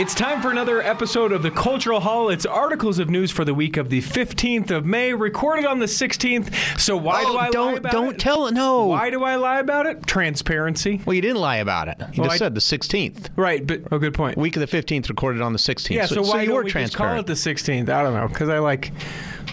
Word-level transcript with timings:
It's 0.00 0.14
time 0.14 0.40
for 0.40 0.52
another 0.52 0.80
episode 0.80 1.32
of 1.32 1.42
the 1.42 1.50
Cultural 1.50 1.98
Hall. 1.98 2.28
It's 2.28 2.46
articles 2.46 3.00
of 3.00 3.10
news 3.10 3.32
for 3.32 3.44
the 3.44 3.52
week 3.52 3.76
of 3.76 3.88
the 3.88 4.00
15th 4.00 4.70
of 4.70 4.86
May, 4.86 5.12
recorded 5.12 5.64
on 5.66 5.80
the 5.80 5.86
16th. 5.86 6.78
So 6.78 6.96
why 6.96 7.24
Oh, 7.26 7.32
do 7.32 7.38
I 7.38 7.50
don't 7.50 7.72
lie 7.72 7.78
about 7.78 7.92
don't 7.92 8.14
it? 8.14 8.20
tell 8.20 8.46
it. 8.46 8.54
No. 8.54 8.86
Why 8.86 9.10
do 9.10 9.24
I 9.24 9.34
lie 9.34 9.58
about 9.58 9.86
it? 9.86 10.06
Transparency. 10.06 11.00
Well, 11.04 11.14
you 11.14 11.20
didn't 11.20 11.40
lie 11.40 11.56
about 11.56 11.88
it. 11.88 11.96
You 12.12 12.22
Well, 12.22 12.30
just 12.30 12.34
I- 12.34 12.38
said 12.38 12.54
the 12.54 12.60
16th. 12.60 13.30
Right, 13.34 13.66
but 13.66 13.80
oh, 13.90 13.98
good 13.98 14.14
point. 14.14 14.38
Week 14.38 14.54
of 14.56 14.60
the 14.60 14.68
15th, 14.68 15.08
recorded 15.08 15.42
on 15.42 15.52
the 15.52 15.58
16th. 15.58 15.96
yeah, 15.96 16.06
so, 16.06 16.22
why 16.22 16.42
you 16.42 16.46
don't 16.48 16.56
were 16.58 16.62
we 16.62 16.70
call 16.70 16.80
transparent? 16.80 17.20
it 17.20 17.26
the 17.26 17.32
16th? 17.32 17.88
I 17.88 18.02
don't 18.04 18.14
know, 18.14 18.28
because 18.28 18.48
I 18.50 18.60
like. 18.60 18.92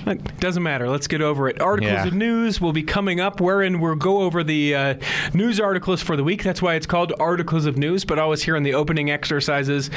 It 0.06 0.40
doesn't 0.40 0.64
matter. 0.64 0.90
Let's 0.90 1.08
get 1.08 1.22
over 1.22 1.48
it. 1.50 1.60
Articles 1.62 1.92
Yeah. 1.94 2.08
of 2.08 2.14
news 2.14 2.62
will 2.62 2.74
be 2.74 2.84
coming 2.84 3.20
up, 3.20 3.42
wherein 3.42 3.80
we'll 3.80 3.96
go 3.96 4.20
over 4.22 4.44
the 4.44 4.76
uh, 4.76 4.94
news 5.34 5.60
articles 5.60 6.02
for 6.02 6.16
the 6.16 6.24
week. 6.24 6.44
That's 6.44 6.62
why 6.62 6.76
it's 6.76 6.86
called 6.86 7.14
Articles 7.20 7.66
of 7.66 7.78
News. 7.78 8.06
But 8.06 8.20
always 8.20 8.44
here 8.44 8.56
in 8.56 8.64
the 8.64 8.74
opening 8.74 9.10
exercises, 9.10 9.90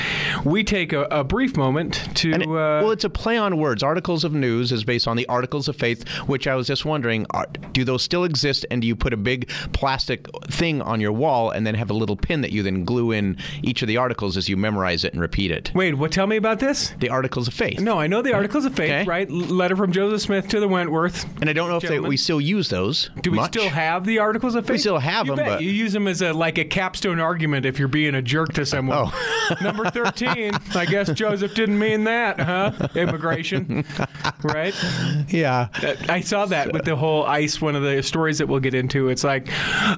we 0.44 0.64
take 0.64 0.92
a, 0.92 1.02
a 1.04 1.24
brief 1.24 1.56
moment 1.56 2.08
to. 2.16 2.30
It- 2.32 2.42
uh, 2.42 2.46
well, 2.48 2.90
it's 2.90 3.04
a 3.04 3.10
play 3.10 3.36
on 3.36 3.58
words. 3.58 3.82
Articles 3.82 4.24
of 4.24 4.32
news 4.32 4.72
is 4.72 4.84
based 4.84 5.06
on 5.08 5.16
the 5.16 5.26
Articles 5.28 5.68
of 5.68 5.76
Faith, 5.76 6.06
which 6.26 6.46
I 6.46 6.54
was 6.54 6.66
just 6.66 6.84
wondering, 6.84 7.26
are, 7.30 7.46
do 7.72 7.84
those 7.84 8.02
still 8.02 8.24
exist? 8.24 8.64
And 8.70 8.80
do 8.82 8.88
you 8.88 8.96
put 8.96 9.12
a 9.12 9.16
big 9.16 9.48
plastic 9.72 10.26
thing 10.46 10.80
on 10.82 11.00
your 11.00 11.12
wall 11.12 11.50
and 11.50 11.66
then 11.66 11.74
have 11.74 11.90
a 11.90 11.94
little 11.94 12.16
pin 12.16 12.40
that 12.40 12.52
you 12.52 12.62
then 12.62 12.84
glue 12.84 13.12
in 13.12 13.36
each 13.62 13.82
of 13.82 13.88
the 13.88 13.96
articles 13.96 14.36
as 14.36 14.48
you 14.48 14.56
memorize 14.56 15.04
it 15.04 15.12
and 15.12 15.20
repeat 15.20 15.50
it? 15.50 15.70
wait, 15.74 15.94
what? 15.94 16.10
Tell 16.12 16.26
me 16.26 16.36
about 16.36 16.58
this. 16.58 16.94
The 17.00 17.08
Articles 17.10 17.46
of 17.48 17.54
Faith. 17.54 17.80
No, 17.80 17.98
I 17.98 18.06
know 18.06 18.22
the 18.22 18.32
Articles 18.34 18.64
of 18.64 18.74
Faith, 18.74 18.90
Okay. 18.90 19.04
right? 19.04 19.30
Letter 19.30 19.76
from 19.76 19.87
Joseph 19.92 20.20
Smith 20.22 20.48
to 20.48 20.60
the 20.60 20.68
Wentworth. 20.68 21.24
And 21.40 21.48
I 21.48 21.52
don't 21.52 21.68
know 21.68 21.76
if 21.76 21.82
they, 21.82 21.98
we 22.00 22.16
still 22.16 22.40
use 22.40 22.68
those. 22.68 23.10
Do 23.22 23.30
we 23.30 23.36
much. 23.38 23.52
still 23.52 23.68
have 23.68 24.04
the 24.04 24.18
Articles 24.18 24.54
of 24.54 24.64
Faith? 24.66 24.74
We 24.74 24.78
still 24.78 24.98
have 24.98 25.26
you 25.26 25.34
them, 25.36 25.44
bet. 25.44 25.54
but- 25.58 25.62
you 25.62 25.70
use 25.70 25.92
them 25.92 26.06
as 26.06 26.22
a 26.22 26.32
like 26.32 26.58
a 26.58 26.64
capstone 26.64 27.20
argument 27.20 27.66
if 27.66 27.78
you're 27.78 27.88
being 27.88 28.14
a 28.14 28.22
jerk 28.22 28.52
to 28.54 28.64
someone. 28.66 29.08
Oh. 29.10 29.54
Number 29.62 29.90
thirteen. 29.90 30.52
I 30.74 30.84
guess 30.86 31.10
Joseph 31.12 31.54
didn't 31.54 31.78
mean 31.78 32.04
that, 32.04 32.38
huh? 32.40 32.88
Immigration, 32.94 33.84
right? 34.42 34.74
Yeah. 35.28 35.68
Uh, 35.82 35.94
I 36.08 36.20
saw 36.20 36.46
that 36.46 36.72
with 36.72 36.84
the 36.84 36.96
whole 36.96 37.24
ICE. 37.26 37.60
One 37.60 37.74
of 37.76 37.82
the 37.82 38.02
stories 38.02 38.38
that 38.38 38.46
we'll 38.46 38.60
get 38.60 38.74
into. 38.74 39.08
It's 39.08 39.24
like, 39.24 39.48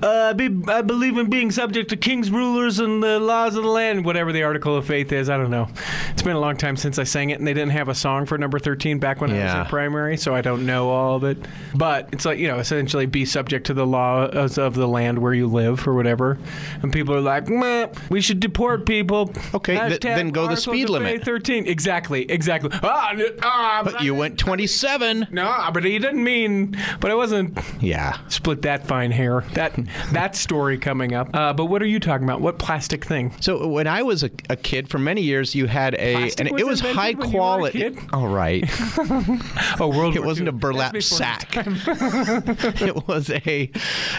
uh, 0.02 0.34
be, 0.34 0.50
I 0.68 0.82
believe 0.82 1.18
in 1.18 1.28
being 1.30 1.50
subject 1.50 1.90
to 1.90 1.96
kings, 1.96 2.30
rulers, 2.30 2.78
and 2.78 3.02
the 3.02 3.18
laws 3.20 3.54
of 3.56 3.62
the 3.64 3.68
land. 3.68 4.04
Whatever 4.04 4.32
the 4.32 4.42
article 4.42 4.76
of 4.76 4.86
faith 4.86 5.12
is, 5.12 5.28
I 5.28 5.36
don't 5.36 5.50
know. 5.50 5.68
It's 6.10 6.22
been 6.22 6.36
a 6.36 6.40
long 6.40 6.56
time 6.56 6.76
since 6.76 6.98
I 6.98 7.04
sang 7.04 7.30
it, 7.30 7.38
and 7.38 7.46
they 7.46 7.54
didn't 7.54 7.72
have 7.72 7.88
a 7.88 7.94
song 7.94 8.26
for 8.26 8.38
number 8.38 8.58
thirteen 8.58 8.98
back 8.98 9.20
when 9.20 9.30
I 9.30 9.34
was 9.34 9.40
Yeah. 9.42 9.60
in 9.62 9.66
primary, 9.80 10.18
so 10.18 10.34
I 10.34 10.42
don't 10.42 10.66
know 10.66 10.90
all 10.90 11.16
of 11.16 11.24
it. 11.24 11.38
But 11.74 12.10
it's 12.12 12.26
like 12.26 12.38
you 12.38 12.48
know, 12.48 12.58
essentially, 12.58 13.06
be 13.06 13.24
subject 13.24 13.66
to 13.68 13.74
the 13.74 13.86
laws 13.86 14.58
of 14.58 14.74
the 14.74 14.86
land 14.86 15.18
where 15.18 15.32
you 15.32 15.46
live 15.46 15.88
or 15.88 15.94
whatever. 15.94 16.38
And 16.82 16.92
people 16.92 17.14
are 17.14 17.20
like, 17.22 17.48
we 18.10 18.20
should 18.20 18.40
deport 18.40 18.84
people. 18.84 19.32
Okay, 19.54 19.76
th- 19.88 20.00
then 20.00 20.30
go 20.30 20.46
the 20.48 20.56
speed 20.56 20.90
limit. 20.90 21.24
Thirteen, 21.24 21.66
exactly, 21.66 22.30
exactly. 22.30 22.70
Ah, 22.82 23.12
n- 23.12 23.22
ah, 23.42 23.80
But 23.84 24.02
you 24.02 24.14
went 24.14 24.38
27. 24.38 25.28
no, 25.30 25.70
but 25.72 25.82
he 25.84 25.98
didn't 25.98 26.22
mean. 26.22 26.76
But 27.00 27.10
I 27.10 27.14
wasn't 27.14 27.58
Yeah. 27.80 28.18
split 28.28 28.60
that 28.62 28.86
fine 28.86 29.10
hair. 29.12 29.44
That 29.54 29.72
that 30.12 30.36
story 30.36 30.76
coming 30.76 31.14
up. 31.14 31.30
Uh, 31.34 31.54
but 31.54 31.66
what 31.66 31.80
are 31.82 31.86
you 31.86 32.00
talking 32.00 32.24
about? 32.24 32.42
What 32.42 32.58
plastic 32.58 33.04
thing? 33.04 33.32
So 33.40 33.66
when 33.66 33.86
I 33.86 34.02
was 34.02 34.22
a, 34.24 34.30
a 34.50 34.56
kid, 34.56 34.88
for 34.90 34.98
many 34.98 35.22
years, 35.22 35.54
you 35.54 35.66
had 35.66 35.94
a, 35.94 36.14
Plastic 36.16 36.40
and 36.40 36.50
was 36.52 36.60
it 36.60 36.66
was 36.66 36.80
high 36.80 37.12
when 37.12 37.12
you 37.12 37.16
were 37.18 37.24
a 37.24 37.30
quality. 37.30 37.96
All 38.12 38.28
right, 38.28 38.64
Oh, 39.78 39.88
World 39.88 40.16
it 40.16 40.20
War 40.20 40.26
wasn't 40.26 40.48
II. 40.48 40.50
a 40.50 40.52
burlap 40.52 41.02
sack. 41.02 41.52
it 41.56 43.06
was 43.06 43.30
a, 43.30 43.70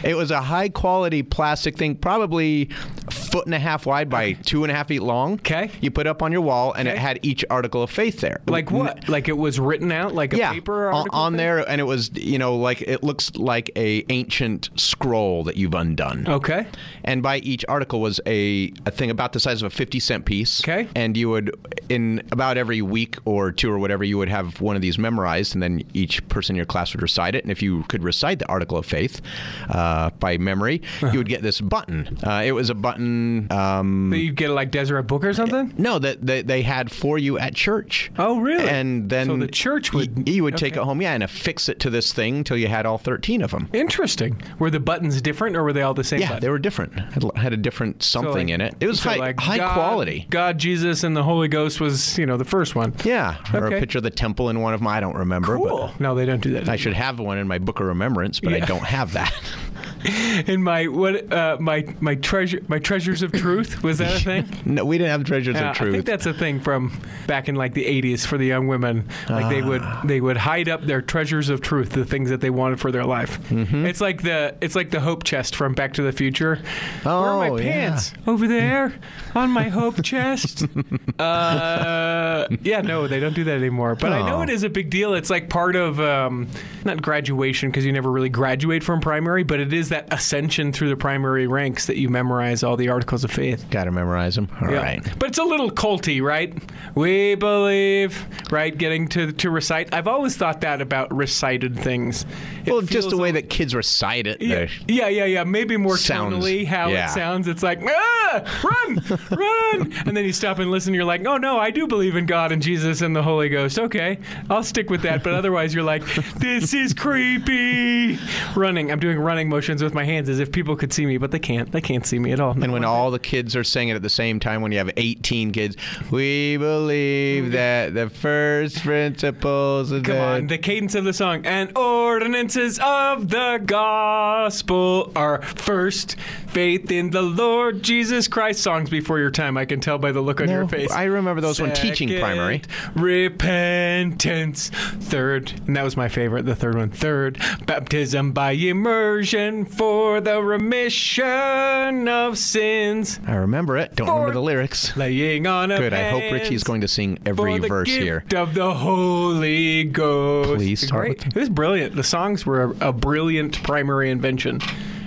it 0.03 0.15
was 0.15 0.31
a 0.31 0.41
high 0.41 0.69
quality 0.69 1.23
plastic 1.23 1.77
thing, 1.77 1.95
probably 1.95 2.69
foot 3.09 3.45
and 3.45 3.55
a 3.55 3.59
half 3.59 3.85
wide 3.85 4.09
by 4.09 4.33
two 4.33 4.63
and 4.63 4.71
a 4.71 4.75
half 4.75 4.87
feet 4.87 5.01
long. 5.01 5.37
'Kay. 5.37 5.71
You 5.81 5.91
put 5.91 6.07
up 6.07 6.21
on 6.21 6.31
your 6.31 6.41
wall, 6.41 6.73
and 6.73 6.87
it 6.87 6.97
had 6.97 7.19
each 7.21 7.43
article 7.49 7.83
of 7.83 7.89
faith 7.89 8.19
there. 8.21 8.41
Like 8.47 8.71
what? 8.71 9.07
Like 9.09 9.27
it 9.27 9.37
was 9.37 9.59
written 9.59 9.91
out 9.91 10.13
like 10.13 10.33
a 10.33 10.37
yeah, 10.37 10.53
paper 10.53 10.91
on, 10.91 11.07
on 11.11 11.35
there, 11.37 11.67
and 11.69 11.79
it 11.81 11.85
was 11.85 12.11
you 12.13 12.37
know 12.37 12.55
like 12.55 12.81
it 12.81 13.03
looks 13.03 13.35
like 13.35 13.71
a 13.75 14.03
ancient 14.09 14.69
scroll 14.75 15.43
that 15.45 15.57
you've 15.57 15.73
undone. 15.73 16.25
Okay. 16.27 16.65
and 17.03 17.21
by 17.23 17.37
each 17.39 17.63
article 17.67 18.01
was 18.01 18.19
a, 18.25 18.71
a 18.85 18.91
thing 18.91 19.09
about 19.09 19.33
the 19.33 19.39
size 19.39 19.61
of 19.61 19.67
a 19.71 19.75
50 19.75 19.99
cent 19.99 20.25
piece. 20.25 20.61
Okay. 20.61 20.87
And 20.95 21.15
you 21.17 21.29
would, 21.29 21.55
in 21.89 22.21
about 22.31 22.57
every 22.57 22.81
week 22.81 23.17
or 23.25 23.51
two 23.51 23.71
or 23.71 23.79
whatever, 23.79 24.03
you 24.03 24.17
would 24.17 24.29
have 24.29 24.59
one 24.61 24.75
of 24.75 24.81
these 24.81 24.97
memorized, 24.97 25.30
and 25.53 25.61
then 25.63 25.83
each 25.93 26.27
person 26.29 26.53
in 26.53 26.57
your 26.57 26.65
class 26.65 26.93
would 26.93 27.01
recite 27.01 27.35
it. 27.35 27.43
And 27.43 27.51
if 27.51 27.61
you 27.61 27.83
could 27.83 28.03
recite 28.03 28.39
the 28.39 28.47
article 28.47 28.77
of 28.77 28.85
faith 28.85 29.21
uh, 29.69 30.09
by 30.19 30.37
memory, 30.37 30.81
you 31.01 31.17
would 31.19 31.29
get 31.29 31.41
this 31.41 31.61
button. 31.61 32.17
Uh, 32.25 32.41
it 32.45 32.51
was 32.51 32.69
a 32.69 32.75
button. 32.75 33.51
Um, 33.51 34.09
That 34.11 34.19
you 34.19 34.31
get 34.31 34.49
like 34.51 34.71
Deseret 34.71 35.07
Book 35.07 35.23
or 35.23 35.33
something? 35.33 35.73
no, 35.77 35.99
that 35.99 36.25
they, 36.25 36.41
they 36.41 36.61
had 36.61 36.91
for 36.91 37.17
you 37.17 37.37
at 37.39 37.55
church. 37.55 38.11
Oh, 38.17 38.39
really? 38.39 38.67
And 38.67 39.09
then 39.09 39.27
So 39.27 39.37
the 39.37 39.47
church 39.47 39.93
would- 39.93 40.15
y- 40.17 40.23
you 40.27 40.43
would 40.43 40.57
take 40.57 40.75
it 40.75 40.79
home, 40.83 41.01
yeah, 41.01 41.13
and 41.13 41.23
affix 41.23 41.69
it 41.69 41.79
to 41.81 41.89
this 41.89 42.13
thing 42.13 42.37
until 42.37 42.57
you 42.57 42.67
had 42.67 42.85
all 42.85 42.97
13 42.97 43.41
of 43.41 43.51
them. 43.51 43.69
Interesting. 43.73 44.41
Were 44.59 44.69
the 44.69 44.79
buttons 44.79 45.21
different 45.21 45.55
or 45.55 45.63
were 45.63 45.73
they 45.73 45.81
all 45.81 45.93
the 45.93 46.03
same 46.03 46.19
Yeah, 46.21 46.27
button? 46.29 46.41
they 46.41 46.49
were 46.49 46.59
different. 46.59 46.93
Had, 46.99 47.23
had 47.35 47.53
a 47.53 47.57
different 47.57 48.03
So, 48.03 48.21
something 48.21 48.47
like- 48.47 48.53
in 48.53 48.61
it. 48.61 48.75
It 48.79 48.87
was 48.87 49.01
so, 49.01 49.09
high, 49.11 49.15
like, 49.17 49.39
high 49.39 49.57
God- 49.57 49.73
quality. 49.73 50.27
God, 50.29 50.57
Jesus, 50.57 51.03
and 51.03 51.15
the 51.15 51.23
Holy 51.23 51.47
Ghost 51.47 51.79
was, 51.79 52.17
you 52.17 52.25
know, 52.25 52.37
the 52.37 52.45
first 52.45 52.75
one. 52.75 52.93
Yeah, 53.03 53.37
or 53.53 53.67
a 53.67 53.79
picture 53.79 53.97
of 53.99 54.03
the 54.03 54.09
temple 54.09 54.49
in 54.49 54.59
one 54.61 54.73
of 54.73 54.79
them. 54.79 54.87
I 54.87 54.99
don't 54.99 55.15
remember. 55.21 55.55
Cool. 55.57 55.91
No, 55.99 56.13
they 56.15 56.25
don't 56.25 56.41
do 56.41 56.51
that. 56.51 56.65
But 56.65 56.71
I 56.71 56.75
should 56.75 56.93
have 56.93 57.19
one 57.19 57.37
in 57.37 57.47
my 57.47 57.57
book 57.57 57.79
of 57.79 57.87
remembrance, 57.87 58.39
but 58.39 58.53
I 58.53 58.59
don't 58.59 58.83
have 58.85 59.13
that. 59.13 59.33
In 60.47 60.63
my 60.63 60.87
what? 60.87 61.31
Uh, 61.31 61.57
my 61.59 61.85
my 61.99 62.15
treasure 62.15 62.59
my 62.67 62.79
treasures 62.79 63.21
of 63.21 63.31
truth 63.31 63.83
was 63.83 63.97
that 63.99 64.15
a 64.15 64.19
thing? 64.23 64.45
no, 64.65 64.85
we 64.85 64.97
didn't 64.97 65.11
have 65.11 65.23
treasures 65.23 65.55
Yeah, 65.55 65.71
of 65.71 65.75
truth. 65.77 65.89
I 65.89 65.91
think 65.93 66.05
that's 66.05 66.25
a 66.25 66.33
thing 66.33 66.59
from 66.59 66.91
back 67.27 67.47
in 67.49 67.55
like 67.55 67.73
the 67.73 67.85
80s 67.85 68.25
for 68.25 68.37
the 68.37 68.45
young 68.45 68.67
women. 68.67 69.07
Like 69.29 69.49
they 69.49 69.61
would 69.61 69.81
Ah. 69.83 70.01
they 70.05 70.21
would 70.21 70.37
hide 70.37 70.69
up 70.69 70.83
their 70.83 71.01
treasures 71.01 71.49
of 71.49 71.61
truth, 71.61 71.89
the 71.91 72.05
things 72.05 72.29
that 72.29 72.41
they 72.41 72.49
wanted 72.49 72.79
for 72.79 72.91
their 72.91 73.05
life. 73.05 73.39
Mm-hmm. 73.49 73.85
It's 73.85 74.01
like 74.01 74.21
the 74.23 74.55
it's 74.61 74.75
like 74.75 74.89
the 74.91 74.99
hope 74.99 75.23
chest 75.23 75.55
from 75.55 75.73
Back 75.73 75.93
to 75.93 76.01
the 76.03 76.11
Future. 76.11 76.59
Where 77.03 77.13
are 77.13 77.45
Oh, 77.45 77.55
my 77.55 77.61
yeah. 77.61 77.71
pants? 77.89 78.13
Over 78.27 78.47
there 78.47 78.93
on 79.35 79.49
my 79.51 79.69
hope 79.69 80.01
chest. 80.03 80.65
uh, 81.19 82.47
yeah, 82.61 82.81
no, 82.81 83.07
they 83.07 83.19
don't 83.19 83.33
do 83.35 83.43
that 83.45 83.55
anymore. 83.57 83.95
But 83.95 84.13
I 84.13 84.27
know 84.27 84.37
Oh. 84.37 84.41
it 84.41 84.49
is 84.49 84.63
a 84.63 84.69
big 84.69 84.89
deal. 84.89 85.13
It's 85.13 85.29
like 85.29 85.49
part 85.49 85.75
of 85.75 85.99
um, 85.99 86.47
not 86.83 87.01
graduation 87.01 87.69
because 87.69 87.85
you 87.85 87.91
never 87.91 88.09
really 88.11 88.29
graduate 88.29 88.83
from 88.83 88.99
primary, 89.01 89.43
but 89.43 89.59
it 89.59 89.70
is 89.73 89.89
that 89.89 90.11
ascension 90.13 90.71
through 90.73 90.89
the 90.89 90.95
primary 90.95 91.47
ranks 91.47 91.85
that 91.87 91.97
you 91.97 92.09
memorize 92.09 92.63
all 92.63 92.77
the 92.77 92.89
articles 92.89 93.23
of 93.23 93.31
faith. 93.31 93.65
Got 93.69 93.85
to 93.85 93.91
memorize 93.91 94.35
them. 94.35 94.47
All 94.61 94.67
right. 94.67 95.01
Yeah. 95.05 95.13
But 95.19 95.29
it's 95.29 95.37
a 95.37 95.43
little 95.43 95.71
culty, 95.71 96.21
right? 96.21 96.53
We 96.95 97.35
believe, 97.35 98.25
right? 98.51 98.77
Getting 98.77 99.07
to, 99.09 99.31
to 99.31 99.49
recite. 99.49 99.93
I've 99.93 100.07
always 100.07 100.35
thought 100.37 100.61
that 100.61 100.81
about 100.81 101.13
recited 101.15 101.77
things. 101.79 102.25
It 102.65 102.71
Well, 102.71 102.81
just 102.81 103.09
the 103.09 103.17
way 103.17 103.29
a- 103.29 103.33
that 103.33 103.49
kids 103.49 103.73
recite 103.75 104.27
it. 104.27 104.41
Yeah, 104.41 104.67
yeah, 104.87 105.07
yeah, 105.07 105.25
yeah. 105.25 105.43
Maybe 105.43 105.77
more 105.77 105.97
Sounds- 105.97 106.35
tonally 106.43 106.65
how 106.65 106.89
yeah. 106.89 107.09
it 107.09 107.13
sounds. 107.13 107.47
It's 107.47 107.63
like, 107.63 107.81
ah, 107.83 108.61
run, 108.63 109.19
run. 109.31 109.93
And 110.05 110.15
then 110.17 110.25
you 110.25 110.33
stop 110.33 110.59
and 110.59 110.69
listen. 110.71 110.93
You're 110.93 111.05
like, 111.05 111.25
oh, 111.25 111.37
no, 111.37 111.57
I 111.59 111.71
do 111.71 111.87
believe 111.87 112.15
in 112.15 112.25
God 112.25 112.51
and 112.51 112.61
Jesus 112.61 113.01
and 113.01 113.15
the 113.15 113.23
Holy 113.23 113.49
Ghost. 113.49 113.79
Okay, 113.79 114.19
I'll 114.49 114.63
stick 114.63 114.89
with 114.89 115.01
that. 115.03 115.23
But 115.23 115.33
otherwise, 115.33 115.73
you're 115.73 115.83
like, 115.83 116.03
this 116.35 116.73
is 116.73 116.93
creepy. 116.93 118.17
Running. 118.55 118.91
I'm 118.91 118.99
doing 118.99 119.19
running 119.19 119.49
motions 119.61 119.83
with 119.83 119.93
my 119.93 120.03
hands 120.03 120.27
as 120.27 120.39
if 120.39 120.51
people 120.51 120.75
could 120.75 120.91
see 120.91 121.05
me, 121.05 121.19
but 121.19 121.29
they 121.29 121.37
can't. 121.37 121.71
They 121.71 121.81
can't 121.81 122.03
see 122.03 122.17
me 122.17 122.31
at 122.31 122.39
all. 122.39 122.53
And 122.53 122.73
when 122.73 122.83
all 122.83 123.11
the 123.11 123.19
kids 123.19 123.55
are 123.55 123.63
saying 123.63 123.89
it 123.89 123.95
at 123.95 124.01
the 124.01 124.09
same 124.09 124.39
time, 124.39 124.63
when 124.63 124.71
you 124.71 124.79
have 124.79 124.89
18 124.97 125.51
kids, 125.51 125.77
we 126.09 126.57
believe 126.57 127.43
mm. 127.43 127.51
that 127.51 127.93
the 127.93 128.09
first 128.09 128.81
principles 128.81 129.91
of 129.91 130.01
Come 130.01 130.15
the 130.15 130.21
on, 130.21 130.47
the 130.47 130.57
cadence 130.57 130.95
of 130.95 131.03
the 131.03 131.13
song 131.13 131.45
and 131.45 131.77
ordinances 131.77 132.79
of 132.81 133.29
the 133.29 133.61
gospel 133.63 135.11
are 135.15 135.43
first 135.43 136.15
faith 136.47 136.89
in 136.89 137.11
the 137.11 137.21
Lord 137.21 137.83
Jesus 137.83 138.27
Christ. 138.27 138.63
Songs 138.63 138.89
before 138.89 139.19
your 139.19 139.29
time, 139.29 139.57
I 139.57 139.65
can 139.65 139.79
tell 139.79 139.99
by 139.99 140.11
the 140.11 140.21
look 140.21 140.41
on 140.41 140.47
No, 140.47 140.53
your 140.53 140.67
face. 140.67 140.91
I 140.91 141.03
remember 141.03 141.39
those 141.39 141.61
when 141.61 141.71
teaching 141.73 142.09
primary. 142.19 142.63
Repentance. 142.95 144.69
Third, 144.69 145.53
and 145.67 145.77
that 145.77 145.83
was 145.83 145.95
my 145.95 146.09
favorite, 146.09 146.47
the 146.47 146.55
third 146.55 146.75
one. 146.75 146.89
Third, 146.89 147.39
baptism 147.67 148.31
by 148.31 148.53
immersion 148.53 149.50
for 149.65 150.21
the 150.21 150.41
remission 150.41 152.07
of 152.07 152.37
sins. 152.37 153.19
I 153.27 153.35
remember 153.35 153.77
it. 153.77 153.95
Don't 153.95 154.07
remember 154.07 154.33
the 154.33 154.41
lyrics. 154.41 154.95
Laying 154.95 155.47
on 155.47 155.71
of 155.71 155.79
Good. 155.79 155.93
I 155.93 156.09
hope 156.09 156.23
Richie's 156.31 156.63
going 156.63 156.81
to 156.81 156.87
sing 156.87 157.17
for 157.17 157.29
every 157.29 157.59
the 157.59 157.67
verse 157.67 157.87
gift 157.87 158.01
here. 158.01 158.23
of 158.35 158.53
the 158.53 158.73
Holy 158.73 159.83
Ghost. 159.85 160.55
Please 160.55 160.81
start 160.85 161.05
Great. 161.07 161.25
with- 161.25 161.35
It 161.35 161.39
was 161.39 161.49
brilliant. 161.49 161.95
The 161.95 162.03
songs 162.03 162.45
were 162.45 162.63
a, 162.81 162.89
a 162.89 162.93
brilliant 162.93 163.61
primary 163.63 164.09
invention. 164.11 164.59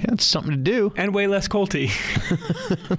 That's 0.06 0.24
something 0.24 0.50
to 0.52 0.56
do. 0.56 0.92
and 0.96 1.14
way 1.14 1.26
less 1.26 1.48
colty. 1.48 1.90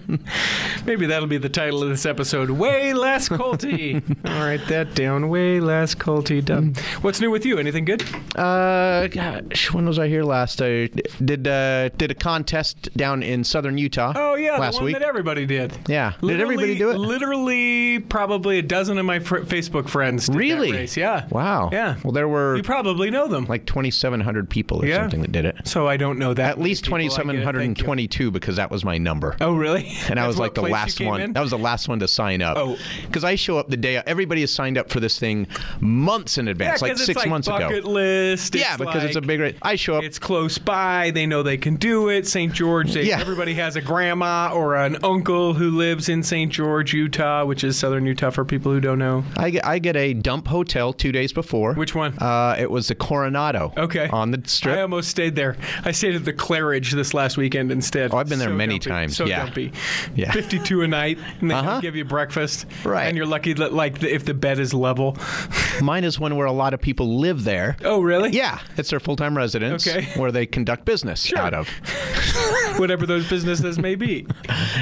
Maybe 0.85 1.05
that'll 1.07 1.27
be 1.27 1.37
the 1.37 1.49
title 1.49 1.83
of 1.83 1.89
this 1.89 2.05
episode. 2.05 2.49
Way 2.49 2.93
less 2.93 3.29
colty. 3.29 4.01
I'll 4.25 4.45
that 4.67 4.95
down. 4.95 5.29
Way 5.29 5.59
less 5.59 5.95
colty. 5.95 6.43
Done. 6.43 6.75
What's 7.01 7.19
new 7.21 7.31
with 7.31 7.45
you? 7.45 7.57
Anything 7.57 7.85
good? 7.85 8.03
Uh, 8.35 9.07
gosh, 9.07 9.71
when 9.73 9.85
was 9.85 9.99
I 9.99 10.07
here 10.07 10.23
last? 10.23 10.61
I 10.61 10.87
did 11.23 11.47
uh, 11.47 11.89
did 11.89 12.11
a 12.11 12.15
contest 12.15 12.95
down 12.97 13.23
in 13.23 13.43
southern 13.43 13.77
Utah. 13.77 14.13
Oh 14.15 14.35
yeah, 14.35 14.57
last 14.57 14.81
week. 14.81 14.93
that 14.97 15.01
everybody 15.03 15.45
did. 15.45 15.73
Yeah. 15.87 16.13
Did 16.21 16.39
everybody 16.41 16.77
do 16.77 16.89
it? 16.91 16.97
Literally, 16.97 17.99
probably 17.99 18.59
a 18.59 18.61
dozen 18.61 18.97
of 18.97 19.05
my 19.05 19.19
fr- 19.19 19.39
Facebook 19.39 19.89
friends. 19.89 20.29
Really? 20.29 20.85
Yeah. 20.95 21.27
Wow. 21.29 21.69
Yeah. 21.71 21.95
Well, 22.03 22.13
there 22.13 22.27
were 22.27 22.55
You 22.57 22.63
probably 22.63 23.09
know 23.11 23.27
them. 23.27 23.45
like 23.45 23.65
2,700 23.65 24.49
people 24.49 24.81
or 24.83 24.85
Yeah. 24.87 25.01
something 25.03 25.21
that 25.21 25.31
did 25.31 25.45
it. 25.45 25.67
so 25.67 25.87
I 25.87 25.97
don't 25.97 26.19
know 26.19 26.33
that. 26.33 26.45
At 26.51 26.59
least 26.59 26.85
many 26.95 27.09
people. 27.09 27.29
I 27.29 27.33
get 27.33 27.35
it. 27.41 27.45
Thank 27.59 27.77
you. 27.79 27.83
2,722 27.83 28.31
because 28.31 28.55
that 28.57 28.71
was 28.71 28.83
my 28.83 28.97
number. 28.97 29.35
Oh 29.41 29.55
really? 29.55 29.91
And 30.09 30.19
I 30.19 30.27
was 30.27 30.37
like 30.37 30.53
the 30.53 30.61
last 30.61 30.99
one. 31.01 31.21
in? 31.21 31.33
That 31.33 31.41
was 31.41 31.51
the 31.51 31.57
last 31.57 31.87
one 31.87 31.99
to 31.99 32.07
sign 32.07 32.41
up. 32.41 32.57
Oh. 32.57 32.77
Because 33.05 33.23
I 33.23 33.35
show 33.35 33.57
up 33.57 33.69
the 33.69 33.77
day. 33.77 33.97
Everybody 34.05 34.41
has 34.41 34.51
signed 34.51 34.77
up 34.77 34.89
for 34.89 34.99
this 34.99 35.19
thing 35.19 35.47
months 35.79 36.37
in 36.37 36.47
advance, 36.47 36.81
Yeah, 36.81 36.87
like 36.89 36.97
six 36.97 37.17
like 37.17 37.29
months 37.29 37.47
bucket 37.47 37.79
ago. 37.79 37.89
list. 37.89 38.55
Yeah, 38.55 38.77
because 38.77 39.03
it's 39.03 39.15
a 39.15 39.19
like- 39.19 39.27
big. 39.27 39.57
I 39.61 39.75
show 39.75 39.95
up. 39.97 40.03
It's 40.03 40.19
close 40.19 40.57
by. 40.57 41.11
They 41.11 41.25
know 41.25 41.43
they 41.43 41.57
can 41.57 41.75
do 41.75 42.09
it. 42.09 42.27
St. 42.27 42.51
George. 42.53 42.93
They, 42.93 43.03
Yeah. 43.03 43.19
Everybody 43.19 43.53
has 43.55 43.75
a 43.75 43.81
grandma 43.81 44.51
or 44.53 44.75
an 44.75 44.97
uncle 45.03 45.53
who 45.53 45.71
lives 45.71 46.09
in 46.09 46.23
St. 46.23 46.51
George, 46.51 46.93
Utah, 46.93 47.45
which 47.45 47.63
is 47.63 47.77
southern 47.77 48.05
Utah 48.05 48.29
for 48.29 48.45
people 48.45 48.71
who 48.71 48.79
don't 48.79 48.99
know. 48.99 49.23
I 49.37 49.49
get, 49.49 49.65
I 49.65 49.79
get 49.79 49.95
a 49.95 50.13
dump 50.13 50.47
hotel 50.47 50.93
two 50.93 51.11
days 51.11 51.33
before. 51.33 51.73
Which 51.73 51.93
one? 51.95 52.17
Uh, 52.19 52.55
it 52.57 52.69
was 52.71 52.87
the 52.87 52.95
Coronado. 52.95 53.73
Okay. 53.77 54.07
On 54.09 54.31
the 54.31 54.41
strip. 54.45 54.77
I 54.77 54.81
almost 54.81 55.09
stayed 55.09 55.35
there. 55.35 55.57
I 55.83 55.91
stayed 55.91 56.15
at 56.15 56.25
the 56.25 56.33
Claridge 56.33 56.84
this 56.91 57.13
last 57.13 57.37
weekend 57.37 57.71
instead. 57.71 58.13
Oh, 58.13 58.17
I've 58.17 58.29
been 58.29 58.39
there 58.39 58.49
So 58.49 58.55
many 58.55 58.79
dumpy. 58.79 58.89
times. 58.89 59.17
So 59.17 59.25
Yeah. 59.25 59.45
dumpy. 59.45 59.71
Yeah. 60.15 60.31
52 60.31 60.81
a 60.81 60.87
night, 60.87 61.17
and 61.41 61.49
they 61.51 61.55
Uh-huh. 61.55 61.79
give 61.81 61.95
you 61.95 62.05
breakfast. 62.05 62.65
Right. 62.83 63.05
And 63.05 63.17
you're 63.17 63.25
lucky 63.25 63.53
that, 63.53 63.73
like, 63.73 64.01
if 64.03 64.25
the 64.25 64.33
bed 64.33 64.59
is 64.59 64.73
level. 64.73 65.17
Mine 65.81 66.03
is 66.03 66.19
one 66.19 66.35
where 66.37 66.47
a 66.47 66.51
lot 66.51 66.73
of 66.73 66.81
people 66.81 67.19
live 67.19 67.43
there. 67.43 67.75
Oh, 67.83 68.01
really? 68.01 68.29
Yeah, 68.31 68.59
it's 68.77 68.89
their 68.89 68.99
full 68.99 69.15
time 69.15 69.35
residence 69.37 69.87
Okay. 69.87 70.07
where 70.15 70.31
they 70.31 70.45
conduct 70.45 70.85
business 70.85 71.21
Sure. 71.23 71.39
out 71.39 71.53
of. 71.53 71.67
Whatever 72.79 73.05
those 73.05 73.27
businesses 73.29 73.77
may 73.79 73.95
be. 73.95 74.25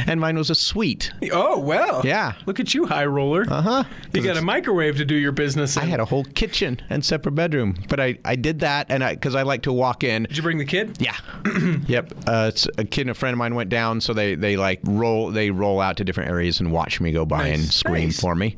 And 0.08 0.20
mine 0.20 0.38
was 0.38 0.50
a 0.50 0.56
suite. 0.56 1.12
Oh, 1.32 1.60
well. 1.60 2.02
Yeah. 2.04 2.34
Look 2.46 2.60
at 2.60 2.74
you, 2.74 2.86
high 2.86 3.06
roller. 3.06 3.46
Uh 3.48 3.62
huh. 3.62 3.84
You 4.14 4.22
got 4.22 4.38
a 4.38 4.42
microwave 4.42 4.98
to 4.98 5.06
do 5.06 5.16
your 5.16 5.32
business 5.32 5.78
in. 5.78 5.84
I 5.84 5.86
had 5.86 6.00
a 6.00 6.06
whole 6.06 6.24
kitchen 6.24 6.80
and 6.90 7.04
separate 7.06 7.34
bedroom, 7.34 7.76
but 7.90 8.00
I, 8.00 8.18
I 8.26 8.36
did 8.36 8.60
that, 8.62 8.88
and 8.90 9.04
I 9.04 9.14
because 9.14 9.36
I 9.36 9.44
like 9.44 9.62
to 9.64 9.74
walk 9.74 10.04
in. 10.04 10.24
Did 10.24 10.38
you 10.38 10.44
bring 10.44 10.58
the 10.58 10.66
kid? 10.66 10.98
Yeah. 11.00 11.16
yep. 11.94 12.14
Uh, 12.28 12.52
a 12.78 12.84
kid 12.84 13.02
and 13.02 13.10
a 13.12 13.14
friend 13.14 13.34
of 13.34 13.38
mine 13.38 13.56
went 13.56 13.70
down, 13.70 14.02
so 14.02 14.14
they, 14.14 14.36
they 14.36 14.58
like 14.58 14.80
roll 14.84 15.32
they 15.32 15.50
roll 15.52 15.80
out 15.80 15.98
to 15.98 16.04
different 16.04 16.30
areas 16.30 16.60
and 16.60 16.72
watch 16.72 17.00
me 17.00 17.12
go 17.12 17.26
by 17.26 17.50
Nice. 17.50 17.60
and 17.60 17.74
scream 17.74 18.06
Nice. 18.10 18.20
for 18.20 18.36
me. 18.36 18.56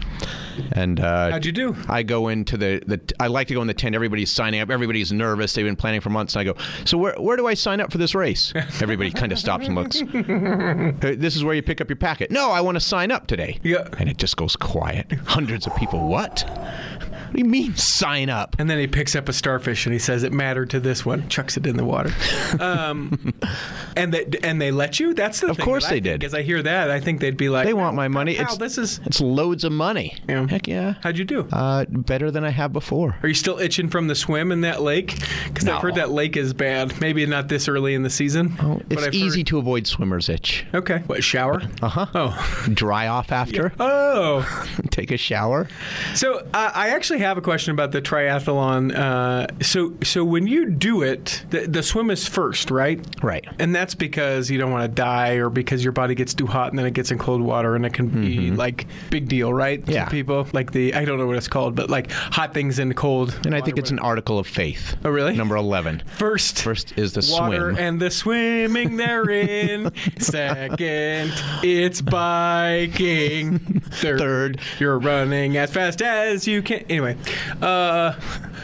And 0.72 1.00
uh, 1.00 1.32
How'd 1.32 1.46
you 1.46 1.52
do? 1.52 1.76
I 1.90 2.04
go 2.04 2.30
into 2.30 2.58
the, 2.58 2.82
the 2.88 3.00
I 3.20 3.28
like 3.28 3.48
to 3.50 3.54
go 3.54 3.62
in 3.62 3.68
the 3.68 3.74
tent. 3.74 3.94
Everybody's 3.96 4.32
signing 4.32 4.62
up. 4.62 4.70
Everybody's 4.70 5.12
nervous. 5.12 5.54
They've 5.54 5.66
been 5.66 5.76
planning 5.76 6.02
for 6.02 6.10
months. 6.10 6.36
And 6.36 6.42
I 6.50 6.54
go, 6.54 6.60
so 6.86 6.98
where 6.98 7.14
where 7.20 7.38
do 7.38 7.46
I 7.48 7.54
sign 7.54 7.82
up 7.82 7.92
for 7.92 7.98
this 7.98 8.16
race? 8.16 8.54
Everybody 8.82 9.12
kind 9.12 9.32
of 9.32 9.40
stops 9.40 9.68
and 9.68 9.76
looks. 9.76 10.02
"Uh, 10.02 10.92
this 11.18 11.36
is 11.36 11.44
where 11.44 11.54
you 11.56 11.62
pick 11.62 11.82
up 11.82 11.90
your 11.90 11.98
packet. 11.98 12.32
No, 12.32 12.52
I 12.52 12.62
want 12.62 12.76
to 12.76 12.80
sign 12.82 13.12
up 13.12 13.28
today. 13.28 13.60
Yeah. 13.64 13.88
And 14.00 14.10
it 14.10 14.18
just 14.18 14.38
goes 14.38 14.56
quiet. 14.56 15.12
Hundreds 15.26 15.68
of 15.68 15.76
people. 15.76 16.08
What? 16.08 16.44
What 17.36 17.42
do 17.42 17.48
you 17.48 17.52
mean 17.52 17.76
sign 17.76 18.30
up? 18.30 18.56
And 18.60 18.70
then 18.70 18.80
he 18.80 18.88
picks 18.88 19.14
up 19.14 19.28
a 19.28 19.34
starfish 19.34 19.86
and 19.86 19.92
he 19.92 20.00
says 20.00 20.24
it 20.24 20.32
mattered 20.32 20.70
to 20.70 20.80
this 20.80 21.06
one, 21.06 21.28
chucks 21.28 21.58
it 21.58 21.68
in 21.68 21.76
the 21.76 21.84
water. 21.84 22.14
Um, 22.62 23.34
and 23.98 24.14
they 24.14 24.26
and 24.42 24.62
they 24.62 24.72
let 24.72 25.02
you. 25.02 25.14
That's 25.14 25.42
the 25.42 25.48
Of 25.48 25.58
thing 25.58 25.66
course 25.66 25.86
they 25.90 26.00
did. 26.00 26.18
Because 26.22 26.34
I 26.34 26.44
hear 26.44 26.64
that, 26.64 26.90
I 26.90 27.02
think 27.02 27.20
they'd 27.20 27.36
be 27.36 27.50
like, 27.50 27.66
They 27.66 27.74
want 27.74 27.94
my 27.94 28.08
money. 28.08 28.36
Pal, 28.36 28.46
It's 28.46 28.58
this 28.58 28.78
is. 28.78 29.02
it's 29.04 29.20
loads 29.20 29.66
of 29.66 29.74
money. 29.74 30.16
Yeah. 30.30 30.48
Heck 30.48 30.66
yeah. 30.66 30.94
How'd 31.04 31.18
you 31.18 31.26
do? 31.26 31.46
Uh, 31.52 31.84
better 31.90 32.32
than 32.32 32.46
I 32.46 32.52
have 32.52 32.72
before. 32.72 33.18
Are 33.22 33.28
you 33.28 33.34
still 33.34 33.60
itching 33.60 33.90
from 33.90 34.08
the 34.08 34.16
swim 34.16 34.54
in 34.54 34.62
that 34.62 34.82
lake? 34.82 35.20
Because 35.44 35.68
I've 35.68 35.82
heard 35.82 35.96
that 35.96 36.12
lake 36.12 36.38
is 36.38 36.54
bad. 36.54 37.02
Maybe 37.02 37.26
not 37.26 37.50
this 37.50 37.68
early 37.68 37.96
in 37.96 38.04
the 38.04 38.10
season. 38.10 38.56
Oh, 38.62 38.80
but 38.88 39.00
it's 39.04 39.14
easy 39.14 39.42
Heard... 39.42 39.48
to 39.48 39.58
avoid 39.58 39.88
swimmer's 39.88 40.30
itch. 40.30 40.66
Okay. 40.74 41.00
What 41.00 41.22
shower? 41.22 41.62
Uh 41.82 41.90
huh. 41.90 42.06
Oh. 42.16 42.66
Dry 42.74 43.08
off 43.08 43.34
after. 43.34 43.74
Oh. 43.82 44.46
Take 44.92 45.12
a 45.12 45.18
shower. 45.18 45.68
So 46.14 46.40
uh, 46.54 46.72
I 46.74 46.90
actually 46.90 47.20
have 47.25 47.38
a 47.38 47.42
question 47.42 47.72
about 47.72 47.92
the 47.92 48.01
triathlon. 48.01 48.95
Uh, 48.95 49.48
so 49.62 49.94
so 50.04 50.24
when 50.24 50.48
you 50.48 50.69
do 50.69 51.01
it, 51.01 51.44
the, 51.50 51.68
the 51.68 51.83
swim 51.83 52.10
is 52.10 52.27
first, 52.27 52.72
right? 52.72 53.00
Right. 53.24 53.45
And 53.60 53.74
that's 53.75 53.95
because 53.95 54.50
you 54.50 54.57
don't 54.57 54.72
want 54.72 54.83
to 54.83 54.88
die, 54.88 55.33
or 55.36 55.50
because 55.50 55.83
your 55.83 55.92
body 55.94 56.16
gets 56.16 56.33
too 56.33 56.48
hot 56.48 56.69
and 56.72 56.80
then 56.80 56.86
it 56.86 56.94
gets 56.94 57.12
in 57.12 57.18
cold 57.18 57.42
water, 57.42 57.75
and 57.75 57.86
it 57.86 57.94
can 57.94 58.07
be 58.10 58.51
like 58.51 58.88
big 59.10 59.27
deal, 59.27 59.54
right? 59.54 59.80
to 59.80 59.86
Mm-hmm. 59.86 59.92
Yeah. 59.94 60.10
people 60.10 60.48
like 60.54 60.72
the 60.72 60.94
I 60.94 61.06
don't 61.06 61.18
know 61.18 61.27
what 61.27 61.38
it's 61.38 61.48
called, 61.48 61.75
but 61.75 61.89
like 61.89 62.12
hot 62.12 62.54
things 62.54 62.80
in 62.80 62.94
cold. 62.94 63.38
And 63.45 63.56
I 63.56 63.62
think 63.62 63.77
it's 63.77 63.92
an 63.92 64.00
article 64.00 64.39
of 64.39 64.48
faith. 64.48 64.95
Oh, 65.06 65.10
really? 65.10 65.36
Number 65.36 65.56
11. 65.56 66.04
First, 66.18 66.62
First 66.62 66.98
is 66.98 67.13
the 67.13 67.27
water 67.31 67.72
swim. 67.74 67.77
and 67.83 68.00
the 68.01 68.10
swimming 68.12 68.98
therein. 68.98 69.92
Second, 70.19 71.31
it's 71.63 72.01
biking. 72.01 73.60
Third, 73.92 74.19
Third. 74.19 74.60
you're 74.80 75.00
running 75.00 75.57
as 75.57 75.72
fast 75.72 76.01
as 76.01 76.48
you 76.48 76.62
can. 76.62 76.83
Anyway, 76.89 77.14
uh, 77.62 78.13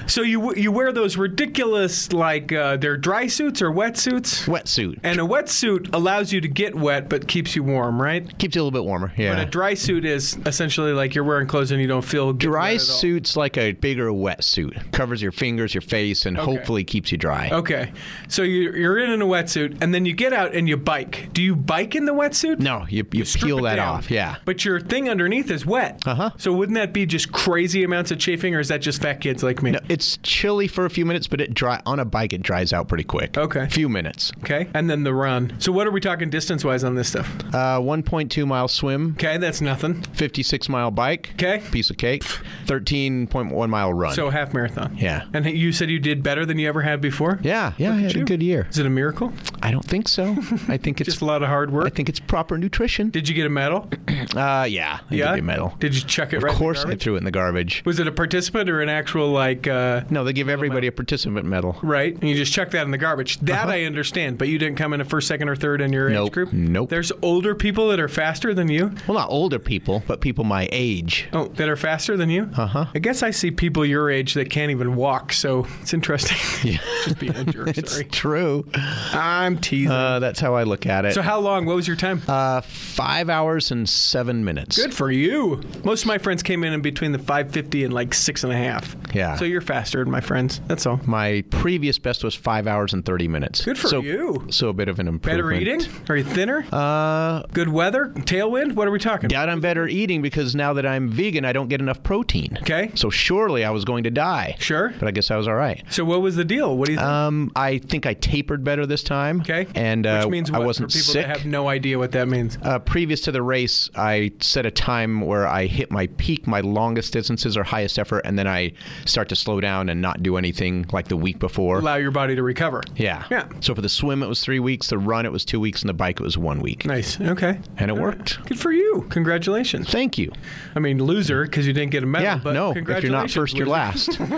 so 0.07 0.21
you 0.21 0.53
you 0.55 0.71
wear 0.71 0.91
those 0.91 1.17
ridiculous 1.17 2.11
like 2.13 2.51
uh, 2.51 2.77
they're 2.77 2.97
dry 2.97 3.27
suits 3.27 3.61
or 3.61 3.71
wetsuits, 3.71 4.45
Wetsuit. 4.47 4.99
and 5.03 5.19
a 5.19 5.23
wetsuit 5.23 5.93
allows 5.93 6.31
you 6.31 6.41
to 6.41 6.47
get 6.47 6.75
wet 6.75 7.09
but 7.09 7.27
keeps 7.27 7.55
you 7.55 7.63
warm, 7.63 8.01
right? 8.01 8.37
Keeps 8.37 8.55
you 8.55 8.61
a 8.61 8.63
little 8.63 8.79
bit 8.79 8.85
warmer. 8.85 9.11
Yeah. 9.17 9.35
But 9.35 9.47
a 9.47 9.49
dry 9.49 9.73
suit 9.73 10.05
is 10.05 10.37
essentially 10.45 10.93
like 10.93 11.15
you're 11.15 11.23
wearing 11.23 11.47
clothes 11.47 11.71
and 11.71 11.81
you 11.81 11.87
don't 11.87 12.01
feel 12.03 12.33
Dry 12.33 12.73
wet 12.73 12.81
at 12.81 12.89
all. 12.89 12.95
suit's 12.97 13.35
like 13.35 13.57
a 13.57 13.73
bigger 13.73 14.09
wetsuit. 14.11 14.91
Covers 14.91 15.21
your 15.21 15.31
fingers, 15.31 15.73
your 15.73 15.81
face, 15.81 16.25
and 16.25 16.37
hopefully 16.37 16.83
keeps 16.83 17.11
you 17.11 17.17
dry. 17.17 17.49
Okay, 17.51 17.91
so 18.27 18.43
you're, 18.43 18.75
you're 18.75 18.97
in, 18.99 19.11
in 19.11 19.21
a 19.21 19.25
wetsuit, 19.25 19.77
and 19.81 19.93
then 19.93 20.05
you 20.05 20.13
get 20.13 20.33
out 20.33 20.53
and 20.55 20.67
you 20.69 20.77
bike. 20.77 21.29
Do 21.33 21.41
you 21.41 21.55
bike 21.55 21.95
in 21.95 22.05
the 22.05 22.13
wetsuit? 22.13 22.59
No, 22.59 22.85
you, 22.89 23.05
you, 23.11 23.25
Strip 23.25 23.43
peel 23.45 23.61
that 23.63 23.75
down. 23.75 23.87
off. 23.95 24.11
Yeah. 24.11 24.35
But 24.45 24.63
your 24.65 24.79
thing 24.79 25.09
underneath 25.09 25.49
is 25.51 25.65
wet. 25.65 25.99
Uh-huh. 26.05 26.31
So 26.37 26.51
wouldn't 26.53 26.75
that 26.77 26.93
be 26.93 27.05
just 27.05 27.31
crazy 27.31 27.83
amounts 27.83 28.11
of 28.11 28.19
chafing, 28.19 28.55
or 28.55 28.59
is 28.59 28.67
that 28.69 28.81
just 28.81 29.01
fat 29.01 29.21
kids 29.21 29.43
like 29.43 29.61
me? 29.63 29.71
No, 29.71 29.79
it's 29.91 30.17
chilly 30.23 30.67
for 30.67 30.85
a 30.85 30.89
few 30.89 31.05
minutes, 31.05 31.27
but 31.27 31.41
it 31.41 31.53
dry 31.53 31.81
on 31.85 31.99
a 31.99 32.05
bike 32.05 32.33
it 32.33 32.41
dries 32.41 32.71
out 32.73 32.87
pretty 32.87 33.03
quick. 33.03 33.37
Okay. 33.37 33.63
A 33.63 33.67
few 33.69 33.89
minutes. 33.89 34.31
Okay, 34.39 34.67
and 34.73 34.89
then 34.89 35.03
the 35.03 35.13
run. 35.13 35.53
So 35.59 35.71
what 35.71 35.85
are 35.87 35.91
we 35.91 35.99
talking 35.99 36.29
distance 36.29 36.63
wise 36.63 36.83
on 36.83 36.95
this 36.95 37.09
stuff? 37.09 37.29
Uh, 37.53 37.79
1.2 37.79 38.47
mile 38.47 38.67
swim, 38.67 39.11
Okay, 39.17 39.37
that's 39.37 39.61
nothing. 39.61 40.01
56 40.13 40.69
mile 40.69 40.91
bike. 40.91 41.31
Okay. 41.33 41.61
Piece 41.71 41.89
of 41.89 41.97
cake. 41.97 42.23
13.1 42.65 43.69
mile 43.69 43.93
run. 43.93 44.13
So 44.13 44.29
half 44.29 44.53
marathon. 44.53 44.95
Yeah. 44.97 45.25
And 45.33 45.45
you 45.45 45.71
said 45.71 45.89
you 45.89 45.99
did 45.99 46.23
better 46.23 46.45
than 46.45 46.57
you 46.57 46.67
ever 46.67 46.81
had 46.81 47.01
before. 47.01 47.39
yeah, 47.43 47.73
yeah, 47.77 47.93
I 47.93 47.97
had 47.97 48.13
you. 48.15 48.21
a 48.21 48.25
good 48.25 48.41
year. 48.41 48.67
Is 48.69 48.77
it 48.77 48.85
a 48.85 48.89
miracle? 48.89 49.33
I 49.61 49.71
don't 49.71 49.85
think 49.85 50.07
so. 50.07 50.35
I 50.67 50.77
think 50.77 51.01
it's 51.01 51.09
Just 51.09 51.21
a 51.21 51.25
lot 51.25 51.41
of 51.43 51.49
hard 51.49 51.71
work. 51.71 51.85
I 51.85 51.89
think 51.89 52.09
it's 52.09 52.19
proper 52.19 52.57
nutrition. 52.57 53.09
Did 53.09 53.27
you 53.27 53.35
get 53.35 53.45
a 53.45 53.49
medal? 53.49 53.89
Uh, 54.35 54.65
yeah, 54.69 54.99
I 55.09 55.15
yeah. 55.15 55.33
a 55.33 55.41
medal. 55.41 55.75
Did 55.79 55.93
you 55.93 56.01
chuck 56.01 56.31
it 56.31 56.37
Of 56.37 56.43
right? 56.43 56.55
course, 56.55 56.85
I 56.85 56.95
threw 56.95 57.15
it 57.15 57.17
in 57.17 57.23
the 57.25 57.31
garbage. 57.31 57.81
Was 57.85 57.99
it 57.99 58.07
a 58.07 58.11
participant 58.13 58.69
or 58.69 58.79
an 58.81 58.87
actual 58.87 59.29
like? 59.29 59.67
Uh, 59.67 59.73
No, 60.09 60.23
they 60.23 60.33
give 60.33 60.49
everybody 60.49 60.87
a 60.87 60.91
participant 60.91 61.45
medal. 61.45 61.77
Right, 61.81 62.13
and 62.13 62.23
you 62.29 62.35
just 62.35 62.53
chuck 62.53 62.71
that 62.71 62.83
in 62.85 62.91
the 62.91 62.97
garbage. 62.97 63.39
That 63.39 63.69
I 63.69 63.83
understand, 63.85 64.37
but 64.37 64.47
you 64.47 64.57
didn't 64.57 64.77
come 64.77 64.93
in 64.93 65.01
a 65.01 65.05
first, 65.05 65.27
second, 65.27 65.49
or 65.49 65.55
third 65.55 65.81
in 65.81 65.91
your 65.93 66.09
age 66.09 66.15
Uh-huh. 66.17 66.29
Group. 66.29 66.53
Nope. 66.53 66.89
There's 66.89 67.11
older 67.21 67.55
people 67.55 67.89
that 67.89 67.99
are 67.99 68.07
faster 68.07 68.53
than 68.53 68.69
you. 68.69 68.91
Well, 69.07 69.17
not 69.17 69.29
older 69.29 69.59
people, 69.59 70.03
but 70.07 70.21
people 70.21 70.43
my 70.43 70.67
age. 70.71 71.27
Oh, 71.33 71.47
that 71.47 71.67
are 71.69 71.75
faster 71.75 72.15
than 72.17 72.29
you. 72.29 72.49
Uh 72.55 72.65
huh. 72.67 72.85
I 72.95 72.99
guess 72.99 73.23
I 73.23 73.31
see 73.31 73.51
people 73.51 73.85
your 73.85 74.09
age 74.09 74.33
that 74.35 74.49
can't 74.49 74.71
even 74.71 74.95
walk, 74.95 75.33
so 75.33 75.65
it's 75.81 75.93
interesting. 75.93 76.37
Yeah. 76.63 76.77
just 77.05 77.17
being 77.19 77.35
a 77.35 77.43
jerk. 77.45 77.67
It's 77.77 77.93
Sorry, 77.93 78.03
true. 78.05 78.65
I'm 78.75 79.57
teasing. 79.57 79.91
Uh, 79.91 80.19
that's 80.19 80.39
how 80.39 80.53
I 80.55 80.63
look 80.63 80.85
at 80.85 81.05
it. 81.05 81.13
so 81.13 81.21
how 81.21 81.39
long? 81.39 81.65
What 81.65 81.75
was 81.75 81.87
your 81.87 81.95
time? 81.97 82.21
uh, 82.27 82.61
five 82.61 83.29
hours 83.29 83.71
and 83.71 83.87
seven 83.89 84.43
minutes. 84.45 84.77
Good 84.77 84.93
for 84.93 85.09
you. 85.11 85.61
Most 85.83 86.01
of 86.03 86.07
my 86.07 86.17
friends 86.17 86.43
came 86.43 86.63
in 86.63 86.73
in 86.73 86.81
between 86.81 87.11
the 87.13 87.17
550 87.19 87.85
and 87.85 87.93
like 87.93 88.13
six 88.13 88.43
and 88.43 88.53
a 88.53 88.57
half. 88.57 88.95
Yeah. 89.13 89.35
So 89.37 89.45
you're 89.45 89.61
faster 89.71 90.05
my 90.05 90.19
friends. 90.19 90.59
That's 90.67 90.85
all. 90.85 90.99
My 91.05 91.45
previous 91.49 91.97
best 91.97 92.25
was 92.25 92.35
five 92.35 92.67
hours 92.67 92.91
and 92.91 93.05
thirty 93.05 93.29
minutes. 93.29 93.63
Good 93.63 93.77
for 93.79 93.87
so, 93.87 94.01
you. 94.01 94.45
So 94.49 94.67
a 94.67 94.73
bit 94.73 94.89
of 94.89 94.99
an 94.99 95.07
improvement. 95.07 95.21
Better 95.43 95.53
eating? 95.53 95.81
Are 96.09 96.17
you 96.17 96.25
thinner? 96.25 96.65
Uh, 96.73 97.43
Good 97.53 97.69
weather? 97.69 98.07
Tailwind? 98.17 98.73
What 98.73 98.89
are 98.89 98.91
we 98.91 98.99
talking? 98.99 99.29
doubt 99.29 99.47
I'm 99.47 99.61
better 99.61 99.87
eating 99.87 100.21
because 100.21 100.55
now 100.55 100.73
that 100.73 100.85
I'm 100.85 101.07
vegan, 101.07 101.45
I 101.45 101.53
don't 101.53 101.69
get 101.69 101.79
enough 101.79 102.03
protein. 102.03 102.57
Okay. 102.63 102.91
So 102.95 103.09
surely 103.09 103.63
I 103.63 103.69
was 103.69 103.85
going 103.85 104.03
to 104.03 104.11
die. 104.11 104.57
Sure. 104.59 104.93
But 104.99 105.07
I 105.07 105.11
guess 105.11 105.31
I 105.31 105.37
was 105.37 105.47
all 105.47 105.55
right. 105.55 105.81
So 105.89 106.03
what 106.03 106.21
was 106.21 106.35
the 106.35 106.43
deal? 106.43 106.77
What 106.77 106.87
do 106.87 106.91
you 106.91 106.97
think? 106.97 107.07
Um, 107.07 107.49
I 107.55 107.77
think 107.77 108.05
I 108.05 108.13
tapered 108.15 108.65
better 108.65 108.85
this 108.85 109.03
time. 109.03 109.39
Okay. 109.39 109.67
And 109.73 110.05
uh, 110.05 110.23
Which 110.25 110.31
means 110.31 110.51
I 110.51 110.59
wasn't 110.59 110.91
for 110.91 110.97
people 110.97 111.13
sick. 111.13 111.25
that 111.27 111.37
have 111.37 111.45
no 111.45 111.69
idea 111.69 111.97
what 111.97 112.11
that 112.11 112.27
means. 112.27 112.57
uh, 112.61 112.79
previous 112.79 113.21
to 113.21 113.31
the 113.31 113.41
race, 113.41 113.89
I 113.95 114.33
set 114.41 114.65
a 114.65 114.71
time 114.71 115.21
where 115.21 115.47
I 115.47 115.67
hit 115.67 115.91
my 115.91 116.07
peak, 116.17 116.45
my 116.45 116.59
longest 116.59 117.13
distances 117.13 117.55
or 117.55 117.63
highest 117.63 117.97
effort, 117.97 118.23
and 118.25 118.37
then 118.37 118.47
I 118.47 118.73
start 119.05 119.29
to 119.29 119.35
slow 119.37 119.60
down 119.61 119.87
and 119.89 120.01
not 120.01 120.21
do 120.23 120.35
anything 120.37 120.85
like 120.91 121.07
the 121.07 121.15
week 121.17 121.39
before. 121.39 121.79
Allow 121.79 121.95
your 121.95 122.11
body 122.11 122.35
to 122.35 122.43
recover. 122.43 122.81
Yeah. 122.95 123.23
Yeah. 123.31 123.47
So 123.61 123.73
for 123.73 123.81
the 123.81 123.89
swim, 123.89 124.21
it 124.23 124.27
was 124.27 124.41
three 124.41 124.59
weeks. 124.59 124.87
The 124.89 124.97
run, 124.97 125.25
it 125.25 125.31
was 125.31 125.45
two 125.45 125.59
weeks, 125.59 125.81
and 125.81 125.89
the 125.89 125.93
bike, 125.93 126.19
it 126.19 126.23
was 126.23 126.37
one 126.37 126.59
week. 126.59 126.85
Nice. 126.85 127.19
Okay. 127.21 127.59
And 127.77 127.89
it 127.89 127.95
worked. 127.97 128.43
Good 128.45 128.59
for 128.59 128.71
you. 128.71 129.05
Congratulations. 129.09 129.89
Thank 129.89 130.17
you. 130.17 130.31
I 130.75 130.79
mean, 130.79 131.01
loser 131.03 131.43
because 131.45 131.65
you 131.67 131.73
didn't 131.73 131.91
get 131.91 132.03
a 132.03 132.05
medal. 132.05 132.25
Yeah, 132.25 132.39
but 132.43 132.53
no. 132.53 132.71
If 132.75 133.03
you're 133.03 133.11
not 133.11 133.29
first, 133.31 133.55
you're 133.55 133.67
last. 133.67 134.19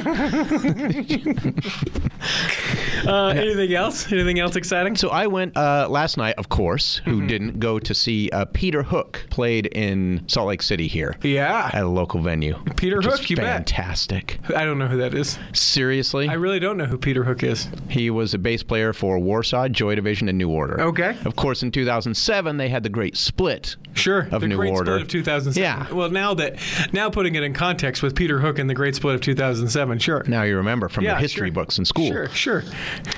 Uh, 3.05 3.33
anything 3.35 3.73
else? 3.73 4.09
Anything 4.13 4.39
else 4.39 4.55
exciting? 4.55 4.95
so 4.95 5.09
I 5.09 5.27
went 5.27 5.57
uh, 5.57 5.87
last 5.89 6.15
night, 6.17 6.35
of 6.37 6.47
course, 6.49 7.01
who 7.03 7.13
Mm-hmm. 7.17 7.27
didn't 7.27 7.59
go 7.59 7.77
to 7.79 7.93
see 7.93 8.29
uh, 8.31 8.45
Peter 8.53 8.81
Hook 8.81 9.25
played 9.29 9.65
in 9.67 10.23
Salt 10.27 10.47
Lake 10.47 10.61
City 10.61 10.87
here 10.87 11.15
Yeah. 11.21 11.69
at 11.73 11.83
a 11.83 11.87
local 11.87 12.21
venue. 12.21 12.55
Peter 12.77 13.01
Hook, 13.01 13.29
you 13.29 13.35
bet. 13.35 13.45
fantastic. 13.45 14.39
I 14.55 14.63
don't 14.65 14.77
know 14.79 14.87
who 14.87 14.97
that 14.97 15.12
is. 15.13 15.37
Seriously, 15.53 16.27
I 16.29 16.33
really 16.33 16.59
don't 16.59 16.77
know 16.77 16.85
who 16.85 16.97
Peter 16.97 17.23
Hook 17.23 17.43
is. 17.43 17.67
he 17.89 18.09
was 18.09 18.33
a 18.33 18.37
bass 18.37 18.63
player 18.63 18.93
for 18.93 19.19
Warsaw, 19.19 19.67
Joy 19.69 19.95
Division, 19.95 20.29
and 20.29 20.37
New 20.37 20.49
Order. 20.49 20.79
Okay. 20.81 21.17
Of 21.25 21.35
course, 21.35 21.63
in 21.63 21.71
2007, 21.71 22.57
they 22.57 22.69
had 22.69 22.83
the 22.83 22.89
great 22.89 23.15
split. 23.17 23.75
Sure. 23.95 24.27
Of 24.31 24.41
the 24.41 24.47
New 24.47 24.55
Great 24.57 24.71
Order. 24.71 24.91
Split 24.93 25.01
of 25.03 25.07
2007. 25.07 25.61
Yeah. 25.61 25.93
Well, 25.95 26.09
now 26.09 26.33
that 26.35 26.57
now 26.93 27.09
putting 27.09 27.35
it 27.35 27.43
in 27.43 27.53
context 27.53 28.01
with 28.01 28.15
Peter 28.15 28.39
Hook 28.39 28.57
and 28.59 28.69
the 28.69 28.73
Great 28.73 28.95
Split 28.95 29.15
of 29.15 29.21
2007, 29.21 29.99
sure. 29.99 30.23
Now 30.27 30.43
you 30.43 30.57
remember 30.57 30.89
from 30.89 31.03
Yeah, 31.03 31.11
your 31.11 31.19
history 31.19 31.47
sure. 31.49 31.53
books 31.53 31.77
in 31.77 31.85
school. 31.85 32.07
Sure, 32.07 32.27
sure. 32.29 32.63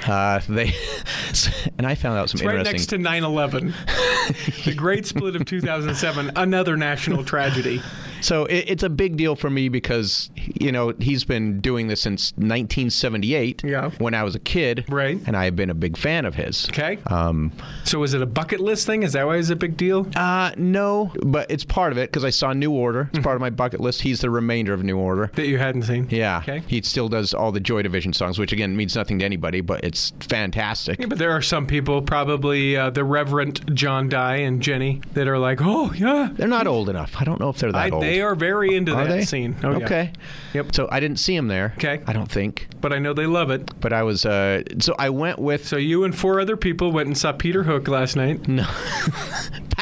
Uh, 0.06 0.42
they 0.50 0.74
and 1.78 1.88
I 1.88 1.96
found 1.96 2.18
out 2.18 2.30
some 2.30 2.46
Right 2.46 2.60
interesting. 2.60 2.74
next 2.74 2.88
to 2.88 2.98
9/11, 2.98 4.64
the 4.66 4.74
Great 4.76 5.06
Split 5.06 5.36
of 5.36 5.46
2007, 5.46 6.32
another 6.36 6.76
national 6.78 7.24
tragedy. 7.24 7.82
So 8.26 8.46
it, 8.46 8.66
it's 8.72 8.84
a 8.84 8.90
big 8.90 9.18
deal 9.18 9.36
for 9.36 9.52
me 9.52 9.70
because 9.70 10.32
you 10.36 10.72
know 10.72 10.94
he's 11.00 11.24
been 11.24 11.60
doing 11.62 11.88
this 11.88 12.02
since 12.02 12.32
1978. 12.38 13.64
Yeah. 13.64 13.92
When 14.00 14.14
I 14.16 14.24
was 14.24 14.34
a 14.36 14.40
kid. 14.40 14.86
Right. 14.90 15.20
And 15.28 15.38
I 15.38 15.46
have 15.46 15.56
been 15.56 15.70
a 15.70 15.76
big 15.76 15.96
fan 15.96 16.26
of 16.26 16.34
his. 16.34 16.68
Okay. 16.70 16.98
Um, 17.08 17.52
So 17.84 18.02
is 18.04 18.14
it 18.16 18.22
a 18.22 18.26
bucket 18.26 18.60
list 18.60 18.88
thing? 18.88 19.04
Is 19.04 19.14
that 19.14 19.26
why 19.28 19.38
it's 19.38 19.50
a 19.52 19.56
big 19.56 19.78
deal? 19.78 20.08
uh, 20.16 20.52
no, 20.58 21.12
but 21.24 21.50
it's 21.52 21.64
part 21.64 21.92
of 21.92 21.98
it 22.00 22.10
because 22.12 22.24
I 22.26 22.30
saw 22.32 22.52
New 22.54 22.72
Order. 22.72 23.10
It's 23.14 23.24
part 23.24 23.36
of 23.36 23.42
my 23.42 23.50
bucket 23.52 23.80
list. 23.80 24.02
He's 24.02 24.22
the 24.22 24.30
remainder 24.30 24.74
of 24.74 24.84
New 24.84 24.98
Order. 24.98 25.30
That 25.36 25.48
you 25.48 25.58
hadn't 25.60 25.84
seen? 25.84 26.08
Yeah. 26.10 26.40
Okay. 26.40 26.64
He 26.68 26.82
still 26.82 27.10
does 27.10 27.34
all 27.34 27.52
the 27.52 27.60
Joy 27.60 27.84
Division 27.84 28.12
songs, 28.14 28.40
which 28.40 28.52
again 28.52 28.76
means 28.76 28.96
nothing 28.96 29.20
to 29.20 29.26
anybody, 29.26 29.62
but 29.62 29.84
it's 29.84 30.14
fantastic. 30.22 31.00
Yeah, 31.00 31.06
but 31.08 31.18
there 31.20 31.32
are 31.32 31.42
some 31.44 31.68
people, 31.68 32.02
probably 32.02 32.76
uh, 32.76 32.90
the 32.90 33.04
Reverend 33.04 33.76
John 33.76 34.10
Dye 34.10 34.38
and 34.38 34.62
Jenny, 34.62 35.02
that 35.14 35.28
are 35.28 35.38
like, 35.38 35.60
oh 35.62 35.94
yeah, 35.94 36.30
They're 36.34 36.48
not 36.48 36.66
old 36.68 36.90
enough. 36.90 37.14
I 37.20 37.24
don't 37.24 37.40
know 37.40 37.50
if 37.50 37.58
they're 37.58 37.72
that 37.72 37.78
I, 37.78 37.90
old. 37.90 38.04
they 38.04 38.15
are 38.22 38.36
very 38.36 38.76
into 38.76 38.94
Are 38.94 39.06
that 39.06 39.14
they? 39.14 39.26
scene. 39.26 39.56
Oh, 39.64 39.72
yeah. 39.78 39.86
okay. 39.86 40.14
Yep. 40.54 40.76
So 40.76 40.88
I 40.92 41.00
didn't 41.00 41.18
see 41.20 41.36
him 41.36 41.48
there. 41.48 41.74
Okay. 41.78 42.02
I 42.08 42.14
don't 42.14 42.32
think. 42.32 42.68
But 42.82 42.94
I 42.94 43.00
know 43.00 43.14
they 43.14 43.26
love 43.26 43.50
it. 43.52 43.80
But 43.80 43.94
I 43.94 44.04
was. 44.04 44.26
Uh, 44.26 44.64
so 44.80 44.96
I 44.98 45.10
went 45.10 45.40
with. 45.40 45.68
So 45.68 45.78
you 45.78 46.04
and 46.04 46.16
four 46.18 46.40
other 46.40 46.58
people 46.58 46.92
went 46.92 47.08
and 47.08 47.18
saw 47.18 47.32
Peter 47.32 47.64
Hook 47.64 47.88
last 47.88 48.16
night. 48.16 48.48
No. 48.48 48.66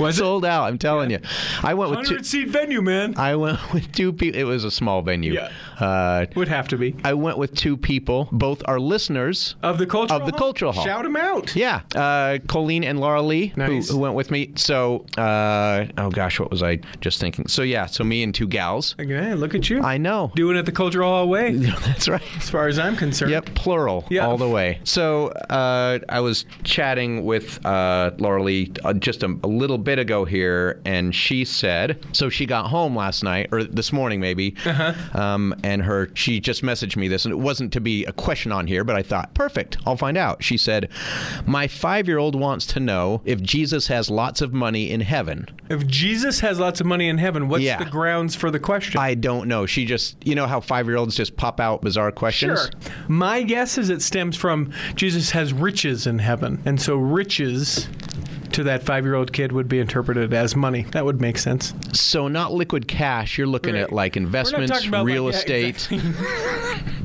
Was 0.00 0.16
it? 0.16 0.20
Sold 0.20 0.44
out. 0.44 0.64
I'm 0.64 0.78
telling 0.78 1.10
you. 1.10 1.18
I 1.62 1.74
went 1.74 1.90
with 1.90 2.06
two. 2.06 2.22
Seat 2.22 2.48
venue, 2.48 2.82
man. 2.82 3.14
I 3.16 3.36
went 3.36 3.58
with 3.72 3.90
two 3.92 4.12
people. 4.12 4.38
It 4.40 4.44
was 4.44 4.64
a 4.64 4.70
small 4.70 5.02
venue. 5.02 5.32
Yeah. 5.34 5.50
Uh, 5.78 6.26
Would 6.34 6.48
have 6.48 6.68
to 6.68 6.76
be 6.76 6.94
I 7.04 7.14
went 7.14 7.38
with 7.38 7.54
two 7.54 7.76
people. 7.76 8.28
Both 8.32 8.62
are 8.66 8.80
listeners. 8.80 9.54
of 9.62 9.78
the 9.78 9.86
cultural 9.86 10.20
Of 10.20 10.26
the 10.26 10.32
hall? 10.32 10.38
cultural 10.38 10.72
hall. 10.72 10.84
Shout 10.84 11.04
them 11.04 11.16
out. 11.16 11.54
Yeah, 11.56 11.82
uh, 11.94 12.38
Colleen 12.48 12.82
and 12.84 12.98
Laura 13.00 13.22
Lee, 13.22 13.52
Nice. 13.56 13.88
who, 13.88 13.94
who 13.94 14.00
went 14.00 14.14
with 14.14 14.30
me. 14.30 14.52
So, 14.56 15.06
uh, 15.16 15.86
oh 15.98 16.10
gosh, 16.10 16.40
what 16.40 16.50
was 16.50 16.62
I 16.62 16.80
just 17.00 17.20
thinking? 17.20 17.46
So 17.48 17.62
yeah, 17.62 17.86
so 17.86 18.02
me 18.04 18.22
and 18.24 18.34
two 18.34 18.46
gals. 18.48 18.96
Okay, 19.00 19.34
look 19.34 19.54
at 19.54 19.70
you. 19.70 19.80
I 19.82 19.98
know. 19.98 20.32
Doing 20.34 20.56
it 20.56 20.66
the 20.66 20.72
cultural 20.72 21.08
hall 21.10 21.28
way, 21.28 21.54
That's 21.86 22.08
right. 22.08 22.22
as 22.36 22.50
far 22.50 22.66
as 22.68 22.78
I'm 22.78 22.96
concerned. 22.96 23.30
Yep, 23.30 23.54
plural, 23.54 24.04
Yeah. 24.10 24.26
all 24.26 24.36
the 24.36 24.48
way. 24.48 24.80
So 24.84 25.28
uh, 25.28 26.00
I 26.08 26.20
was 26.20 26.44
chatting 26.64 27.24
with 27.24 27.64
uh, 27.64 28.10
Laura 28.18 28.42
Lee 28.42 28.72
uh, 28.84 28.92
just 28.94 29.22
a, 29.22 29.26
a 29.44 29.48
little 29.48 29.78
bit 29.78 29.87
ago 29.96 30.24
here, 30.24 30.80
and 30.84 31.14
she 31.14 31.44
said, 31.44 32.04
so 32.12 32.28
she 32.28 32.46
got 32.46 32.66
home 32.66 32.96
last 32.96 33.22
night 33.22 33.48
or 33.52 33.62
this 33.62 33.92
morning 33.92 34.18
maybe, 34.18 34.56
Uh-huh. 34.66 34.92
um, 35.16 35.54
and 35.62 35.82
her 35.82 36.10
she 36.14 36.40
just 36.40 36.62
messaged 36.64 36.96
me 36.96 37.06
this, 37.06 37.24
and 37.24 37.32
it 37.32 37.38
wasn't 37.38 37.72
to 37.74 37.80
be 37.80 38.04
a 38.06 38.12
question 38.12 38.50
on 38.50 38.66
here, 38.66 38.82
but 38.82 38.96
I 38.96 39.02
thought, 39.02 39.32
perfect, 39.34 39.78
I'll 39.86 39.96
find 39.96 40.16
out. 40.18 40.42
She 40.42 40.56
said, 40.58 40.88
my 41.46 41.68
five-year-old 41.68 42.34
wants 42.34 42.66
to 42.66 42.80
know 42.80 43.22
if 43.24 43.40
Jesus 43.40 43.86
has 43.86 44.10
lots 44.10 44.40
of 44.40 44.52
money 44.52 44.90
in 44.90 45.00
heaven. 45.00 45.46
If 45.68 45.86
Jesus 45.86 46.40
has 46.40 46.58
lots 46.58 46.80
of 46.80 46.86
money 46.86 47.08
in 47.08 47.18
heaven, 47.18 47.48
what's 47.48 47.62
Yeah. 47.62 47.78
the 47.78 47.88
grounds 47.90 48.34
for 48.34 48.50
the 48.50 48.58
question? 48.58 49.00
I 49.00 49.14
don't 49.14 49.46
know. 49.46 49.66
She 49.66 49.84
just, 49.84 50.16
you 50.26 50.34
know 50.34 50.46
how 50.48 50.60
five-year-olds 50.60 51.14
just 51.14 51.36
pop 51.36 51.60
out 51.60 51.82
bizarre 51.82 52.10
questions. 52.10 52.58
Sure. 52.58 52.70
My 53.06 53.42
guess 53.42 53.78
is 53.78 53.90
it 53.90 54.02
stems 54.02 54.36
from 54.36 54.72
Jesus 54.96 55.30
has 55.30 55.52
riches 55.52 56.06
in 56.06 56.18
heaven. 56.18 56.60
And 56.64 56.80
so 56.80 56.96
riches 56.96 57.86
to 58.58 58.64
that 58.64 58.82
five 58.82 59.04
year 59.04 59.14
old 59.14 59.32
kid 59.32 59.52
would 59.52 59.68
be 59.68 59.78
interpreted 59.78 60.34
as 60.34 60.56
money. 60.56 60.82
That 60.90 61.04
would 61.04 61.20
make 61.20 61.38
sense. 61.38 61.72
So 61.92 62.26
not 62.26 62.52
liquid 62.52 62.88
cash. 62.88 63.38
You're 63.38 63.46
looking 63.46 63.74
Right. 63.74 63.84
at 63.84 63.92
like 63.92 64.16
investments, 64.16 64.86
real 64.88 65.24
like, 65.24 65.32
yeah, 65.48 65.56
estate. 65.68 65.88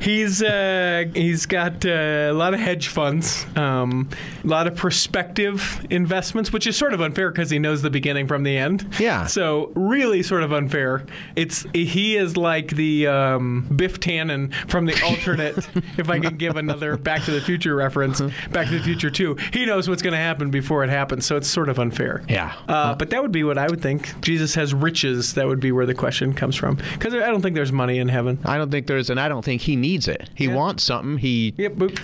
He's 0.00 0.42
uh, 0.42 1.04
he's 1.14 1.46
got 1.46 1.84
uh, 1.86 2.28
a 2.30 2.32
lot 2.32 2.52
of 2.52 2.60
hedge 2.60 2.88
funds, 2.88 3.46
um, 3.56 4.08
a 4.44 4.46
lot 4.46 4.66
of 4.66 4.74
prospective 4.76 5.86
investments, 5.88 6.52
which 6.52 6.66
is 6.66 6.76
sort 6.76 6.92
of 6.92 7.00
unfair 7.00 7.30
because 7.30 7.48
he 7.50 7.58
knows 7.58 7.82
the 7.82 7.90
beginning 7.90 8.26
from 8.26 8.42
the 8.42 8.56
end. 8.56 8.86
Yeah. 8.98 9.26
So 9.26 9.72
really, 9.74 10.22
sort 10.22 10.42
of 10.42 10.52
unfair. 10.52 11.04
It's 11.36 11.64
he 11.72 12.16
is 12.16 12.36
like 12.36 12.68
the 12.70 13.06
um, 13.06 13.68
Biff 13.74 14.00
Tannen 14.00 14.52
from 14.68 14.86
the 14.86 15.00
alternate. 15.04 15.56
if 15.96 16.10
I 16.10 16.18
can 16.18 16.36
give 16.36 16.56
another 16.56 16.96
Back 16.96 17.22
to 17.24 17.30
the 17.30 17.40
Future 17.40 17.74
reference, 17.74 18.20
Back 18.50 18.68
to 18.68 18.78
the 18.78 18.84
Future 18.84 19.10
Two. 19.10 19.36
He 19.52 19.64
knows 19.64 19.88
what's 19.88 20.02
going 20.02 20.12
to 20.12 20.18
happen 20.18 20.50
before 20.50 20.82
it 20.86 20.90
happens, 20.90 21.26
so 21.26 21.36
it's 21.36 21.48
sort 21.48 21.68
of 21.68 21.78
unfair. 21.78 22.22
Yeah. 22.28 22.54
Uh, 22.68 22.94
but 22.94 23.10
that 23.10 23.22
would 23.22 23.32
be 23.32 23.44
what 23.44 23.58
I 23.58 23.66
would 23.68 23.80
think. 23.80 24.20
Jesus 24.22 24.54
has 24.54 24.72
riches. 24.74 25.34
That 25.34 25.46
would 25.46 25.60
be 25.60 25.72
where 25.72 25.86
the 25.86 25.94
question 25.94 26.32
comes 26.32 26.56
from. 26.56 26.76
Because 26.92 27.14
I 27.14 27.26
don't 27.26 27.42
think 27.42 27.54
there's 27.54 27.72
money 27.72 27.98
in 27.98 28.08
heaven. 28.08 28.38
I 28.44 28.56
don't 28.58 28.70
think 28.70 28.86
there's, 28.86 29.10
and 29.10 29.20
I 29.20 29.28
don't 29.28 29.44
think 29.44 29.62
he 29.62 29.76
needs 29.76 30.08
it. 30.08 30.28
He 30.34 30.46
Yeah. 30.46 30.54
wants 30.54 30.84
something. 30.84 31.18
He 31.18 31.52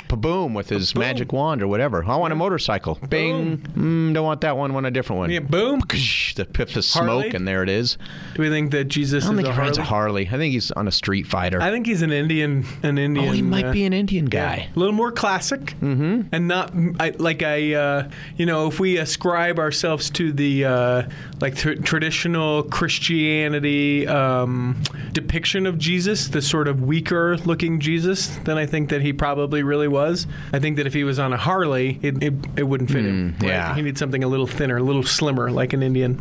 boom 0.09 0.55
with 0.55 0.69
his 0.69 0.93
Boom. 0.93 1.01
magic 1.01 1.33
wand 1.33 1.63
or 1.63 1.69
whatever. 1.69 2.05
I 2.05 2.17
want 2.17 2.33
a 2.33 2.37
motorcycle. 2.37 2.99
Bing. 3.09 3.59
Mm, 3.59 4.15
don't 4.15 4.25
want 4.25 4.41
that 4.43 4.57
one. 4.57 4.73
Want 4.75 4.87
a 4.87 4.91
different 4.91 5.19
one. 5.19 5.31
Yeah, 5.31 5.41
boom. 5.41 5.81
The 5.81 6.47
piff 6.51 6.77
of 6.77 6.85
Harley? 6.87 7.23
smoke, 7.25 7.35
and 7.35 7.47
there 7.47 7.63
it 7.63 7.69
is. 7.69 7.99
Do 8.35 8.43
we 8.43 8.49
think 8.49 8.71
that 8.73 8.85
Jesus 8.85 9.25
I 9.25 9.29
don't 9.29 9.39
is 9.39 9.45
think 9.45 9.49
a 9.49 9.55
he 9.55 9.61
rides 9.61 9.79
a 9.79 9.83
Harley? 9.83 10.25
Harley. 10.25 10.29
I 10.29 10.37
think 10.39 10.53
he's 10.53 10.71
on 10.73 10.89
a 10.89 10.93
Street 10.93 11.27
Fighter. 11.27 11.61
I 11.61 11.71
think 11.71 11.87
he's 11.87 12.03
an 12.03 12.13
Indian. 12.13 12.65
An 12.83 12.99
Indian. 12.99 13.29
oh, 13.29 13.33
he 13.33 13.43
might 13.43 13.67
uh, 13.67 13.73
be 13.73 13.85
an 13.85 13.93
Indian 13.93 14.27
guy. 14.27 14.69
A 14.75 14.79
little 14.79 14.95
more 14.95 15.13
classic, 15.13 15.75
mm-hmm. 15.81 16.23
and 16.33 16.49
not 16.49 16.73
I, 16.99 17.15
like 17.19 17.43
I, 17.43 17.75
uh, 17.75 18.11
you 18.37 18.47
know, 18.47 18.71
if 18.73 18.81
we 18.81 18.97
ascribe 18.97 19.59
ourselves 19.59 20.09
to 20.09 20.33
the 20.33 20.65
uh, 20.65 21.03
like 21.43 21.55
tr- 21.55 21.75
traditional 21.75 22.63
Christianity 22.63 24.07
um, 24.07 24.83
depiction 25.13 25.67
of 25.67 25.77
Jesus, 25.77 26.29
the 26.29 26.41
sort 26.41 26.69
of 26.69 26.81
weaker 26.83 27.37
looking 27.39 27.81
Jesus, 27.81 28.29
then 28.45 28.57
I 28.57 28.65
think 28.65 28.89
that 28.89 29.03
he 29.03 29.13
probably 29.13 29.63
really 29.63 29.89
was. 29.89 30.27
I 30.55 30.59
think 30.59 30.79
that 30.79 30.87
if 30.87 30.95
he 30.95 31.05
was 31.05 31.19
on 31.19 31.35
a 31.35 31.37
Harley, 31.37 31.99
it, 32.01 32.23
it, 32.23 32.33
it 32.57 32.63
wouldn't 32.63 32.91
fit 32.91 33.05
him. 33.05 33.35
Mm, 33.39 33.43
yeah. 33.43 33.75
he 33.75 33.83
needs 33.83 33.99
something 33.99 34.25
a 34.25 34.29
little 34.29 34.47
thinner, 34.47 34.79
a 34.79 34.83
little 34.83 35.03
slimmer, 35.03 35.51
like 35.51 35.75
an 35.75 35.83
Indian 35.83 36.19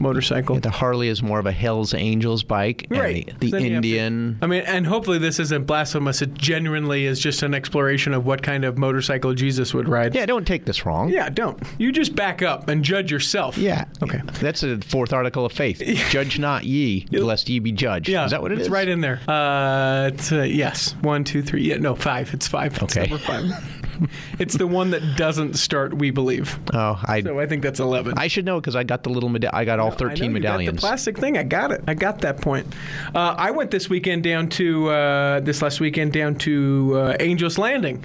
motorcycle. 0.00 0.58
The 0.60 0.70
Harley 0.70 1.08
is 1.08 1.22
more 1.22 1.38
of 1.38 1.46
a 1.46 1.52
Hell's 1.52 1.94
Angels 1.94 2.42
bike, 2.42 2.86
and 2.90 2.98
Right. 2.98 3.32
the, 3.40 3.50
the 3.50 3.56
have 3.56 3.60
to- 3.68 3.74
Indian. 3.74 4.38
I 4.42 4.46
mean, 4.46 4.62
and 4.66 4.86
hopefully 4.86 5.18
this 5.18 5.38
isn't 5.38 5.66
blasphemous. 5.66 6.22
It 6.22 6.34
genuinely 6.34 7.04
is 7.06 7.20
just 7.20 7.42
an 7.42 7.54
exploration 7.54 8.14
of 8.14 8.24
what 8.26 8.42
kind 8.42 8.64
of 8.64 8.78
motorcycle 8.78 9.34
Jesus 9.34 9.72
would 9.74 9.88
ride. 9.88 10.14
yeah, 10.14 10.26
don't 10.26 10.46
take 10.46 10.64
this 10.64 10.84
wrong. 10.86 11.08
Yeah, 11.10 11.28
don't. 11.28 11.62
You 11.78 11.92
just 11.92 12.14
back 12.16 12.42
up 12.42 12.68
and 12.68 12.82
judge 12.84 13.10
yourself. 13.10 13.56
Yeah. 13.58 13.84
Okay. 14.02 14.20
That's 14.40 14.62
the 14.62 14.82
fourth 14.88 15.12
article 15.12 15.44
of 15.44 15.52
faith. 15.52 15.80
Judge 16.10 16.38
not 16.38 16.64
ye, 16.64 17.06
lest 17.12 17.48
ye 17.48 17.58
be 17.58 17.72
judged. 17.72 18.08
Yeah. 18.08 18.24
Is 18.24 18.30
that 18.30 18.42
what 18.42 18.52
it 18.52 18.58
it's 18.58 18.66
is? 18.66 18.70
right 18.70 18.88
in 18.88 19.00
there. 19.00 19.20
Uh, 19.28 20.08
it's, 20.08 20.32
uh, 20.32 20.42
yes. 20.42 20.94
One, 21.02 21.24
two, 21.24 21.42
three. 21.42 21.62
Yeah, 21.62 21.76
no, 21.76 21.94
five. 21.94 22.32
It's 22.34 22.48
five. 22.48 22.72
It's 22.74 22.96
Okay. 22.96 23.08
number 23.08 23.18
five. 23.18 23.44
it's 24.38 24.56
the 24.56 24.66
one 24.66 24.90
that 24.90 25.16
doesn't 25.16 25.54
start 25.54 25.94
we 25.94 26.10
believe. 26.10 26.58
Oh, 26.72 27.00
I 27.04 27.22
So 27.22 27.38
I 27.38 27.46
think 27.46 27.62
that's 27.62 27.80
11. 27.80 28.14
I 28.16 28.28
should 28.28 28.44
know 28.44 28.60
because 28.60 28.76
I 28.76 28.82
got 28.84 29.02
the 29.02 29.10
little 29.10 29.28
meda- 29.28 29.54
I 29.54 29.64
got 29.64 29.78
all 29.78 29.90
thirteen 29.90 30.32
medallions. 30.32 30.74
the 30.76 30.80
plastic 30.80 31.18
thing. 31.18 31.36
I 31.38 31.42
got 31.42 31.72
it. 31.72 31.82
I 31.86 31.94
got 31.94 32.20
that 32.20 32.40
point. 32.40 32.66
Uh, 33.14 33.34
I 33.36 33.50
went 33.50 33.70
this 33.70 33.88
weekend 33.90 34.22
down 34.22 34.48
to 34.50 34.88
uh, 34.90 35.40
this 35.40 35.62
last 35.62 35.80
weekend 35.80 36.12
down 36.12 36.34
to 36.36 36.92
uh, 36.96 37.16
Angels 37.20 37.58
Landing, 37.58 38.02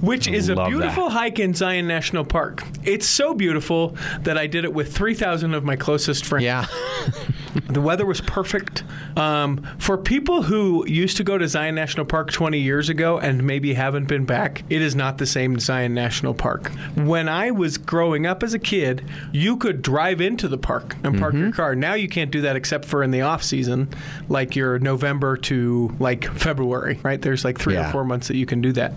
which 0.00 0.28
is 0.28 0.48
a 0.48 0.56
beautiful 0.66 1.04
that. 1.04 1.12
hike 1.12 1.38
in 1.38 1.54
Zion 1.54 1.86
National 1.86 2.24
Park. 2.24 2.62
It's 2.84 3.06
so 3.06 3.34
beautiful 3.34 3.96
that 4.20 4.38
I 4.38 4.46
did 4.46 4.64
it 4.64 4.72
with 4.72 4.94
three 4.94 5.14
thousand 5.14 5.54
of 5.54 5.64
my 5.64 5.76
closest 5.76 6.24
friends. 6.24 6.44
yeah. 6.44 6.66
the 7.68 7.80
weather 7.80 8.04
was 8.06 8.20
perfect. 8.20 8.82
Um, 9.16 9.66
for 9.78 9.96
people 9.96 10.42
who 10.42 10.84
used 10.86 11.16
to 11.18 11.24
go 11.24 11.38
to 11.38 11.46
Zion 11.48 11.74
National 11.74 12.04
Park 12.06 12.32
20 12.32 12.58
years 12.58 12.88
ago 12.88 13.18
and 13.18 13.44
maybe 13.44 13.74
haven't 13.74 14.06
been 14.06 14.24
back, 14.24 14.64
it 14.68 14.82
is 14.82 14.94
not 14.96 15.18
the 15.18 15.26
same 15.26 15.58
Zion 15.58 15.94
National 15.94 16.34
Park. 16.34 16.68
When 16.96 17.28
I 17.28 17.50
was 17.50 17.78
growing 17.78 18.26
up 18.26 18.42
as 18.42 18.54
a 18.54 18.58
kid, 18.58 19.04
you 19.32 19.56
could 19.56 19.82
drive 19.82 20.20
into 20.20 20.48
the 20.48 20.58
park 20.58 20.96
and 21.04 21.18
park 21.18 21.34
your 21.34 21.52
car. 21.52 21.74
Now 21.74 21.94
you 21.94 22.08
can't 22.08 22.30
do 22.30 22.40
that 22.42 22.56
except 22.56 22.84
for 22.84 23.02
in 23.02 23.10
the 23.10 23.20
off 23.22 23.42
season, 23.42 23.88
like 24.28 24.56
your 24.56 24.78
November 24.78 25.36
to 25.38 25.94
like 25.98 26.24
February, 26.32 26.98
right? 27.02 27.20
There's 27.20 27.44
like 27.44 27.58
three 27.58 27.74
Yeah. 27.74 27.88
or 27.88 27.92
four 27.92 28.04
months 28.04 28.28
that 28.28 28.36
you 28.36 28.46
can 28.46 28.60
do 28.60 28.72
that. 28.72 28.92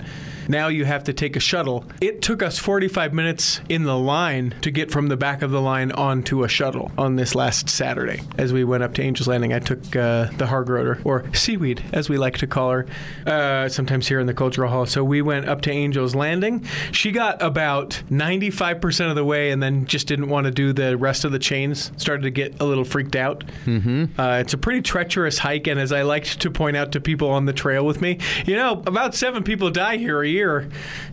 Now 0.47 0.67
you 0.67 0.85
have 0.85 1.03
to 1.05 1.13
take 1.13 1.35
a 1.35 1.39
shuttle. 1.39 1.85
It 2.01 2.21
took 2.21 2.41
us 2.41 2.57
45 2.57 3.13
minutes 3.13 3.61
in 3.69 3.83
the 3.83 3.97
line 3.97 4.55
to 4.61 4.71
get 4.71 4.91
from 4.91 5.07
the 5.07 5.17
back 5.17 5.41
of 5.41 5.51
the 5.51 5.61
line 5.61 5.91
onto 5.91 6.43
a 6.43 6.47
shuttle 6.47 6.91
on 6.97 7.15
this 7.15 7.35
last 7.35 7.69
Saturday. 7.69 8.21
As 8.37 8.53
we 8.53 8.63
went 8.63 8.83
up 8.83 8.93
to 8.95 9.01
Angels 9.01 9.27
Landing, 9.27 9.53
I 9.53 9.59
took 9.59 9.79
uh, 9.95 10.25
the 10.37 10.45
Hargroder, 10.45 11.01
or 11.05 11.25
Seaweed, 11.33 11.83
as 11.93 12.09
we 12.09 12.17
like 12.17 12.37
to 12.37 12.47
call 12.47 12.71
her, 12.71 12.85
uh, 13.25 13.69
sometimes 13.69 14.07
here 14.07 14.19
in 14.19 14.27
the 14.27 14.33
Cultural 14.33 14.69
Hall. 14.69 14.85
So 14.85 15.03
we 15.03 15.21
went 15.21 15.47
up 15.47 15.61
to 15.61 15.71
Angels 15.71 16.15
Landing. 16.15 16.65
She 16.91 17.11
got 17.11 17.41
about 17.41 18.01
95% 18.09 19.09
of 19.09 19.15
the 19.15 19.25
way 19.25 19.51
and 19.51 19.61
then 19.61 19.85
just 19.85 20.07
didn't 20.07 20.29
want 20.29 20.45
to 20.45 20.51
do 20.51 20.73
the 20.73 20.97
rest 20.97 21.25
of 21.25 21.31
the 21.31 21.39
chains. 21.39 21.91
Started 21.97 22.23
to 22.23 22.31
get 22.31 22.59
a 22.61 22.65
little 22.65 22.85
freaked 22.85 23.15
out. 23.15 23.43
Mm-hmm. 23.65 24.19
Uh, 24.19 24.37
it's 24.37 24.53
a 24.53 24.57
pretty 24.57 24.81
treacherous 24.81 25.37
hike, 25.39 25.67
and 25.67 25.79
as 25.79 25.91
I 25.91 26.03
liked 26.03 26.41
to 26.41 26.51
point 26.51 26.77
out 26.77 26.91
to 26.93 27.01
people 27.01 27.29
on 27.29 27.45
the 27.45 27.53
trail 27.53 27.85
with 27.85 28.01
me, 28.01 28.19
you 28.45 28.55
know, 28.55 28.83
about 28.85 29.15
seven 29.15 29.43
people 29.43 29.69
die 29.69 29.97
here 29.97 30.21
a 30.21 30.27
year, 30.27 30.36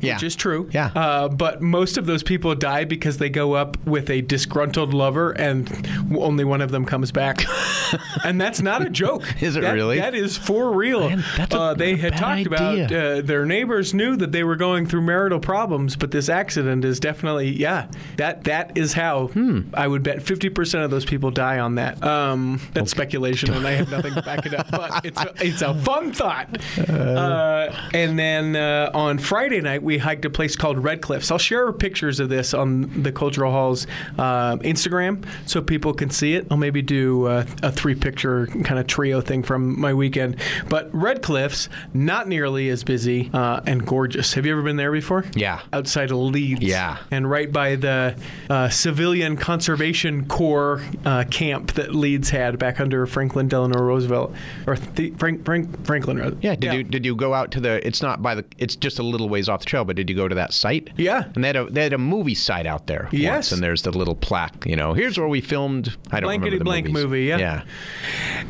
Yeah. 0.00 0.14
which 0.14 0.23
is 0.23 0.37
true. 0.37 0.69
Yeah. 0.73 0.87
Uh, 0.95 1.28
but 1.28 1.62
most 1.62 1.97
of 1.97 2.07
those 2.07 2.23
people 2.23 2.54
die 2.54 2.85
because 2.85 3.19
they 3.19 3.31
go 3.31 3.54
up 3.54 3.76
with 3.87 4.11
a 4.11 4.21
disgruntled 4.23 4.93
lover, 4.95 5.33
and 5.33 5.69
only 6.16 6.45
one 6.45 6.61
of 6.61 6.71
them 6.71 6.85
comes 6.85 7.11
back. 7.12 7.45
and 8.25 8.40
that's 8.40 8.61
not 8.61 8.83
a 8.83 8.90
joke. 8.90 9.23
Is 9.43 9.57
it 9.57 9.61
That- 9.62 9.73
really? 9.75 9.99
That 9.99 10.14
is 10.14 10.37
for 10.37 10.73
real. 10.73 11.09
Man, 11.09 11.25
that's 11.37 11.54
a- 11.54 11.59
uh, 11.61 11.75
they 11.75 11.97
had 11.97 12.16
talked 12.16 12.47
about 12.47 12.93
uh, 12.93 13.21
their 13.23 13.45
neighbors 13.47 13.95
knew 13.95 14.16
that 14.16 14.33
they 14.33 14.45
were 14.45 14.57
going 14.57 14.87
through 14.87 15.02
marital 15.02 15.40
problems, 15.40 15.97
but 15.97 16.11
this 16.11 16.28
accident 16.28 16.85
is 16.85 17.00
definitely 17.00 17.50
yeah. 17.50 17.87
That 18.16 18.45
that 18.45 18.76
is 18.76 18.93
how 18.93 19.28
Hmm. 19.28 19.62
I 19.75 19.87
would 19.87 20.02
bet 20.02 20.23
fifty 20.23 20.49
percent 20.49 20.85
of 20.85 20.90
those 20.90 21.04
people 21.04 21.31
die 21.31 21.59
on 21.59 21.76
that. 21.76 22.02
Um, 22.04 22.61
that's 22.73 22.90
speculation, 22.90 23.52
and 23.52 23.66
I 23.66 23.73
have 23.73 23.90
nothing 23.90 24.14
to 24.14 24.23
back 24.23 24.47
it 24.47 24.54
up. 24.54 24.71
But 24.71 25.04
it's 25.04 25.21
a, 25.21 25.33
it's 25.40 25.62
a 25.62 25.75
fun 25.83 26.12
thought. 26.12 26.49
Uh, 26.95 27.73
and 27.93 28.19
then 28.19 28.57
uh, 28.57 28.90
on 29.14 29.18
Friday 29.21 29.61
night, 29.61 29.80
we 29.80 29.97
hiked 29.97 30.25
a 30.25 30.30
place 30.30 30.56
called 30.56 30.83
Red 30.83 31.00
Cliffs. 31.00 31.30
I'll 31.30 31.38
share 31.38 31.73
pictures 31.73 32.18
of 32.18 32.30
this 32.30 32.52
on 32.52 33.04
the 33.04 33.12
Cultural 33.12 33.52
Hall's 33.52 33.87
uh, 34.18 34.56
Instagram 34.56 35.25
so 35.47 35.62
people 35.62 35.94
can 35.94 36.11
see 36.11 36.35
it. 36.35 36.49
I'll 36.50 36.56
maybe 36.56 36.83
do 36.83 37.26
uh, 37.26 37.47
a 37.62 37.71
three 37.71 37.94
picture 37.94 38.49
kind 38.49 38.80
of 38.80 38.88
trio 38.88 39.21
thing 39.21 39.44
from 39.44 39.78
my 39.78 39.94
weekend. 39.94 40.40
But 40.68 40.92
Red 40.92 41.23
Cliffs, 41.23 41.68
not 41.92 42.26
nearly 42.26 42.71
as 42.71 42.83
busy 42.83 43.30
uh, 43.33 43.61
and 43.68 43.87
gorgeous. 43.87 44.35
Have 44.35 44.47
you 44.47 44.50
ever 44.50 44.62
been 44.62 44.78
there 44.78 44.90
before? 44.90 45.25
Yeah. 45.37 45.61
Outside 45.73 46.11
of 46.11 46.16
Leeds. 46.16 46.62
Yeah. 46.62 46.99
And 47.12 47.30
right 47.30 47.52
by 47.52 47.76
the 47.76 48.16
uh, 48.50 48.68
Civilian 48.68 49.37
Conservation 49.37 50.26
Corps 50.26 50.83
uh, 51.04 51.23
camp 51.30 51.75
that 51.75 51.94
Leeds 51.94 52.30
had 52.30 52.59
back 52.59 52.80
under 52.80 53.06
Franklin 53.06 53.47
Delano 53.47 53.78
Roosevelt. 53.78 54.35
Or 54.66 54.75
th- 54.75 55.14
Frank, 55.18 55.44
Frank, 55.44 55.87
Franklin. 55.87 56.37
Yeah. 56.42 56.56
Did 56.56 56.75
you 56.75 56.83
did 56.83 57.04
you 57.06 57.14
go 57.14 57.33
out 57.33 57.52
to 57.52 57.61
the? 57.61 57.87
It's 57.87 58.02
not 58.02 58.21
by 58.21 58.35
the. 58.35 58.44
It's 58.59 58.75
just 58.75 58.99
a 58.99 59.04
little 59.05 59.29
ways 59.29 59.49
off 59.49 59.61
the 59.61 59.67
trail. 59.67 59.85
But 59.85 59.97
did 59.97 60.09
you 60.11 60.17
go 60.17 60.29
to 60.29 60.35
that 60.35 60.53
site? 60.53 60.91
Yeah. 60.97 61.25
And 61.35 61.45
they 61.45 61.49
had 61.49 61.57
a 61.57 61.65
they 61.67 61.83
had 61.83 61.93
a 61.93 61.99
movie 61.99 62.35
site 62.35 62.67
out 62.67 62.87
there. 62.87 63.09
Yes. 63.13 63.35
Once, 63.35 63.53
and 63.53 63.63
there's 63.63 63.83
the 63.83 63.91
little 63.91 64.15
plaque. 64.15 64.65
You 64.67 64.77
know, 64.77 64.93
here's 64.95 65.19
where 65.19 65.29
we 65.29 65.41
filmed. 65.41 65.97
I 66.11 66.21
don't 66.21 66.29
remember 66.31 66.47
Blankety 66.47 66.59
the 66.59 66.65
blank 66.65 66.87
movies. 66.87 67.05
movie, 67.05 67.25
yeah. 67.25 67.39
Yeah. 67.39 67.63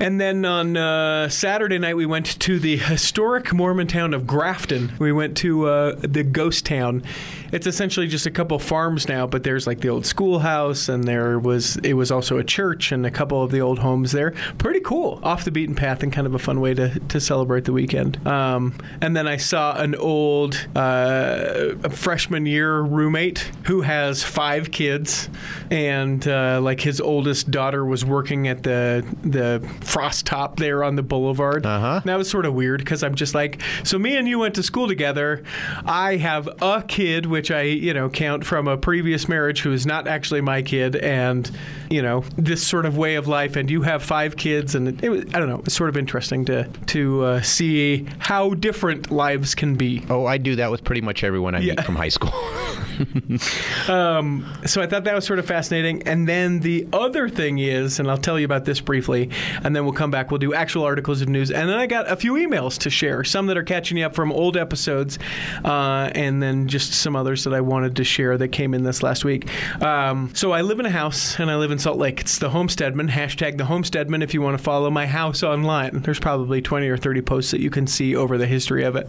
And 0.01 0.21
then 0.21 0.45
on 0.45 0.77
uh, 0.77 1.29
Saturday 1.29 1.79
night, 1.79 1.97
we 1.97 2.07
went 2.07 2.39
to 2.41 2.59
the 2.59 2.77
historic 2.77 3.53
Mormon 3.53 3.87
town 3.87 4.15
of 4.15 4.27
Grafton. 4.27 4.93
We 4.99 5.13
went 5.13 5.37
to 5.39 5.67
uh, 5.67 5.97
the 5.99 6.23
ghost 6.25 6.67
town. 6.67 7.03
It's 7.55 7.69
essentially 7.69 8.09
just 8.09 8.27
a 8.27 8.33
couple 8.33 8.59
farms 8.59 9.09
now, 9.09 9.29
but 9.29 9.45
there's 9.45 9.65
like 9.65 9.79
the 9.79 9.89
old 9.89 10.05
schoolhouse, 10.05 10.89
and 10.89 11.05
there 11.05 11.39
was 11.39 11.77
it 11.77 11.93
was 11.93 12.11
also 12.11 12.39
a 12.39 12.43
church 12.45 12.91
and 12.91 13.07
a 13.07 13.13
couple 13.13 13.45
of 13.45 13.53
the 13.53 13.61
old 13.61 13.79
homes 13.79 14.11
there. 14.11 14.33
Pretty 14.59 14.81
cool, 14.81 15.21
off 15.23 15.45
the 15.45 15.53
beaten 15.53 15.77
path, 15.77 16.03
and 16.03 16.13
kind 16.13 16.27
of 16.27 16.35
a 16.35 16.39
fun 16.41 16.61
way 16.61 16.75
to, 16.75 16.99
to 16.99 17.21
celebrate 17.21 17.65
the 17.65 17.73
weekend. 17.73 18.27
Um, 18.27 18.75
and 19.01 19.17
then 19.17 19.29
I 19.29 19.37
saw 19.37 19.77
an 19.81 19.95
old 19.95 20.67
uh, 20.75 21.77
freshman 21.91 22.45
year 22.45 22.81
roommate 22.81 23.39
who 23.67 23.83
has 23.83 24.25
five 24.25 24.73
kids, 24.73 25.29
and 25.71 26.27
uh, 26.27 26.61
like 26.61 26.81
his 26.81 27.01
oldest 27.01 27.53
daughter 27.53 27.85
was 27.85 28.05
working 28.05 28.49
at 28.49 28.65
the 28.65 29.07
the 29.23 29.65
frost 29.81 30.27
top 30.27 30.57
there 30.57 30.83
on 30.83 30.97
the 30.97 31.05
boulevard. 31.05 31.65
Uh-huh. 31.65 32.01
That 32.05 32.17
was 32.17 32.29
sort 32.29 32.47
of 32.47 32.55
weird 32.55 32.81
because 32.81 33.05
I'm 33.05 33.15
just 33.15 33.33
like, 33.33 33.63
so 33.85 33.97
me 33.97 34.17
and 34.17 34.27
you 34.27 34.41
went 34.41 34.57
to 34.57 34.65
school 34.65 34.89
together. 34.89 35.45
I 35.85 36.17
have 36.17 36.49
a 36.61 36.83
kid, 36.83 37.27
which 37.27 37.44
I 37.51 37.63
you 37.63 37.95
know 37.95 38.09
count 38.09 38.45
from 38.45 38.69
a 38.69 38.77
previous 38.77 39.29
marriage, 39.29 39.63
who 39.63 39.73
is 39.73 39.87
not 39.87 40.07
actually 40.09 40.41
my 40.41 40.63
kid, 40.63 40.97
and 40.97 41.51
you 41.91 42.03
know 42.03 42.25
this 42.37 42.67
sort 42.67 42.87
of 42.87 42.97
way 42.97 43.15
of 43.17 43.27
life. 43.29 43.57
And 43.57 43.71
you 43.71 43.83
have 43.83 44.03
five 44.03 44.37
kids, 44.37 44.75
and 44.75 45.03
it, 45.03 45.09
was, 45.09 45.25
I 45.35 45.39
don't 45.39 45.49
know. 45.49 45.61
It's 45.65 45.75
sort 45.75 45.89
of 45.91 45.97
interesting 45.97 46.45
to 46.47 46.65
to 46.87 47.23
uh, 47.25 47.43
see 47.43 48.07
how 48.19 48.55
different 48.55 49.11
lives 49.11 49.55
can 49.55 49.77
be. 49.77 50.05
Oh, 50.11 50.27
I 50.27 50.39
do 50.39 50.57
that 50.57 50.71
with 50.71 50.85
pretty 50.85 51.01
much 51.01 51.25
everyone 51.25 51.55
I 51.55 51.61
Yeah. 51.61 51.75
meet 51.75 51.85
from 51.85 51.97
high 51.97 52.09
school. 52.11 52.33
Um, 53.89 54.47
so 54.67 54.81
I 54.81 54.87
thought 54.87 55.05
that 55.05 55.15
was 55.15 55.25
sort 55.27 55.39
of 55.39 55.47
fascinating. 55.47 56.03
And 56.07 56.29
then 56.29 56.61
the 56.61 56.87
other 56.93 57.29
thing 57.29 57.59
is, 57.59 57.99
and 57.99 58.11
I'll 58.11 58.17
tell 58.19 58.39
you 58.39 58.45
about 58.45 58.65
this 58.65 58.81
briefly, 58.81 59.31
and 59.63 59.75
then 59.75 59.85
we'll 59.85 59.93
come 59.93 60.11
back. 60.11 60.31
We'll 60.31 60.39
do 60.39 60.55
actual 60.55 60.85
articles 60.85 61.21
of 61.21 61.29
news, 61.29 61.51
and 61.51 61.69
then 61.69 61.77
I 61.77 61.87
got 61.87 62.11
a 62.11 62.17
few 62.17 62.35
emails 62.35 62.79
to 62.81 62.91
share. 62.91 63.25
Some 63.25 63.47
that 63.47 63.57
are 63.59 63.63
catching 63.63 63.99
you 63.99 64.07
up 64.07 64.15
from 64.15 64.33
old 64.33 64.57
episodes, 64.57 65.19
uh, 65.65 66.11
and 66.15 66.43
then 66.43 66.69
just 66.69 66.93
some 66.95 67.17
that 67.43 67.53
I 67.53 67.61
wanted 67.61 67.97
to 67.97 68.05
share 68.05 68.39
that 68.39 68.49
came 68.49 68.75
in 68.75 68.85
this 68.85 69.03
last 69.03 69.25
week. 69.25 69.49
Um, 69.83 70.31
so 70.35 70.53
I 70.53 70.61
live 70.61 70.79
in 70.79 70.87
a 70.87 70.91
house, 70.91 71.41
and 71.41 71.51
I 71.51 71.57
live 71.57 71.73
in 71.73 71.81
Salt 71.81 71.99
Lake. 71.99 72.21
It's 72.21 72.39
the 72.39 72.51
Homesteadman. 72.51 73.09
Hashtag 73.09 73.59
the 73.59 73.65
Homesteadman 73.65 74.23
if 74.23 74.33
you 74.33 74.41
want 74.41 74.57
to 74.57 74.63
follow 74.63 74.91
my 74.91 75.07
house 75.07 75.43
online. 75.43 76.03
There's 76.03 76.21
probably 76.21 76.63
20 76.63 76.89
or 76.89 76.97
30 76.97 77.23
posts 77.23 77.51
that 77.51 77.61
you 77.61 77.71
can 77.71 77.89
see 77.89 78.15
over 78.15 78.39
the 78.39 78.47
history 78.47 78.85
of 78.85 78.95
it. 78.95 79.09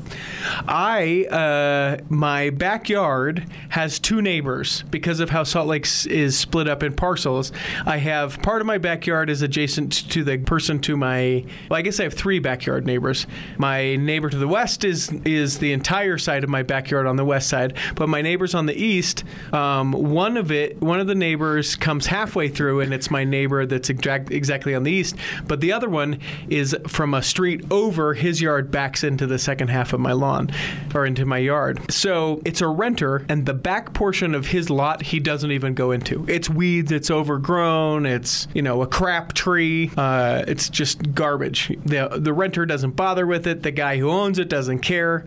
I 0.68 1.26
uh, 1.26 2.04
my 2.10 2.50
backyard 2.50 3.46
has 3.70 4.00
two 4.00 4.22
neighbors 4.22 4.84
because 4.90 5.20
of 5.20 5.30
how 5.30 5.44
Salt 5.44 5.68
Lake 5.68 5.86
is 6.08 6.38
split 6.38 6.68
up 6.68 6.82
in 6.82 6.94
parcels. 6.94 7.52
I 7.86 7.98
have 7.98 8.42
part 8.42 8.62
of 8.62 8.68
my 8.68 8.78
backyard 8.78 9.30
is 9.30 9.42
adjacent 9.42 10.10
to 10.12 10.24
the 10.24 10.38
person 10.38 10.80
to 10.82 10.98
my. 10.98 11.46
Well, 11.70 11.78
I 11.78 11.82
guess 11.82 12.00
I 12.00 12.04
have 12.04 12.14
three 12.14 12.40
backyard 12.40 12.86
neighbors. 12.86 13.28
My 13.58 13.96
neighbor 13.96 14.30
to 14.30 14.38
the 14.38 14.48
west 14.48 14.84
is 14.84 15.12
is 15.26 15.60
the 15.60 15.74
entire 15.74 16.18
side 16.18 16.44
of 16.44 16.50
my 16.50 16.64
backyard 16.64 17.08
on 17.08 17.16
the 17.16 17.26
west 17.26 17.50
side, 17.50 17.78
but 17.96 18.05
my 18.08 18.22
neighbors 18.22 18.56
on 18.56 18.66
the 18.66 18.76
east, 18.76 19.24
um, 19.54 19.92
one 19.92 20.38
of 20.38 20.52
it, 20.52 20.82
one 20.82 21.00
of 21.00 21.08
the 21.08 21.16
neighbors 21.16 21.76
comes 21.76 22.06
halfway 22.06 22.50
through, 22.50 22.82
and 22.82 22.94
it's 22.94 23.10
my 23.12 23.24
neighbor 23.24 23.66
that's 23.66 23.90
exact, 23.90 24.32
exactly 24.32 24.76
on 24.76 24.84
the 24.84 24.92
east. 24.92 25.16
But 25.48 25.62
the 25.62 25.72
other 25.72 25.90
one 25.90 26.20
is 26.50 26.76
from 26.88 27.14
a 27.14 27.22
street 27.22 27.64
over. 27.72 28.14
His 28.14 28.42
yard 28.42 28.72
backs 28.72 29.04
into 29.04 29.28
the 29.28 29.40
second 29.40 29.70
half 29.70 29.94
of 29.94 30.00
my 30.00 30.14
lawn, 30.14 30.52
or 30.94 31.06
into 31.06 31.26
my 31.26 31.38
yard. 31.38 31.92
So 31.92 32.42
it's 32.46 32.62
a 32.62 32.68
renter, 32.68 33.26
and 33.30 33.46
the 33.46 33.54
back 33.54 33.94
portion 33.94 34.36
of 34.36 34.48
his 34.48 34.70
lot 34.70 35.02
he 35.02 35.20
doesn't 35.20 35.52
even 35.52 35.74
go 35.74 35.92
into. 35.92 36.26
It's 36.28 36.50
weeds. 36.50 36.92
It's 36.92 37.12
overgrown. 37.12 38.06
It's 38.06 38.48
you 38.54 38.62
know 38.62 38.82
a 38.82 38.88
crap 38.88 39.34
tree. 39.34 39.92
Uh, 39.98 40.44
it's 40.48 40.70
just 40.70 41.14
garbage. 41.14 41.76
the 41.86 42.10
The 42.16 42.34
renter 42.34 42.66
doesn't 42.66 42.92
bother 42.92 43.26
with 43.26 43.48
it. 43.48 43.64
The 43.64 43.72
guy 43.72 43.98
who 43.98 44.10
owns 44.10 44.40
it 44.40 44.50
doesn't 44.50 44.80
care. 44.80 45.26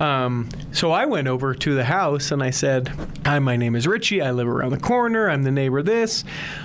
Um, 0.00 0.48
so 0.72 0.90
I 0.90 1.06
went 1.06 1.28
over 1.28 1.54
to 1.54 1.74
the 1.74 1.84
house 1.84 2.19
and 2.30 2.42
I 2.42 2.50
said, 2.50 2.92
"Hi, 3.24 3.38
my 3.38 3.56
name 3.56 3.76
is 3.76 3.86
Richie. 3.86 4.20
I 4.20 4.32
live 4.32 4.48
around 4.48 4.72
the 4.72 4.78
corner. 4.80 5.30
I'm 5.30 5.44
the 5.44 5.50
neighbor. 5.50 5.82
This, 5.82 6.24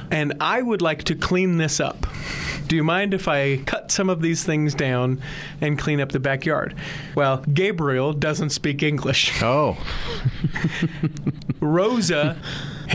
and 0.09 0.33
I 0.41 0.61
would 0.61 0.81
like 0.81 1.03
to 1.05 1.15
clean 1.15 1.57
this 1.57 1.79
up." 1.79 2.07
Do 2.67 2.75
you 2.75 2.83
mind 2.83 3.13
if 3.13 3.27
I 3.27 3.57
cut 3.57 3.91
some 3.91 4.09
of 4.09 4.21
these 4.21 4.43
things 4.43 4.73
down 4.73 5.21
and 5.61 5.77
clean 5.77 6.01
up 6.01 6.11
the 6.11 6.19
backyard? 6.19 6.73
Well, 7.13 7.37
Gabriel 7.53 8.11
doesn't 8.11 8.49
speak 8.49 8.81
English. 8.81 9.31
oh, 9.43 9.77
Rosa, 11.59 12.37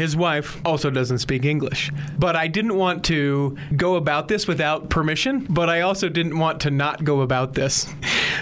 his 0.00 0.16
wife, 0.16 0.58
also 0.64 0.88
doesn't 0.90 1.18
speak 1.18 1.44
English. 1.44 1.92
But 2.18 2.34
I 2.36 2.48
didn't 2.48 2.76
want 2.76 3.04
to 3.04 3.56
go 3.76 3.96
about 3.96 4.28
this 4.28 4.46
without 4.48 4.88
permission, 4.90 5.46
but 5.50 5.68
I 5.68 5.82
also 5.82 6.08
didn't 6.08 6.38
want 6.38 6.60
to 6.62 6.70
not 6.70 7.04
go 7.04 7.20
about 7.20 7.54
this. 7.54 7.86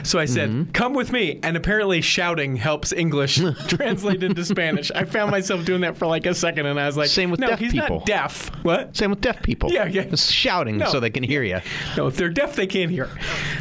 So 0.05 0.19
I 0.19 0.27
said, 0.27 0.49
Mm-hmm. 0.51 0.71
"Come 0.73 0.95
with 0.95 1.13
me." 1.13 1.41
And 1.43 1.57
apparently, 1.57 2.01
shouting 2.01 2.57
helps 2.57 2.93
English 2.93 3.41
translate 3.69 4.23
into 4.23 4.45
Spanish. 4.45 4.91
I 4.95 5.05
found 5.05 5.31
myself 5.33 5.65
doing 5.65 5.81
that 5.83 5.97
for 5.97 6.07
like 6.07 6.25
a 6.27 6.35
second, 6.35 6.67
and 6.67 6.79
I 6.79 6.87
was 6.87 6.97
like, 6.97 7.09
Same 7.09 7.31
with 7.31 7.41
"No, 7.41 7.49
deaf 7.49 7.59
he's 7.59 7.73
people." 7.73 7.97
not 7.99 8.07
deaf." 8.07 8.51
What? 8.65 8.97
Same 8.97 9.11
with 9.11 9.21
deaf 9.21 9.43
people. 9.43 9.73
Yeah, 9.73 9.87
yeah. 9.87 10.03
It's 10.03 10.31
shouting 10.31 10.79
No. 10.79 10.87
so 10.87 11.01
they 11.01 11.11
can 11.11 11.25
hear 11.25 11.43
you. 11.43 11.61
No, 11.97 12.07
if 12.07 12.17
they're 12.17 12.29
deaf, 12.31 12.55
they 12.55 12.67
can't 12.69 12.91
hear. 12.91 13.09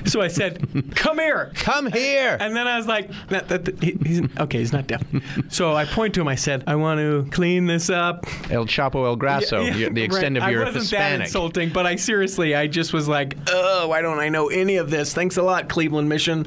So 0.05 0.21
I 0.21 0.27
said, 0.27 0.61
"Come 0.95 1.17
here." 1.17 1.51
Come 1.55 1.91
here. 1.91 2.37
And 2.39 2.55
then 2.55 2.67
I 2.67 2.77
was 2.77 2.87
like, 2.87 3.09
that, 3.29 3.47
that, 3.49 3.65
that- 3.65 3.83
he- 3.83 3.97
he's, 4.05 4.21
okay, 4.39 4.59
he's 4.59 4.73
not 4.73 4.85
deaf. 4.87 5.03
So 5.49 5.73
I 5.73 5.85
point 5.85 6.13
to 6.15 6.21
him. 6.21 6.27
I 6.27 6.35
said, 6.35 6.63
I 6.67 6.75
want 6.75 6.99
to 6.99 7.27
clean 7.31 7.65
this 7.67 7.86
up. 7.89 8.25
El 8.51 8.65
Chapo 8.65 9.05
El 9.05 9.15
Grasso, 9.15 9.61
Yeah, 9.61 9.75
you're- 9.75 9.93
the 9.93 10.01
right. 10.01 10.05
extent 10.05 10.37
of 10.37 10.43
I 10.43 10.49
your 10.51 10.59
wasn't 10.65 10.75
that 10.75 10.81
Hispanic. 10.81 11.27
insulting, 11.27 11.69
but 11.69 11.85
I 11.85 11.95
seriously, 11.95 12.55
I 12.55 12.67
just 12.67 12.93
was 12.93 13.07
like, 13.07 13.35
oh, 13.49 13.87
why 13.87 14.01
don't 14.01 14.19
I 14.19 14.29
know 14.29 14.47
any 14.49 14.77
of 14.77 14.89
this? 14.89 15.13
Thanks 15.13 15.37
a 15.37 15.43
lot, 15.43 15.69
Cleveland 15.69 16.09
Mission. 16.09 16.45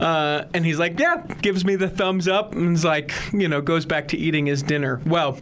Uh, 0.00 0.44
and 0.52 0.66
he's 0.66 0.78
like, 0.78 0.98
yeah, 0.98 1.22
gives 1.40 1.64
me 1.64 1.76
the 1.76 1.88
thumbs 1.88 2.26
up 2.26 2.52
and 2.54 2.74
is 2.76 2.84
like, 2.84 3.12
you 3.32 3.46
know, 3.48 3.60
goes 3.60 3.86
back 3.86 4.08
to 4.08 4.16
eating 4.18 4.46
his 4.46 4.62
dinner. 4.62 5.00
Well, 5.06 5.38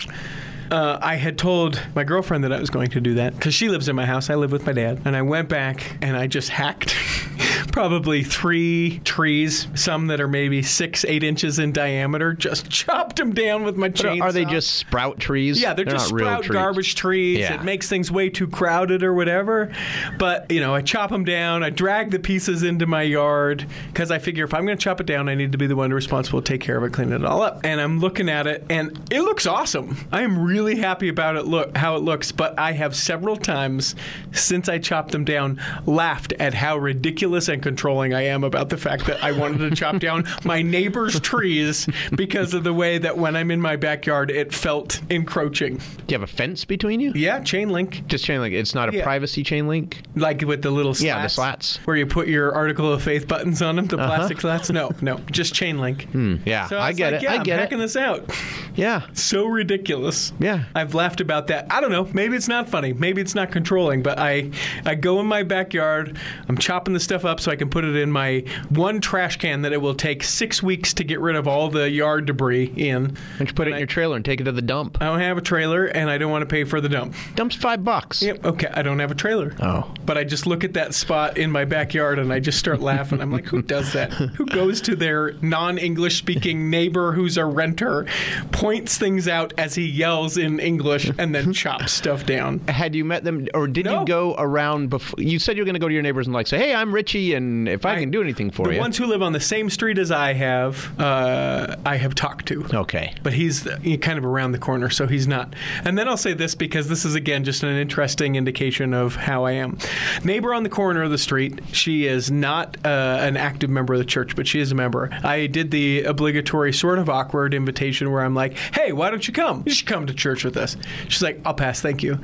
uh, 0.73 0.99
I 1.03 1.17
had 1.17 1.37
told 1.39 1.81
my 1.95 2.03
girlfriend 2.03 2.45
that 2.45 2.53
I 2.53 2.59
was 2.59 2.71
going 2.71 2.89
to 2.91 3.01
do 3.01 3.15
that 3.15 3.35
because 3.35 3.55
she 3.55 3.69
lives 3.69 3.89
in 3.89 3.95
my 3.95 4.07
house. 4.07 4.31
I 4.31 4.35
live 4.37 4.51
with 4.53 4.65
my 4.67 4.73
dad. 4.73 5.03
And 5.05 5.15
I 5.15 5.21
went 5.23 5.49
back 5.49 5.99
and 6.01 6.17
I 6.17 6.27
just 6.27 6.49
hacked 6.49 6.97
probably 7.73 8.23
three 8.23 9.01
trees, 9.05 9.67
some 9.75 10.07
that 10.09 10.21
are 10.21 10.29
maybe 10.29 10.63
six, 10.63 11.05
eight 11.05 11.23
inches 11.23 11.59
in 11.59 11.73
diameter, 11.73 12.33
just 12.33 12.71
chopped 12.71 13.17
them 13.17 13.33
down 13.35 13.65
with 13.65 13.77
my 13.77 13.89
But 13.89 14.05
are- 14.05 14.09
chainsaw. 14.09 14.23
are 14.23 14.33
they 14.33 14.45
just 14.47 14.75
sprout 14.75 15.19
trees? 15.21 15.61
Yeah, 15.61 15.75
they're, 15.75 15.85
just 15.85 16.11
not 16.11 16.17
real 16.17 16.27
sprout 16.27 16.45
trees. 16.45 16.55
garbage 16.57 16.95
trees. 16.95 17.39
Yeah. 17.41 17.55
It 17.55 17.65
makes 17.65 17.89
things 17.89 18.11
way 18.11 18.31
too 18.31 18.47
crowded 18.47 19.03
or 19.03 19.13
whatever. 19.15 19.71
But, 20.19 20.51
you 20.51 20.61
know, 20.61 20.75
I 20.75 20.81
chop 20.81 21.11
them 21.11 21.25
down. 21.25 21.63
I 21.63 21.69
drag 21.71 22.11
the 22.11 22.19
pieces 22.19 22.63
into 22.63 22.87
my 22.87 23.03
yard 23.03 23.67
because 23.89 24.11
I 24.11 24.19
figure 24.19 24.45
if 24.45 24.55
I'm 24.55 24.65
going 24.65 24.79
to 24.79 24.83
chop 24.83 25.01
it 25.01 25.07
down, 25.07 25.29
I 25.29 25.35
need 25.35 25.53
to 25.53 25.59
be 25.59 25.67
the 25.67 25.77
one 25.77 25.93
responsible 25.93 26.41
to 26.41 26.51
take 26.51 26.63
care 26.63 26.79
of 26.79 26.85
it, 26.85 26.93
clean 26.95 27.13
it 27.13 27.25
all 27.25 27.43
up. 27.43 27.61
And 27.65 27.79
I'm 27.81 28.01
looking 28.01 28.29
at 28.31 28.47
it, 28.47 28.65
and 28.71 28.99
it 29.11 29.21
looks 29.21 29.47
awesome. 29.47 29.97
I 30.11 30.23
am 30.23 30.43
really 30.43 30.62
happy 30.71 31.09
about 31.09 31.37
it. 31.37 31.47
Look 31.47 31.77
how 31.77 31.97
it 31.97 32.01
looks. 32.01 32.33
But 32.33 32.59
I 32.59 32.73
have 32.73 32.95
several 32.97 33.37
times 33.37 33.95
since 34.33 34.69
I 34.69 34.79
chopped 34.79 35.13
them 35.13 35.25
down 35.25 35.61
laughed 35.87 36.33
at 36.35 36.55
how 36.55 36.77
ridiculous 36.79 37.49
and 37.49 37.63
controlling 37.63 38.15
I 38.15 38.23
am 38.23 38.45
about 38.45 38.69
the 38.69 38.77
fact 38.77 39.07
that 39.07 39.23
I 39.23 39.33
wanted 39.33 39.59
to 39.69 39.77
chop 39.77 39.99
down 39.99 40.25
my 40.45 40.63
neighbor's 40.63 41.19
trees 41.21 41.87
because 42.15 42.55
of 42.55 42.65
the 42.65 42.73
way 42.73 42.99
that 42.99 43.19
when 43.19 43.37
I'm 43.37 43.51
in 43.51 43.61
my 43.61 43.77
backyard, 43.77 44.31
it 44.31 44.55
felt 44.55 45.01
encroaching. 45.11 45.77
Do 45.77 45.83
you 46.09 46.15
have 46.19 46.23
a 46.23 46.33
fence 46.33 46.65
between 46.65 47.01
you? 47.01 47.13
Yeah, 47.15 47.41
chain 47.41 47.71
link, 47.71 48.07
Just 48.07 48.25
chain 48.25 48.41
link. 48.41 48.55
It's 48.55 48.75
not 48.75 48.89
a 48.89 48.97
Yeah. 48.97 49.03
privacy 49.05 49.43
chain 49.43 49.69
link. 49.69 50.03
like 50.15 50.43
with 50.43 50.63
the 50.63 50.71
little 50.71 50.95
slats. 50.95 51.07
Yeah, 51.07 51.23
the 51.23 51.29
slats. 51.29 51.79
where 51.85 51.97
you 51.97 52.07
put 52.07 52.29
your 52.29 52.55
article 52.55 52.93
of 52.93 53.03
faith 53.03 53.27
buttons 53.27 53.61
on 53.63 53.77
them, 53.77 53.87
the 53.87 53.99
uh-huh. 53.99 54.17
plastic 54.17 54.41
slats. 54.41 54.71
No, 54.71 54.91
no, 55.01 55.19
just 55.31 55.55
chain 55.55 55.79
link. 55.79 56.05
Hmm, 56.11 56.37
yeah, 56.45 56.67
So 56.69 56.77
I, 56.79 56.89
was 56.89 56.97
get 56.97 57.13
like, 57.13 57.23
it. 57.23 57.25
Yeah, 57.25 57.33
I 57.33 57.37
I'm 57.37 57.43
get 57.43 57.59
hacking 57.59 57.79
this 57.79 57.97
out. 57.97 58.31
Yeah. 58.75 59.03
So 59.13 59.47
ridiculous. 59.47 60.33
Yeah. 60.39 60.52
I've 60.75 60.95
laughed 60.95 61.21
about 61.21 61.47
that. 61.49 61.67
I 61.71 61.81
don't 61.81 61.91
know. 61.93 62.09
Maybe 62.13 62.37
it's 62.37 62.49
not 62.49 62.69
funny. 62.69 62.93
Maybe 62.93 63.21
it's 63.21 63.35
not 63.35 63.51
controlling. 63.53 64.03
But 64.03 64.19
I, 64.19 64.51
I 64.85 64.95
go 64.95 65.21
in 65.21 65.27
my 65.27 65.43
backyard. 65.43 66.17
I'm 66.49 66.57
chopping 66.59 66.95
the 66.95 67.01
stuff 67.01 67.25
up 67.25 67.41
so 67.41 67.51
I 67.51 67.57
can 67.57 67.71
put 67.71 67.85
it 67.85 67.97
in 67.97 68.11
my 68.11 68.45
one 68.71 69.01
trash 69.01 69.37
can 69.39 69.63
that 69.63 69.73
it 69.73 69.81
will 69.81 69.95
take 69.95 70.23
six 70.23 70.63
weeks 70.63 70.95
to 70.95 71.05
get 71.05 71.21
rid 71.21 71.37
of 71.37 71.47
all 71.49 71.69
the 71.69 71.91
yard 71.91 72.27
debris 72.27 72.73
in. 72.77 73.17
Don't 73.39 73.49
you 73.49 73.55
put 73.55 73.67
it 73.67 73.71
in 73.71 73.75
I- 73.77 73.79
your 73.79 73.87
trailer 73.87 74.17
and 74.17 74.25
take 74.25 74.41
it 74.41 74.45
to 74.45 74.53
the 74.53 74.63
dump? 74.63 74.99
I 75.01 75.07
don't 75.07 75.21
have 75.21 75.39
a 75.39 75.43
trailer, 75.43 75.85
and 75.87 76.09
I 76.11 76.19
don't 76.19 76.31
want 76.31 76.43
to 76.43 76.47
pay 76.47 76.65
for 76.65 76.81
the 76.81 76.89
dump. 76.89 77.15
Dump's 77.35 77.57
five 77.57 77.85
bucks. 77.85 78.23
Yep. 78.23 78.45
Okay. 78.45 78.69
I 78.73 78.83
don't 78.83 78.99
have 78.99 79.11
a 79.11 79.15
trailer. 79.15 79.55
Oh. 79.61 79.93
But 80.05 80.19
I 80.19 80.25
just 80.25 80.47
look 80.47 80.65
at 80.65 80.75
that 80.75 80.95
spot 80.95 81.39
in 81.39 81.51
my 81.51 81.65
backyard 81.65 82.19
and 82.19 82.33
I 82.33 82.41
just 82.41 82.59
start 82.59 82.81
laughing. 82.81 83.21
I'm 83.21 83.31
like, 83.33 83.45
who 83.47 83.63
does 83.63 83.93
that? 83.93 84.13
Who 84.13 84.47
goes 84.47 84.81
to 84.83 84.97
their 84.97 85.33
non 85.43 85.79
English 85.79 86.17
speaking 86.19 86.71
neighbor 86.71 87.13
who's 87.13 87.37
a 87.37 87.45
renter, 87.45 88.07
points 88.51 88.99
things 88.99 89.29
out 89.29 89.53
as 89.59 89.75
he 89.75 89.87
yells 89.87 90.32
in 90.37 90.61
English, 90.61 91.11
and 91.19 91.35
then 91.35 91.53
chop 91.63 91.89
stuff 91.89 92.27
down? 92.27 92.59
Had 92.69 92.95
you 92.95 93.05
met 93.05 93.25
them, 93.25 93.49
or 93.55 93.67
did 93.67 93.85
No. 93.87 94.01
you 94.01 94.07
go 94.07 94.35
around 94.39 94.91
before? 94.91 95.23
You 95.23 95.39
said 95.39 95.57
you 95.57 95.63
were 95.63 95.67
going 95.67 95.75
to 95.75 95.81
go 95.81 95.89
to 95.89 95.95
your 95.95 96.03
neighbors 96.03 96.27
and 96.27 96.35
like 96.35 96.47
say, 96.47 96.59
"Hey, 96.59 96.75
I'm 96.75 96.95
Richie, 96.95 97.35
and 97.35 97.69
if 97.69 97.85
I, 97.87 97.99
can 97.99 98.11
do 98.11 98.23
anything 98.23 98.51
for 98.51 98.65
the 98.67 98.73
you." 98.73 98.77
The 98.77 98.81
ones 98.81 98.97
who 98.99 99.07
live 99.07 99.23
on 99.23 99.33
the 99.33 99.41
same 99.41 99.71
street 99.71 99.99
as 99.99 100.11
I 100.11 100.33
have, 100.33 100.99
uh, 101.01 101.77
I 101.85 101.97
have 101.97 102.15
talked 102.15 102.47
to. 102.47 102.65
okay. 102.75 103.15
But 103.23 103.33
he's 103.33 103.67
kind 104.01 104.19
of 104.19 104.25
around 104.25 104.53
the 104.53 104.59
corner, 104.59 104.91
so 104.91 105.07
he's 105.07 105.27
not. 105.27 105.55
And 105.85 105.97
then 105.99 106.09
I'll 106.09 106.17
say 106.17 106.33
this 106.35 106.55
because 106.55 106.89
this 106.89 107.05
is, 107.05 107.15
again, 107.15 107.45
just 107.45 107.63
an 107.63 107.77
interesting 107.77 108.37
indication 108.37 108.95
of 108.95 109.15
how 109.17 109.45
I 109.45 109.53
am. 109.53 109.79
Neighbor 110.25 110.55
on 110.55 110.63
the 110.63 110.69
corner 110.69 111.03
of 111.03 111.11
the 111.11 111.19
street, 111.19 111.61
she 111.73 112.07
is 112.07 112.31
not 112.31 112.77
uh, 112.85 112.89
an 113.21 113.37
active 113.37 113.71
member 113.71 113.93
of 113.95 113.99
the 113.99 114.05
church, 114.05 114.35
but 114.37 114.47
she 114.47 114.61
is 114.61 114.73
a 114.73 114.75
member. 114.75 115.11
I 115.23 115.47
did 115.47 115.71
the 115.71 116.03
obligatory, 116.05 116.73
sort 116.73 116.99
of 116.99 117.09
awkward 117.09 117.55
invitation 117.55 118.11
where 118.11 118.23
I'm 118.25 118.35
like, 118.35 118.57
hey, 118.75 118.93
why 118.93 119.11
don't 119.11 119.27
you 119.27 119.33
come? 119.35 119.63
You 119.67 119.73
should 119.75 119.87
come 119.87 120.07
to 120.07 120.15
church 120.23 120.45
with 120.45 120.57
us. 120.57 120.77
She's 121.09 121.23
like, 121.23 121.41
I'll 121.45 121.55
pass, 121.55 121.81
thank 121.81 122.03
you. 122.03 122.19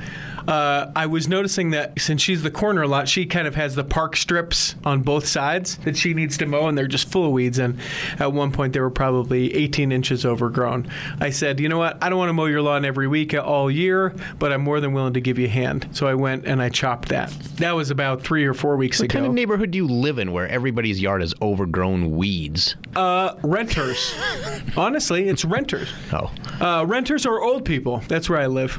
Uh, 0.46 0.90
I 0.96 1.06
was 1.06 1.28
noticing 1.28 1.70
that 1.70 2.00
since 2.00 2.22
she's 2.22 2.42
the 2.42 2.50
corner 2.50 2.80
a 2.82 2.88
lot, 2.88 3.08
she 3.08 3.26
kind 3.26 3.46
of 3.46 3.54
has 3.56 3.74
the 3.74 3.84
park 3.84 4.16
strips 4.16 4.76
on 4.84 5.02
both 5.02 5.26
sides 5.26 5.76
that 5.78 5.96
she 5.96 6.14
needs 6.14 6.38
to 6.38 6.46
mow, 6.46 6.68
and 6.68 6.78
they're 6.78 6.86
just 6.86 7.10
full 7.10 7.26
of 7.26 7.32
weeds. 7.32 7.58
And 7.58 7.78
at 8.18 8.32
one 8.32 8.50
point, 8.52 8.72
they 8.72 8.80
were 8.80 8.88
probably 8.90 9.54
18 9.54 9.92
inches 9.92 10.24
overgrown. 10.24 10.88
I 11.20 11.30
said, 11.30 11.60
you 11.60 11.68
know 11.68 11.76
what? 11.76 12.02
I 12.02 12.08
don't 12.08 12.18
want 12.18 12.30
to 12.30 12.32
mow 12.34 12.46
your 12.46 12.62
lawn 12.62 12.84
every 12.86 13.08
week 13.08 13.34
all 13.34 13.70
year, 13.70 14.14
but 14.38 14.52
I'm 14.52 14.62
more 14.62 14.80
than 14.80 14.94
willing 14.94 15.12
to 15.14 15.20
give 15.20 15.38
you 15.38 15.46
a 15.46 15.50
hand. 15.50 15.88
So 15.92 16.06
I 16.06 16.14
went 16.14 16.46
and 16.46 16.62
I 16.62 16.70
chopped 16.70 17.08
that. 17.10 17.30
That 17.56 17.72
was 17.72 17.90
about 17.90 18.22
three 18.22 18.46
or 18.46 18.54
four 18.54 18.76
weeks 18.76 19.00
What 19.00 19.06
ago. 19.06 19.18
What 19.18 19.22
kind 19.22 19.26
of 19.26 19.34
neighborhood 19.34 19.70
do 19.72 19.76
you 19.76 19.86
live 19.86 20.18
in 20.18 20.32
where 20.32 20.48
everybody's 20.48 21.00
yard 21.00 21.22
is 21.22 21.34
overgrown 21.42 22.12
weeds? 22.12 22.76
uh, 22.96 23.34
renters. 23.42 24.14
Honestly, 24.76 25.28
it's 25.28 25.44
renters. 25.44 25.88
Oh. 26.12 26.30
Uh, 26.60 26.84
renters 26.86 27.26
or 27.26 27.42
old 27.42 27.64
people. 27.64 27.87
That's 27.96 28.28
where 28.28 28.38
I 28.38 28.46
live. 28.46 28.78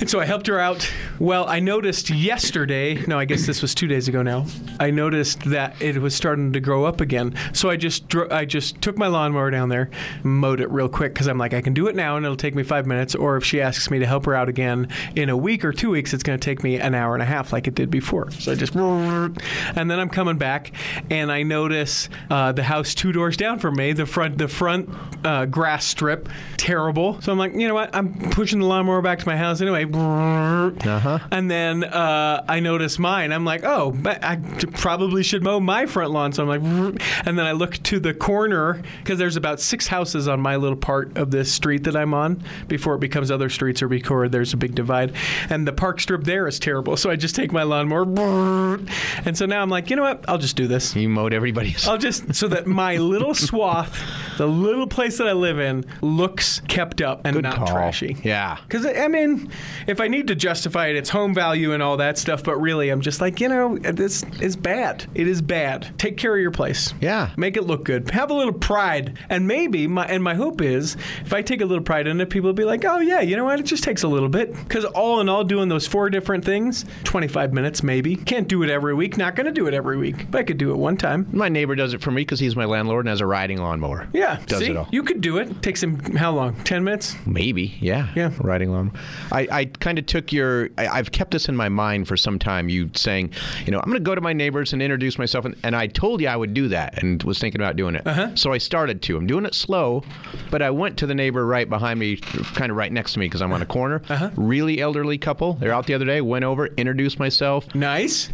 And 0.00 0.08
so 0.08 0.20
I 0.20 0.24
helped 0.24 0.46
her 0.46 0.58
out. 0.58 0.88
Well, 1.18 1.48
I 1.48 1.58
noticed 1.58 2.10
yesterday, 2.10 3.04
no, 3.06 3.18
I 3.18 3.24
guess 3.24 3.46
this 3.46 3.62
was 3.62 3.74
two 3.74 3.88
days 3.88 4.06
ago 4.06 4.22
now, 4.22 4.46
I 4.78 4.90
noticed 4.90 5.40
that 5.50 5.80
it 5.82 5.98
was 5.98 6.14
starting 6.14 6.52
to 6.52 6.60
grow 6.60 6.84
up 6.84 7.00
again. 7.00 7.34
So 7.52 7.68
I 7.68 7.76
just 7.76 8.06
dro- 8.08 8.28
I 8.30 8.44
just 8.44 8.80
took 8.80 8.96
my 8.96 9.08
lawnmower 9.08 9.50
down 9.50 9.68
there, 9.68 9.90
mowed 10.22 10.60
it 10.60 10.70
real 10.70 10.88
quick 10.88 11.14
because 11.14 11.26
I'm 11.26 11.38
like, 11.38 11.52
I 11.52 11.60
can 11.60 11.74
do 11.74 11.88
it 11.88 11.96
now 11.96 12.16
and 12.16 12.24
it'll 12.24 12.36
take 12.36 12.54
me 12.54 12.62
five 12.62 12.86
minutes. 12.86 13.14
Or 13.14 13.36
if 13.36 13.44
she 13.44 13.60
asks 13.60 13.90
me 13.90 13.98
to 13.98 14.06
help 14.06 14.26
her 14.26 14.34
out 14.34 14.48
again 14.48 14.88
in 15.16 15.28
a 15.28 15.36
week 15.36 15.64
or 15.64 15.72
two 15.72 15.90
weeks, 15.90 16.14
it's 16.14 16.22
going 16.22 16.38
to 16.38 16.44
take 16.44 16.62
me 16.62 16.76
an 16.76 16.94
hour 16.94 17.14
and 17.14 17.22
a 17.22 17.26
half 17.26 17.52
like 17.52 17.66
it 17.66 17.74
did 17.74 17.90
before. 17.90 18.30
So 18.30 18.52
I 18.52 18.54
just, 18.54 18.76
and 18.76 19.90
then 19.90 19.98
I'm 19.98 20.10
coming 20.10 20.38
back 20.38 20.72
and 21.10 21.32
I 21.32 21.42
notice 21.42 22.08
uh, 22.30 22.52
the 22.52 22.62
house 22.62 22.94
two 22.94 23.10
doors 23.10 23.36
down 23.36 23.58
from 23.58 23.76
me, 23.76 23.92
the 23.92 24.06
front, 24.06 24.38
the 24.38 24.48
front 24.48 24.88
uh, 25.24 25.46
grass 25.46 25.84
strip, 25.84 26.28
terrible. 26.56 27.20
So 27.20 27.32
I'm 27.32 27.38
like, 27.38 27.54
you 27.54 27.66
know 27.66 27.74
what? 27.74 27.94
I'm 27.98 28.14
pushing 28.30 28.60
the 28.60 28.66
lawnmower 28.66 29.02
back 29.02 29.18
to 29.18 29.26
my 29.26 29.36
house 29.36 29.60
anyway. 29.60 29.84
Uh-huh. 29.84 31.18
And 31.30 31.50
then 31.50 31.84
uh, 31.84 32.44
I 32.48 32.60
notice 32.60 32.98
mine. 32.98 33.32
I'm 33.32 33.44
like, 33.44 33.64
oh, 33.64 33.90
but 33.90 34.22
I 34.24 34.36
probably 34.74 35.22
should 35.22 35.42
mow 35.42 35.58
my 35.58 35.86
front 35.86 36.12
lawn. 36.12 36.32
So 36.32 36.42
I'm 36.42 36.48
like, 36.48 36.96
and 37.26 37.38
then 37.38 37.46
I 37.46 37.52
look 37.52 37.82
to 37.84 37.98
the 37.98 38.14
corner 38.14 38.80
because 39.02 39.18
there's 39.18 39.36
about 39.36 39.60
six 39.60 39.86
houses 39.88 40.28
on 40.28 40.40
my 40.40 40.56
little 40.56 40.76
part 40.76 41.16
of 41.18 41.30
this 41.30 41.52
street 41.52 41.84
that 41.84 41.96
I'm 41.96 42.14
on 42.14 42.42
before 42.68 42.94
it 42.94 43.00
becomes 43.00 43.30
other 43.30 43.48
streets 43.48 43.82
or 43.82 43.88
before 43.88 44.28
there's 44.28 44.52
a 44.52 44.56
big 44.56 44.74
divide. 44.74 45.14
And 45.50 45.66
the 45.66 45.72
park 45.72 46.00
strip 46.00 46.24
there 46.24 46.46
is 46.46 46.58
terrible. 46.58 46.96
So 46.96 47.10
I 47.10 47.16
just 47.16 47.34
take 47.34 47.52
my 47.52 47.64
lawnmower, 47.64 48.78
and 49.24 49.36
so 49.36 49.46
now 49.46 49.60
I'm 49.62 49.70
like, 49.70 49.90
you 49.90 49.96
know 49.96 50.02
what? 50.02 50.24
I'll 50.28 50.38
just 50.38 50.56
do 50.56 50.66
this. 50.66 50.94
You 50.94 51.08
mowed 51.08 51.32
everybody's. 51.32 51.86
I'll 51.88 51.98
just 51.98 52.34
so 52.34 52.48
that 52.48 52.66
my 52.66 52.96
little 52.96 53.34
swath, 53.48 54.00
the 54.38 54.46
little 54.46 54.86
place 54.86 55.18
that 55.18 55.26
I 55.26 55.32
live 55.32 55.58
in, 55.58 55.84
looks 56.00 56.60
kept 56.68 57.00
up 57.00 57.22
and 57.24 57.34
Good 57.34 57.42
not 57.42 57.56
call. 57.56 57.66
Trashy. 57.88 58.16
Yeah. 58.22 58.58
Because 58.62 58.86
I 58.86 59.08
mean, 59.08 59.50
if 59.86 60.00
I 60.00 60.08
need 60.08 60.26
to 60.28 60.34
justify 60.34 60.88
it, 60.88 60.96
it's 60.96 61.10
home 61.10 61.34
value 61.34 61.72
and 61.72 61.82
all 61.82 61.96
that 61.98 62.18
stuff. 62.18 62.42
But 62.44 62.56
really, 62.60 62.90
I'm 62.90 63.00
just 63.00 63.20
like, 63.20 63.40
you 63.40 63.48
know, 63.48 63.78
this 63.78 64.22
is 64.40 64.56
bad. 64.56 65.06
It 65.14 65.26
is 65.26 65.42
bad. 65.42 65.88
Take 65.98 66.16
care 66.16 66.34
of 66.34 66.40
your 66.40 66.50
place. 66.50 66.94
Yeah. 67.00 67.30
Make 67.36 67.56
it 67.56 67.64
look 67.64 67.84
good. 67.84 68.10
Have 68.10 68.30
a 68.30 68.34
little 68.34 68.52
pride, 68.52 69.18
and 69.28 69.46
maybe 69.46 69.86
my 69.86 70.06
and 70.06 70.22
my 70.22 70.34
hope 70.34 70.60
is 70.60 70.96
if 71.24 71.32
I 71.32 71.42
take 71.42 71.60
a 71.60 71.66
little 71.66 71.84
pride 71.84 72.06
in 72.06 72.20
it, 72.20 72.30
people 72.30 72.48
will 72.48 72.54
be 72.54 72.64
like, 72.64 72.84
oh 72.84 72.98
yeah, 72.98 73.20
you 73.20 73.36
know 73.36 73.44
what? 73.44 73.60
It 73.60 73.66
just 73.66 73.82
takes 73.84 74.02
a 74.02 74.08
little 74.08 74.28
bit. 74.28 74.52
Because 74.54 74.84
all 74.84 75.20
in 75.20 75.28
all, 75.28 75.44
doing 75.44 75.68
those 75.68 75.86
four 75.86 76.10
different 76.10 76.44
things, 76.44 76.84
25 77.04 77.52
minutes 77.52 77.82
maybe. 77.82 78.16
Can't 78.16 78.48
do 78.48 78.62
it 78.62 78.70
every 78.70 78.94
week. 78.94 79.16
Not 79.16 79.34
going 79.36 79.46
to 79.46 79.52
do 79.52 79.66
it 79.66 79.74
every 79.74 79.96
week, 79.96 80.30
but 80.30 80.38
I 80.38 80.42
could 80.44 80.58
do 80.58 80.70
it 80.70 80.76
one 80.76 80.96
time. 80.96 81.26
My 81.32 81.48
neighbor 81.48 81.74
does 81.74 81.94
it 81.94 82.00
for 82.02 82.10
me 82.10 82.22
because 82.22 82.40
he's 82.40 82.56
my 82.56 82.64
landlord 82.64 83.04
and 83.06 83.10
has 83.10 83.20
a 83.20 83.26
riding 83.26 83.58
lawnmower. 83.58 84.08
Yeah, 84.12 84.40
Does 84.46 84.60
see, 84.60 84.70
it 84.70 84.76
all. 84.76 84.88
you 84.90 85.02
could 85.02 85.20
do 85.20 85.38
it. 85.38 85.62
Takes 85.62 85.82
him 85.82 85.98
how 86.16 86.32
long? 86.32 86.54
10 86.64 86.84
minutes. 86.84 87.16
Maybe, 87.26 87.77
yeah. 87.80 88.08
Yeah. 88.14 88.32
Riding 88.38 88.72
lawnmower. 88.72 88.98
I, 89.32 89.48
I 89.50 89.64
kind 89.66 89.98
of 89.98 90.06
took 90.06 90.32
your. 90.32 90.70
I, 90.78 90.88
I've 90.88 91.12
kept 91.12 91.30
this 91.30 91.48
in 91.48 91.56
my 91.56 91.68
mind 91.68 92.08
for 92.08 92.16
some 92.16 92.38
time. 92.38 92.68
You 92.68 92.90
saying, 92.94 93.32
you 93.64 93.72
know, 93.72 93.78
I'm 93.78 93.86
going 93.86 93.98
to 93.98 94.04
go 94.04 94.14
to 94.14 94.20
my 94.20 94.32
neighbors 94.32 94.72
and 94.72 94.82
introduce 94.82 95.18
myself, 95.18 95.44
and, 95.44 95.56
and 95.62 95.76
I 95.76 95.86
told 95.86 96.20
you 96.20 96.28
I 96.28 96.36
would 96.36 96.54
do 96.54 96.68
that, 96.68 97.02
and 97.02 97.22
was 97.22 97.38
thinking 97.38 97.60
about 97.60 97.76
doing 97.76 97.94
it. 97.94 98.06
Uh-huh. 98.06 98.34
So 98.34 98.52
I 98.52 98.58
started 98.58 99.02
to. 99.02 99.16
I'm 99.16 99.26
doing 99.26 99.44
it 99.44 99.54
slow, 99.54 100.02
but 100.50 100.62
I 100.62 100.70
went 100.70 100.96
to 100.98 101.06
the 101.06 101.14
neighbor 101.14 101.46
right 101.46 101.68
behind 101.68 101.98
me, 101.98 102.16
kind 102.16 102.70
of 102.70 102.76
right 102.76 102.92
next 102.92 103.14
to 103.14 103.18
me 103.18 103.26
because 103.26 103.42
I'm 103.42 103.52
on 103.52 103.62
a 103.62 103.66
corner. 103.66 104.02
Uh-huh. 104.08 104.30
Really 104.36 104.80
elderly 104.80 105.18
couple. 105.18 105.54
They're 105.54 105.72
out 105.72 105.86
the 105.86 105.94
other 105.94 106.04
day. 106.04 106.20
Went 106.20 106.44
over, 106.44 106.66
introduced 106.66 107.18
myself. 107.18 107.74
Nice. 107.74 108.30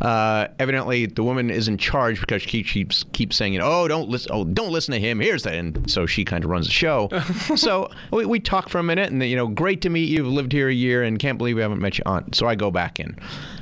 Uh, 0.00 0.48
evidently, 0.58 1.06
the 1.06 1.22
woman 1.22 1.50
is 1.50 1.68
in 1.68 1.76
charge 1.76 2.20
because 2.20 2.42
she 2.42 2.62
keeps 2.62 3.04
keeps 3.12 3.36
saying, 3.36 3.52
you 3.52 3.58
know, 3.58 3.66
"Oh, 3.68 3.88
don't 3.88 4.08
listen. 4.08 4.30
Oh, 4.32 4.44
don't 4.44 4.70
listen 4.70 4.92
to 4.92 5.00
him." 5.00 5.20
Here's 5.20 5.42
that, 5.42 5.54
and 5.54 5.90
so 5.90 6.06
she 6.06 6.24
kind 6.24 6.44
of 6.44 6.50
runs 6.50 6.66
the 6.66 6.72
show. 6.72 7.08
so 7.56 7.90
we, 8.12 8.24
we 8.26 8.40
talk 8.40 8.68
for 8.68 8.77
a 8.78 8.82
minute, 8.82 9.10
and 9.10 9.22
you 9.22 9.36
know, 9.36 9.46
great 9.48 9.80
to 9.82 9.90
meet 9.90 10.08
you. 10.08 10.18
You've 10.18 10.26
lived 10.32 10.52
here 10.52 10.68
a 10.68 10.74
year, 10.74 11.02
and 11.02 11.18
can't 11.18 11.38
believe 11.38 11.56
we 11.56 11.62
haven't 11.62 11.80
met 11.80 11.98
your 11.98 12.06
aunt. 12.06 12.26
Uh, 12.26 12.36
so 12.36 12.46
I 12.46 12.54
go 12.54 12.70
back 12.70 13.00
in. 13.00 13.16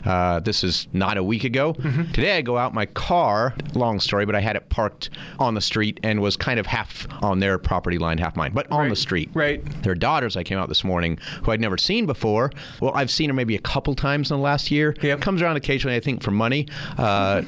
Uh, 0.07 0.41
this 0.41 0.63
is 0.65 0.87
not 0.93 1.17
a 1.17 1.23
week 1.23 1.45
ago. 1.45 1.75
Mm-hmm. 1.75 2.13
Today 2.13 2.37
I 2.37 2.43
go 2.43 2.57
out. 2.57 2.73
My 2.75 2.87
car. 2.87 3.55
Long 3.75 4.01
story, 4.01 4.25
but 4.27 4.35
I 4.35 4.41
had 4.41 4.57
it 4.57 4.69
parked 4.69 5.11
on 5.39 5.55
the 5.55 5.61
street 5.61 6.01
and 6.03 6.21
was 6.21 6.37
kind 6.37 6.59
of 6.61 6.67
half 6.67 7.07
on 7.23 7.41
their 7.41 7.59
property 7.59 7.99
line, 7.99 8.19
half 8.19 8.37
mine, 8.37 8.53
but 8.55 8.71
on 8.71 8.81
Right. 8.81 8.89
the 8.91 8.97
street. 8.97 9.31
Right. 9.35 9.65
Their 9.83 9.95
daughters, 9.95 10.37
I 10.37 10.43
came 10.43 10.59
out 10.59 10.69
this 10.69 10.85
morning, 10.85 11.19
who 11.43 11.51
I'd 11.53 11.61
never 11.61 11.77
seen 11.79 12.07
before. 12.07 12.51
Well, 12.81 12.93
I've 12.95 13.11
seen 13.11 13.31
her 13.31 13.35
maybe 13.35 13.57
a 13.57 13.61
couple 13.61 13.95
times 13.95 14.31
in 14.31 14.37
the 14.37 14.43
last 14.43 14.71
year. 14.71 14.95
Yep. 15.03 15.21
Comes 15.21 15.43
around 15.43 15.57
occasionally, 15.57 15.97
I 15.97 16.01
think, 16.01 16.23
for 16.23 16.31
money. 16.31 16.69
Uh, 16.99 17.43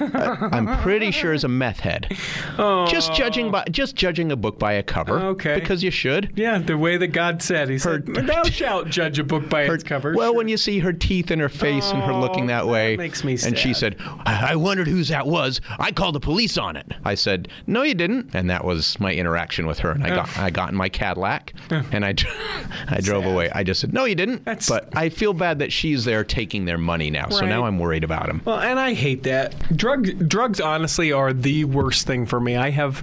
I'm 0.53 0.67
pretty 0.83 1.11
sure 1.11 1.33
is 1.33 1.45
a 1.45 1.49
meth 1.49 1.81
head. 1.81 2.17
Oh. 2.59 2.87
Just 2.87 3.13
judging 3.15 3.51
by 3.51 3.65
just 3.71 3.95
judging 3.97 4.33
a 4.33 4.37
book 4.37 4.59
by 4.59 4.73
a 4.75 4.83
cover. 4.83 5.19
Okay. 5.19 5.55
Because 5.55 5.83
you 5.83 5.91
should. 5.91 6.33
Yeah, 6.37 6.59
the 6.59 6.77
way 6.79 6.97
that 6.97 7.09
God 7.09 7.43
said. 7.43 7.69
He 7.69 7.79
said, 7.79 8.07
"Thou 8.07 8.43
shalt 8.45 8.89
judge 8.89 9.19
a 9.19 9.25
book 9.25 9.49
by 9.49 9.67
Her- 9.67 9.75
its 9.75 9.85
cover." 9.85 10.15
well, 10.15 10.31
Sure. 10.31 10.37
when 10.37 10.49
you 10.49 10.57
see 10.57 10.79
her 10.81 10.93
teeth 10.93 11.31
and 11.31 11.41
her 11.41 11.49
face 11.49 11.91
and 11.91 12.03
her 12.03 12.13
looking 12.15 12.47
that 12.49 12.67
way, 12.67 12.97
that 12.97 13.03
makes 13.03 13.25
me 13.25 13.39
and 13.45 13.57
she 13.57 13.73
said, 13.73 13.97
I-, 14.27 14.53
"I 14.53 14.57
wondered 14.57 14.89
whose 14.89 15.09
that 15.09 15.27
was. 15.27 15.61
I 15.79 15.93
called 15.93 16.15
the 16.15 16.21
police 16.21 16.59
on 16.59 16.77
it." 16.77 16.87
I 17.05 17.15
said, 17.15 17.49
"No, 17.67 17.83
you 17.83 17.95
didn't." 17.95 18.35
And 18.35 18.51
that 18.51 18.65
was 18.65 18.99
my 19.01 19.13
interaction 19.15 19.67
with 19.67 19.79
her. 19.81 19.93
And 19.93 20.05
I 20.05 20.11
got 20.11 20.39
I 20.39 20.51
got 20.51 20.71
in 20.71 20.77
my 20.77 20.89
Cadillac 20.89 21.55
and 21.71 22.05
I 22.05 22.11
I 22.89 23.01
drove 23.01 23.25
Sad. 23.25 23.33
away. 23.33 23.51
I 23.51 23.63
just 23.63 23.81
said, 23.81 23.93
"No, 23.93 24.05
you 24.05 24.15
didn't." 24.15 24.45
That's- 24.45 24.69
but 24.69 24.89
I 24.97 25.09
feel 25.09 25.33
bad 25.33 25.61
that 25.61 25.73
she's 25.73 26.05
there 26.05 26.25
taking 26.25 26.65
their 26.65 26.79
money 26.79 27.11
now. 27.11 27.29
So 27.29 27.47
now 27.47 27.65
I'm 27.65 27.79
worried 27.79 28.05
about 28.05 28.29
him. 28.29 28.43
Well, 28.45 28.59
and 28.59 28.79
I 28.79 28.95
hate 28.95 29.23
that. 29.23 29.55
Drug 29.77 30.29
drugs 30.29 30.61
honestly 30.61 31.13
are 31.13 31.33
the 31.33 31.65
worst 31.65 32.07
thing 32.07 32.27
for 32.27 32.41
me. 32.41 32.57
I 32.57 32.71
have, 32.71 33.03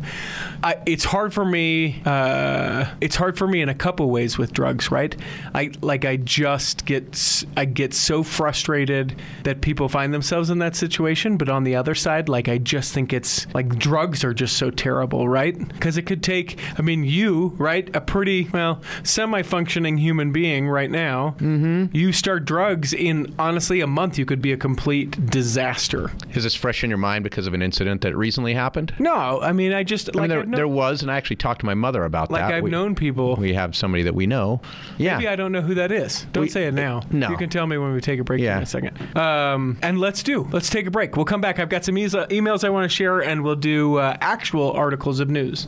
I, 0.64 0.78
it's 0.86 1.04
hard 1.04 1.34
for 1.34 1.46
me. 1.46 2.02
Uh, 2.06 2.86
it's 3.02 3.16
hard 3.16 3.38
for 3.38 3.48
me 3.48 3.62
in 3.62 3.70
a 3.70 3.76
couple 3.76 4.10
ways 4.10 4.38
with 4.38 4.54
drugs, 4.54 4.92
right? 4.92 5.16
I 5.54 5.72
like 5.82 6.06
I 6.06 6.18
just 6.18 6.86
get 6.86 7.44
I 7.56 7.66
get 7.66 7.94
so 7.94 8.24
frustrated 8.24 9.16
that 9.44 9.62
people 9.62 9.90
find 9.90 10.14
themselves 10.14 10.50
in 10.50 10.60
that 10.60 10.76
situation. 10.76 11.38
But 11.38 11.50
on 11.50 11.64
the 11.64 11.76
other 11.76 11.96
side, 11.96 12.30
like 12.30 12.48
I 12.50 12.58
just 12.58 12.94
think 12.94 13.14
it's 13.14 13.48
like 13.54 13.78
drugs 13.78 14.24
are 14.24 14.34
just 14.34 14.58
so 14.58 14.72
terrible, 14.72 15.28
right? 15.28 15.58
Because 15.68 15.98
it 15.98 16.04
could 16.04 16.24
take. 16.24 16.60
I 16.78 16.82
mean, 16.82 17.04
you 17.04 17.54
right, 17.58 17.94
a 17.96 18.02
pretty 18.02 18.50
well 18.52 18.82
semi-functioning 19.04 19.98
human 19.98 20.32
being 20.32 20.68
right 20.68 20.92
now. 20.92 21.36
Mm-hmm. 21.40 21.96
You 21.96 22.12
start 22.12 22.46
drugs 22.46 22.94
in 22.94 23.34
honestly 23.40 23.82
a 23.82 23.88
month, 23.88 24.18
you 24.18 24.26
could 24.26 24.42
be 24.42 24.52
a 24.52 24.58
complete 24.58 25.12
disaster. 25.30 26.12
Is 26.34 26.44
this 26.44 26.54
fresh 26.56 26.84
in 26.84 26.90
your 26.90 26.98
mind 26.98 27.24
because 27.24 27.48
of 27.48 27.54
an 27.54 27.62
incident 27.62 28.02
that 28.02 28.16
recently 28.16 28.54
happened? 28.54 28.94
No, 29.00 29.42
I 29.42 29.52
mean 29.52 29.74
I 29.74 29.84
just 29.84 30.10
I 30.16 30.20
like 30.20 30.30
mean, 30.30 30.50
there, 30.52 30.58
there 30.58 30.68
was, 30.68 31.02
and 31.02 31.10
I 31.12 31.18
actually 31.18 31.38
talked 31.38 31.62
to 31.62 31.66
my 31.66 31.74
mother 31.74 32.04
about 32.04 32.30
like 32.30 32.42
that. 32.42 32.54
I've 32.54 32.64
we, 32.64 32.70
known 32.70 32.94
people. 32.96 33.36
we 33.36 33.54
have 33.54 33.76
somebody 33.76 34.04
that 34.04 34.14
we 34.16 34.28
know. 34.28 34.62
Yeah. 34.98 35.18
Maybe 35.18 35.28
I 35.30 35.36
don't 35.36 35.52
know 35.52 35.62
who 35.62 35.76
that 35.76 35.92
is. 35.92 36.26
Don't 36.34 36.44
We- 36.44 36.50
say 36.50 36.68
it 36.68 36.74
now. 36.74 37.02
no. 37.10 37.30
You 37.30 37.38
can 37.38 37.50
tell 37.50 37.66
me 37.68 37.78
when 37.78 37.94
we 37.94 38.02
take 38.02 38.20
a 38.20 38.24
break 38.24 38.42
Yeah. 38.42 38.58
in 38.58 38.64
a 38.64 38.66
second. 38.66 38.98
Um, 39.16 39.78
and 39.82 40.00
let's 40.00 40.24
do. 40.24 40.48
Let's 40.52 40.70
take 40.70 40.88
a 40.88 40.92
break. 40.92 41.16
We'll 41.16 41.26
come 41.26 41.42
back. 41.42 41.60
I've 41.60 41.70
got 41.70 41.86
some 41.86 41.98
e- 41.98 42.06
emails 42.08 42.64
I 42.64 42.70
want 42.70 42.90
to 42.90 42.96
share, 42.96 43.22
and 43.22 43.44
we'll 43.44 43.56
do 43.56 43.98
uh, 43.98 44.18
actual 44.20 44.72
articles 44.72 45.20
of 45.20 45.30
news. 45.30 45.68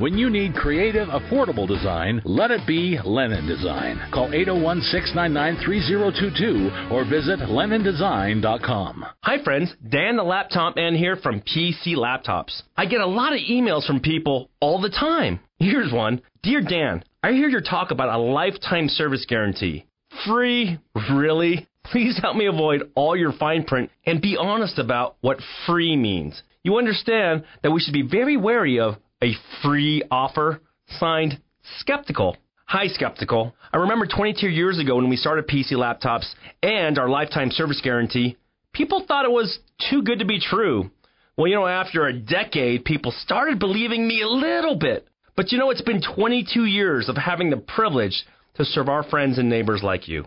When 0.00 0.16
you 0.16 0.30
need 0.30 0.54
creative, 0.54 1.08
affordable 1.08 1.68
design, 1.68 2.22
let 2.24 2.50
it 2.50 2.66
be 2.66 2.98
Lennon 3.04 3.46
Design. 3.46 4.00
Call 4.14 4.32
801 4.32 4.80
699 4.80 5.62
3022 5.62 6.90
or 6.90 7.04
visit 7.04 7.40
LennonDesign.com. 7.40 9.04
Hi, 9.22 9.44
friends. 9.44 9.74
Dan 9.86 10.16
the 10.16 10.22
Laptop 10.22 10.76
Man 10.76 10.94
here 10.94 11.16
from 11.16 11.42
PC 11.42 11.96
Laptops. 11.96 12.62
I 12.78 12.86
get 12.86 13.02
a 13.02 13.06
lot 13.06 13.34
of 13.34 13.40
emails 13.40 13.86
from 13.86 14.00
people 14.00 14.48
all 14.58 14.80
the 14.80 14.88
time. 14.88 15.38
Here's 15.58 15.92
one 15.92 16.22
Dear 16.42 16.62
Dan, 16.62 17.04
I 17.22 17.32
hear 17.32 17.50
your 17.50 17.60
talk 17.60 17.90
about 17.90 18.08
a 18.08 18.22
lifetime 18.22 18.88
service 18.88 19.26
guarantee. 19.28 19.84
Free? 20.26 20.78
Really? 21.12 21.68
Please 21.84 22.18
help 22.22 22.36
me 22.36 22.46
avoid 22.46 22.90
all 22.94 23.14
your 23.14 23.34
fine 23.34 23.64
print 23.64 23.90
and 24.06 24.22
be 24.22 24.38
honest 24.38 24.78
about 24.78 25.16
what 25.20 25.42
free 25.66 25.94
means. 25.94 26.42
You 26.62 26.78
understand 26.78 27.44
that 27.62 27.70
we 27.70 27.80
should 27.80 27.92
be 27.92 28.08
very 28.08 28.38
wary 28.38 28.80
of 28.80 28.96
a 29.22 29.34
free 29.62 30.02
offer? 30.10 30.60
Signed, 30.98 31.40
Skeptical. 31.78 32.36
Hi, 32.66 32.86
Skeptical. 32.86 33.54
I 33.72 33.78
remember 33.78 34.06
22 34.06 34.48
years 34.48 34.78
ago 34.78 34.96
when 34.96 35.10
we 35.10 35.16
started 35.16 35.48
PC 35.48 35.72
Laptops 35.72 36.32
and 36.62 36.98
our 36.98 37.08
lifetime 37.08 37.50
service 37.50 37.80
guarantee, 37.82 38.36
people 38.72 39.04
thought 39.06 39.24
it 39.24 39.30
was 39.30 39.58
too 39.90 40.02
good 40.02 40.20
to 40.20 40.24
be 40.24 40.40
true. 40.40 40.90
Well, 41.36 41.48
you 41.48 41.54
know, 41.54 41.66
after 41.66 42.06
a 42.06 42.12
decade, 42.12 42.84
people 42.84 43.12
started 43.12 43.58
believing 43.58 44.06
me 44.06 44.22
a 44.22 44.28
little 44.28 44.76
bit. 44.76 45.08
But 45.36 45.52
you 45.52 45.58
know, 45.58 45.70
it's 45.70 45.82
been 45.82 46.02
22 46.02 46.64
years 46.64 47.08
of 47.08 47.16
having 47.16 47.50
the 47.50 47.56
privilege 47.56 48.24
to 48.54 48.64
serve 48.64 48.88
our 48.88 49.02
friends 49.02 49.38
and 49.38 49.48
neighbors 49.48 49.82
like 49.82 50.06
you. 50.06 50.26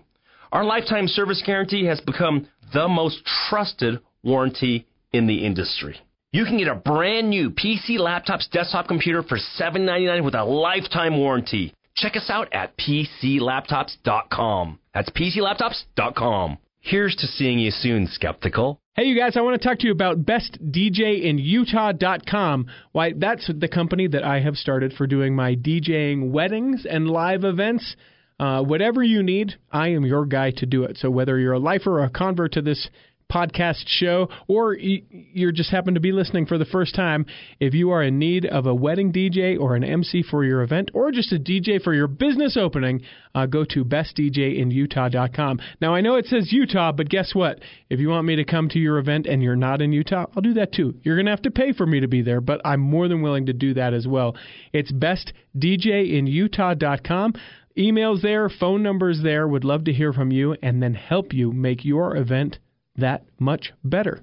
Our 0.51 0.63
lifetime 0.63 1.07
service 1.07 1.41
guarantee 1.45 1.85
has 1.85 2.01
become 2.01 2.47
the 2.73 2.87
most 2.87 3.21
trusted 3.49 3.99
warranty 4.23 4.87
in 5.11 5.27
the 5.27 5.45
industry. 5.45 5.99
You 6.33 6.43
can 6.45 6.57
get 6.57 6.67
a 6.67 6.73
brand 6.73 7.29
new 7.29 7.51
PC 7.51 7.99
Laptops 7.99 8.49
desktop 8.49 8.87
computer 8.87 9.21
for 9.21 9.37
$7.99 9.37 10.25
with 10.25 10.33
a 10.33 10.43
lifetime 10.43 11.15
warranty. 11.15 11.75
Check 11.95 12.15
us 12.15 12.27
out 12.27 12.51
at 12.51 12.75
PCLaptops.com. 12.75 14.79
That's 14.95 15.11
PCLaptops.com. 15.11 16.57
Here's 16.79 17.15
to 17.17 17.27
seeing 17.27 17.59
you 17.59 17.69
soon, 17.69 18.07
skeptical. 18.07 18.81
Hey, 18.95 19.03
you 19.03 19.15
guys, 19.15 19.37
I 19.37 19.41
want 19.41 19.61
to 19.61 19.67
talk 19.67 19.77
to 19.79 19.85
you 19.85 19.91
about 19.91 20.25
bestdjinutah.com. 20.25 22.65
Why, 22.93 23.13
that's 23.15 23.51
the 23.55 23.67
company 23.67 24.07
that 24.07 24.23
I 24.23 24.39
have 24.39 24.55
started 24.55 24.93
for 24.93 25.05
doing 25.05 25.35
my 25.35 25.55
DJing 25.55 26.31
weddings 26.31 26.87
and 26.89 27.07
live 27.07 27.43
events. 27.43 27.95
Uh, 28.39 28.63
whatever 28.63 29.03
you 29.03 29.21
need, 29.21 29.53
I 29.71 29.89
am 29.89 30.03
your 30.03 30.25
guy 30.25 30.49
to 30.57 30.65
do 30.65 30.83
it. 30.83 30.97
So 30.97 31.11
whether 31.11 31.37
you're 31.37 31.53
a 31.53 31.59
lifer 31.59 31.99
or 31.99 32.05
a 32.05 32.09
convert 32.09 32.53
to 32.53 32.63
this 32.63 32.89
podcast 33.31 33.83
show, 33.87 34.29
or 34.47 34.75
you 34.75 35.51
just 35.51 35.71
happen 35.71 35.95
to 35.95 35.99
be 35.99 36.11
listening 36.11 36.45
for 36.45 36.57
the 36.57 36.65
first 36.65 36.95
time, 36.95 37.25
if 37.59 37.73
you 37.73 37.91
are 37.91 38.03
in 38.03 38.19
need 38.19 38.45
of 38.45 38.65
a 38.65 38.75
wedding 38.75 39.11
DJ 39.11 39.59
or 39.59 39.75
an 39.75 39.83
MC 39.83 40.23
for 40.23 40.43
your 40.43 40.61
event, 40.61 40.91
or 40.93 41.11
just 41.11 41.33
a 41.33 41.39
DJ 41.39 41.81
for 41.81 41.93
your 41.93 42.07
business 42.07 42.57
opening, 42.57 43.01
uh, 43.35 43.45
go 43.45 43.65
to 43.65 43.83
bestdjinutah.com. 43.83 45.59
Now, 45.81 45.95
I 45.95 46.01
know 46.01 46.15
it 46.15 46.27
says 46.27 46.53
Utah, 46.53 46.91
but 46.91 47.09
guess 47.09 47.33
what? 47.33 47.59
If 47.89 47.99
you 47.99 48.09
want 48.09 48.27
me 48.27 48.35
to 48.35 48.45
come 48.45 48.69
to 48.69 48.79
your 48.79 48.99
event 48.99 49.25
and 49.25 49.41
you're 49.41 49.55
not 49.55 49.81
in 49.81 49.91
Utah, 49.91 50.27
I'll 50.35 50.41
do 50.41 50.53
that 50.53 50.73
too. 50.73 50.93
You're 51.03 51.15
going 51.15 51.25
to 51.25 51.31
have 51.31 51.41
to 51.43 51.51
pay 51.51 51.73
for 51.73 51.85
me 51.85 51.99
to 51.99 52.07
be 52.07 52.21
there, 52.21 52.41
but 52.41 52.61
I'm 52.65 52.79
more 52.79 53.07
than 53.07 53.21
willing 53.21 53.45
to 53.47 53.53
do 53.53 53.73
that 53.75 53.93
as 53.93 54.07
well. 54.07 54.35
It's 54.71 54.91
bestdjinutah.com. 54.91 57.33
Emails 57.75 58.21
there, 58.21 58.49
phone 58.49 58.83
numbers 58.83 59.21
there. 59.23 59.47
Would 59.47 59.63
love 59.63 59.85
to 59.85 59.93
hear 59.93 60.13
from 60.13 60.31
you 60.31 60.55
and 60.61 60.83
then 60.83 60.93
help 60.93 61.33
you 61.33 61.51
make 61.51 61.83
your 61.83 62.15
event 62.15 62.59
that 62.95 63.25
much 63.39 63.73
better. 63.83 64.21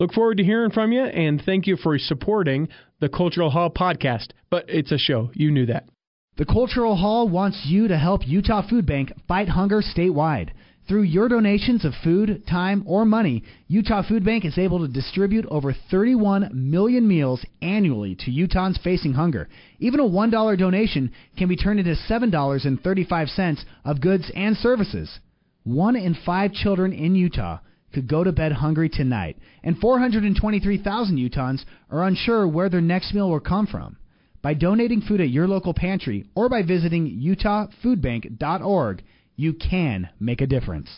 Look 0.00 0.12
forward 0.12 0.38
to 0.38 0.44
hearing 0.44 0.70
from 0.70 0.92
you 0.92 1.02
and 1.02 1.40
thank 1.44 1.66
you 1.66 1.76
for 1.76 1.98
supporting 1.98 2.68
the 3.00 3.08
Cultural 3.08 3.50
Hall 3.50 3.70
podcast. 3.70 4.28
But 4.50 4.64
it's 4.68 4.92
a 4.92 4.98
show. 4.98 5.30
You 5.34 5.50
knew 5.50 5.66
that. 5.66 5.88
The 6.36 6.44
Cultural 6.44 6.96
Hall 6.96 7.28
wants 7.28 7.62
you 7.64 7.86
to 7.86 7.96
help 7.96 8.26
Utah 8.26 8.68
Food 8.68 8.86
Bank 8.86 9.12
fight 9.28 9.48
hunger 9.48 9.82
statewide. 9.82 10.50
Through 10.88 11.02
your 11.04 11.28
donations 11.28 11.84
of 11.84 11.94
food, 12.02 12.42
time, 12.46 12.82
or 12.86 13.06
money, 13.06 13.44
Utah 13.68 14.02
Food 14.06 14.24
Bank 14.24 14.44
is 14.44 14.58
able 14.58 14.80
to 14.80 14.92
distribute 14.92 15.46
over 15.46 15.72
31 15.90 16.50
million 16.52 17.08
meals 17.08 17.42
annually 17.62 18.16
to 18.16 18.30
Utahns 18.30 18.82
facing 18.82 19.14
hunger. 19.14 19.48
Even 19.78 20.00
a 20.00 20.02
$1 20.02 20.58
donation 20.58 21.12
can 21.38 21.48
be 21.48 21.56
turned 21.56 21.80
into 21.80 21.94
$7.35 22.10 23.64
of 23.84 24.00
goods 24.00 24.30
and 24.34 24.56
services. 24.56 25.20
One 25.62 25.96
in 25.96 26.14
five 26.26 26.52
children 26.52 26.92
in 26.92 27.14
Utah 27.14 27.60
could 27.94 28.08
go 28.08 28.24
to 28.24 28.32
bed 28.32 28.52
hungry 28.52 28.88
tonight, 28.88 29.38
and 29.62 29.78
423,000 29.78 31.16
Utahns 31.16 31.64
are 31.90 32.06
unsure 32.06 32.46
where 32.46 32.68
their 32.68 32.80
next 32.80 33.14
meal 33.14 33.30
will 33.30 33.40
come 33.40 33.66
from. 33.66 33.96
By 34.42 34.52
donating 34.52 35.00
food 35.00 35.22
at 35.22 35.30
your 35.30 35.48
local 35.48 35.72
pantry 35.72 36.26
or 36.34 36.50
by 36.50 36.62
visiting 36.62 37.08
utahfoodbank.org, 37.22 39.02
you 39.36 39.54
can 39.54 40.10
make 40.20 40.42
a 40.42 40.46
difference. 40.46 40.90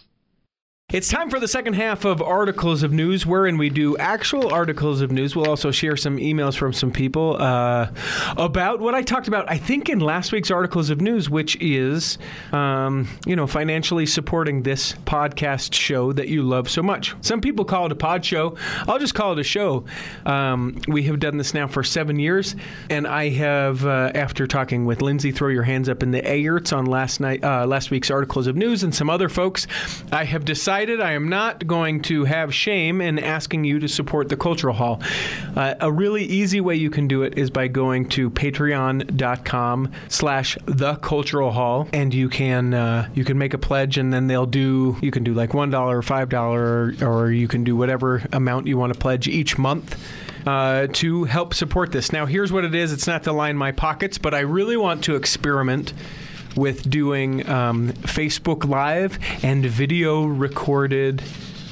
It's 0.92 1.08
time 1.08 1.30
for 1.30 1.40
the 1.40 1.48
second 1.48 1.72
half 1.72 2.04
of 2.04 2.22
Articles 2.22 2.84
of 2.84 2.92
News, 2.92 3.26
wherein 3.26 3.58
we 3.58 3.70
do 3.70 3.96
actual 3.96 4.54
articles 4.54 5.00
of 5.00 5.10
news. 5.10 5.34
We'll 5.34 5.50
also 5.50 5.72
share 5.72 5.96
some 5.96 6.16
emails 6.18 6.56
from 6.56 6.72
some 6.72 6.92
people 6.92 7.36
uh, 7.40 7.90
about 8.36 8.78
what 8.78 8.94
I 8.94 9.02
talked 9.02 9.26
about, 9.26 9.50
I 9.50 9.58
think, 9.58 9.88
in 9.88 9.98
last 9.98 10.30
week's 10.30 10.52
Articles 10.52 10.88
of 10.90 11.00
News, 11.00 11.28
which 11.28 11.56
is, 11.60 12.18
um, 12.52 13.08
you 13.26 13.34
know, 13.34 13.48
financially 13.48 14.06
supporting 14.06 14.62
this 14.62 14.92
podcast 14.92 15.74
show 15.74 16.12
that 16.12 16.28
you 16.28 16.44
love 16.44 16.70
so 16.70 16.84
much. 16.84 17.16
Some 17.20 17.40
people 17.40 17.64
call 17.64 17.86
it 17.86 17.92
a 17.92 17.96
pod 17.96 18.24
show. 18.24 18.56
I'll 18.86 19.00
just 19.00 19.16
call 19.16 19.32
it 19.32 19.40
a 19.40 19.44
show. 19.44 19.86
Um, 20.24 20.78
we 20.86 21.02
have 21.02 21.18
done 21.18 21.36
this 21.36 21.52
now 21.52 21.66
for 21.66 21.82
seven 21.82 22.20
years, 22.20 22.54
and 22.90 23.08
I 23.08 23.30
have, 23.30 23.84
uh, 23.84 24.12
after 24.14 24.46
talking 24.46 24.86
with 24.86 25.02
Lindsay, 25.02 25.32
throw 25.32 25.48
your 25.48 25.64
hands 25.64 25.88
up 25.88 26.04
in 26.04 26.12
the 26.12 26.22
Ayerts 26.22 26.72
on 26.72 26.86
last 26.86 27.18
night, 27.18 27.42
uh, 27.42 27.66
last 27.66 27.90
week's 27.90 28.08
Articles 28.08 28.46
of 28.46 28.54
News, 28.54 28.84
and 28.84 28.94
some 28.94 29.10
other 29.10 29.28
folks, 29.28 29.66
I 30.12 30.22
have 30.22 30.44
decided 30.44 30.75
I 30.76 31.12
am 31.12 31.28
not 31.28 31.66
going 31.66 32.02
to 32.02 32.24
have 32.24 32.54
shame 32.54 33.00
in 33.00 33.18
asking 33.18 33.64
you 33.64 33.78
to 33.78 33.88
support 33.88 34.28
the 34.28 34.36
Cultural 34.36 34.74
Hall. 34.74 35.00
Uh, 35.56 35.74
a 35.80 35.90
really 35.90 36.24
easy 36.24 36.60
way 36.60 36.76
you 36.76 36.90
can 36.90 37.08
do 37.08 37.22
it 37.22 37.38
is 37.38 37.48
by 37.48 37.68
going 37.68 38.08
to 38.10 38.28
patreon.com 38.28 39.92
slash 40.08 40.58
the 40.66 40.96
cultural 40.96 41.50
hall 41.50 41.88
and 41.92 42.12
you 42.12 42.28
can 42.28 42.74
uh, 42.74 43.08
you 43.14 43.24
can 43.24 43.38
make 43.38 43.54
a 43.54 43.58
pledge 43.58 43.96
and 43.96 44.12
then 44.12 44.26
they'll 44.26 44.44
do 44.44 44.96
you 45.00 45.10
can 45.10 45.24
do 45.24 45.32
like 45.32 45.54
one 45.54 45.70
dollar 45.70 45.98
or 45.98 46.02
five 46.02 46.28
dollar 46.28 46.92
or 47.00 47.30
you 47.30 47.48
can 47.48 47.64
do 47.64 47.74
whatever 47.74 48.22
amount 48.32 48.66
you 48.66 48.76
want 48.76 48.92
to 48.92 48.98
pledge 48.98 49.28
each 49.28 49.56
month 49.56 49.98
uh, 50.46 50.86
to 50.92 51.24
help 51.24 51.54
support 51.54 51.92
this. 51.92 52.12
Now, 52.12 52.26
here's 52.26 52.52
what 52.52 52.64
it 52.64 52.74
is 52.74 52.92
it's 52.92 53.06
not 53.06 53.24
to 53.24 53.32
line 53.32 53.56
my 53.56 53.72
pockets, 53.72 54.18
but 54.18 54.34
I 54.34 54.40
really 54.40 54.76
want 54.76 55.04
to 55.04 55.16
experiment 55.16 55.92
with 56.56 56.88
doing 56.88 57.48
um, 57.48 57.92
Facebook 57.92 58.68
Live 58.68 59.18
and 59.42 59.64
video 59.64 60.24
recorded. 60.24 61.22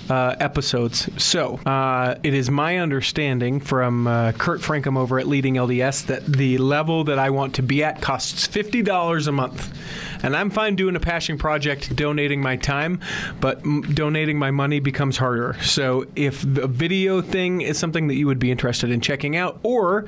Uh, 0.07 0.37
episodes. 0.39 1.09
So, 1.17 1.57
uh, 1.65 2.17
it 2.23 2.35
is 2.35 2.51
my 2.51 2.77
understanding 2.77 3.59
from 3.59 4.07
uh, 4.07 4.33
Kurt 4.33 4.61
Francom 4.61 4.99
over 4.99 5.19
at 5.19 5.27
Leading 5.27 5.55
LDS 5.55 6.05
that 6.09 6.27
the 6.27 6.59
level 6.59 7.05
that 7.05 7.19
I 7.19 7.31
want 7.31 7.55
to 7.55 7.63
be 7.63 7.83
at 7.83 8.03
costs 8.03 8.47
$50 8.47 9.27
a 9.27 9.33
month. 9.33 9.75
And 10.25 10.35
I'm 10.35 10.49
fine 10.49 10.75
doing 10.75 10.97
a 10.97 11.01
passion 11.01 11.37
project, 11.37 11.95
donating 11.95 12.41
my 12.41 12.57
time, 12.57 12.99
but 13.41 13.59
m- 13.61 13.83
donating 13.83 14.39
my 14.39 14.51
money 14.51 14.81
becomes 14.81 15.19
harder. 15.19 15.55
So 15.61 16.07
if 16.17 16.41
the 16.41 16.67
video 16.67 17.21
thing 17.21 17.61
is 17.61 17.79
something 17.79 18.07
that 18.07 18.15
you 18.15 18.27
would 18.27 18.39
be 18.39 18.51
interested 18.51 18.91
in 18.91 19.03
checking 19.03 19.37
out, 19.37 19.61
or 19.63 20.07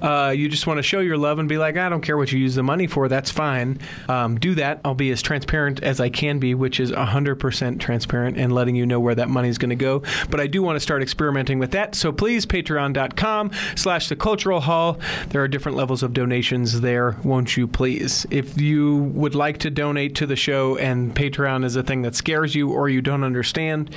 uh, 0.00 0.32
you 0.36 0.48
just 0.48 0.68
want 0.68 0.78
to 0.78 0.84
show 0.84 1.00
your 1.00 1.18
love 1.18 1.40
and 1.40 1.48
be 1.48 1.58
like, 1.58 1.76
I 1.76 1.88
don't 1.88 2.00
care 2.00 2.16
what 2.16 2.30
you 2.30 2.38
use 2.38 2.54
the 2.54 2.62
money 2.62 2.86
for, 2.86 3.08
that's 3.08 3.32
fine, 3.32 3.80
um, 4.08 4.38
do 4.38 4.54
that. 4.54 4.80
I'll 4.84 4.94
be 4.94 5.10
as 5.10 5.20
transparent 5.20 5.82
as 5.82 5.98
I 5.98 6.10
can 6.10 6.38
be, 6.38 6.54
which 6.54 6.78
is 6.78 6.92
100% 6.92 7.80
transparent 7.80 8.36
and 8.38 8.52
letting 8.52 8.76
you 8.76 8.86
know 8.86 9.00
where 9.00 9.16
that 9.16 9.28
money 9.28 9.48
is 9.48 9.58
going 9.58 9.70
to 9.70 9.74
go. 9.74 10.04
But 10.30 10.38
I 10.38 10.46
do 10.46 10.62
want 10.62 10.76
to 10.76 10.80
start 10.80 11.02
experimenting 11.02 11.58
with 11.58 11.72
that. 11.72 11.96
So 11.96 12.12
please, 12.12 12.46
patreon.com 12.46 13.50
slash 13.74 14.08
the 14.08 14.16
cultural 14.16 14.60
hall. 14.60 15.00
There 15.30 15.42
are 15.42 15.48
different 15.48 15.76
levels 15.76 16.04
of 16.04 16.12
donations 16.12 16.82
there, 16.82 17.16
won't 17.24 17.56
you 17.56 17.66
please? 17.66 18.26
If 18.30 18.60
you 18.60 18.96
would 19.14 19.34
like 19.34 19.55
to 19.60 19.70
donate 19.70 20.14
to 20.16 20.26
the 20.26 20.36
show 20.36 20.76
and 20.76 21.14
Patreon 21.14 21.64
is 21.64 21.76
a 21.76 21.82
thing 21.82 22.02
that 22.02 22.14
scares 22.14 22.54
you 22.54 22.70
or 22.70 22.88
you 22.88 23.02
don't 23.02 23.24
understand, 23.24 23.94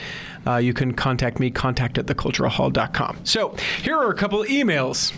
uh, 0.48 0.58
you 0.58 0.74
can 0.74 0.94
contact 0.94 1.40
me, 1.40 1.50
contact 1.52 1.98
at 1.98 2.06
theculturalhall.com. 2.06 3.20
So 3.24 3.56
here 3.82 3.98
are 3.98 4.10
a 4.10 4.16
couple 4.16 4.44
emails. 4.46 5.14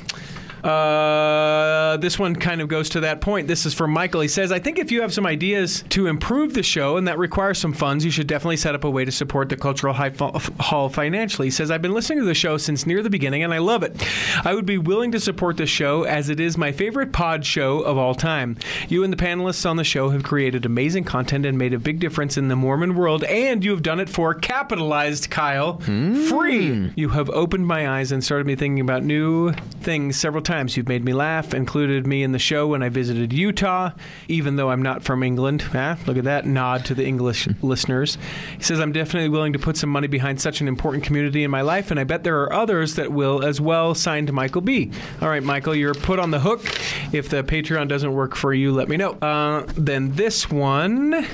Uh, 0.64 1.98
this 1.98 2.18
one 2.20 2.36
kind 2.36 2.62
of 2.62 2.68
goes 2.68 2.90
to 2.90 3.00
that 3.02 3.22
point. 3.22 3.48
This 3.48 3.66
is 3.66 3.74
from 3.74 3.92
Michael. 3.92 4.22
He 4.22 4.28
says, 4.28 4.52
I 4.52 4.60
think 4.60 4.80
if 4.80 4.92
you 4.92 5.02
have 5.02 5.14
some 5.14 5.26
ideas 5.26 5.84
to 5.90 6.08
improve 6.08 6.54
the 6.54 6.64
show 6.64 6.98
and 6.98 7.08
that 7.08 7.18
requires 7.18 7.58
some 7.60 7.74
funds, 7.74 8.06
you 8.06 8.12
should 8.12 8.28
definitely 8.28 8.58
set 8.58 8.76
up 8.76 8.84
a 8.84 8.90
way 8.90 9.04
to 9.06 9.12
support 9.12 9.50
the 9.50 9.58
Cultural 9.58 9.94
Hi- 9.94 10.12
Hall 10.60 10.90
financially. 10.90 11.48
He 11.48 11.52
says, 11.52 11.72
I've 11.72 11.82
been 11.82 11.94
listening 11.94 12.20
to 12.20 12.26
the 12.26 12.34
show 12.34 12.58
since 12.58 12.86
near 12.86 13.02
the 13.02 13.10
beginning 13.10 13.44
and 13.44 13.54
I 13.54 13.58
love 13.58 13.84
it. 13.84 14.02
I 14.46 14.54
would 14.54 14.66
be 14.66 14.78
willing 14.78 15.12
to 15.14 15.20
support 15.20 15.58
the 15.58 15.66
show 15.66 16.04
as 16.04 16.30
it 16.30 16.40
is 16.40 16.58
my 16.58 16.72
favorite 16.72 17.12
pod 17.12 17.46
show 17.46 17.80
of 17.82 17.98
all 17.98 18.16
time. 18.16 18.58
You 18.88 19.04
and 19.04 19.12
the 19.12 19.18
panelists 19.18 19.70
on 19.70 19.78
the 19.78 19.84
show 19.84 20.10
have 20.10 20.24
created 20.24 20.66
amazing 20.66 21.04
content 21.06 21.46
and 21.46 21.58
made 21.58 21.74
a 21.74 21.80
big 21.80 22.00
difference 22.00 22.38
in 22.38 22.48
the 22.48 22.56
Mormon 22.56 22.96
world, 22.96 23.24
and 23.26 23.64
you 23.64 23.72
have 23.72 23.84
done 23.84 24.00
it 24.00 24.10
for 24.10 24.34
capitalized 24.34 25.30
Kyle 25.30 25.80
free. 25.80 26.92
You 26.96 27.10
have 27.10 27.30
opened 27.32 27.66
my 27.68 27.90
eyes 27.90 28.12
and 28.12 28.24
started 28.24 28.46
me 28.48 28.56
thinking 28.56 28.80
about 28.80 29.04
new 29.04 29.54
things 29.82 30.18
several 30.18 30.42
times. 30.44 30.51
You've 30.52 30.90
made 30.90 31.06
me 31.06 31.14
laugh, 31.14 31.54
included 31.54 32.06
me 32.06 32.24
in 32.24 32.34
the 32.34 32.40
show 32.40 32.68
when 32.68 32.84
I 32.84 32.90
visited 32.90 33.32
Utah, 33.32 33.92
even 34.28 34.58
though 34.58 34.70
I'm 34.70 34.82
not 34.82 35.02
from 35.02 35.24
England. 35.24 35.64
Ah, 35.74 35.98
look 36.06 36.18
at 36.18 36.26
that 36.26 36.46
nod 36.46 36.84
to 36.86 36.94
the 36.94 37.06
English 37.06 37.48
listeners. 37.62 38.18
He 38.58 38.64
says, 38.64 38.82
I'm 38.82 38.92
definitely 38.92 39.30
willing 39.30 39.54
to 39.54 39.60
put 39.60 39.78
some 39.78 39.90
money 39.90 40.08
behind 40.08 40.42
such 40.42 40.60
an 40.60 40.68
important 40.68 41.06
community 41.06 41.46
in 41.46 41.52
my 41.52 41.62
life, 41.62 41.90
and 41.90 41.98
I 41.98 42.04
bet 42.04 42.26
there 42.26 42.42
are 42.42 42.52
others 42.52 42.96
that 42.96 43.14
will 43.14 43.46
as 43.46 43.62
well. 43.62 43.96
Signed 43.96 44.34
Michael 44.34 44.62
B. 44.62 44.92
All 45.22 45.30
right, 45.30 45.42
Michael, 45.42 45.74
you're 45.74 45.94
put 45.94 46.20
on 46.20 46.32
the 46.32 46.40
hook. 46.42 46.66
If 47.14 47.30
the 47.30 47.44
Patreon 47.44 47.88
doesn't 47.88 48.12
work 48.12 48.36
for 48.36 48.54
you, 48.54 48.74
let 48.74 48.90
me 48.90 48.98
know. 48.98 49.12
Uh, 49.22 49.66
then 49.78 50.16
this 50.16 50.50
one 50.50 51.26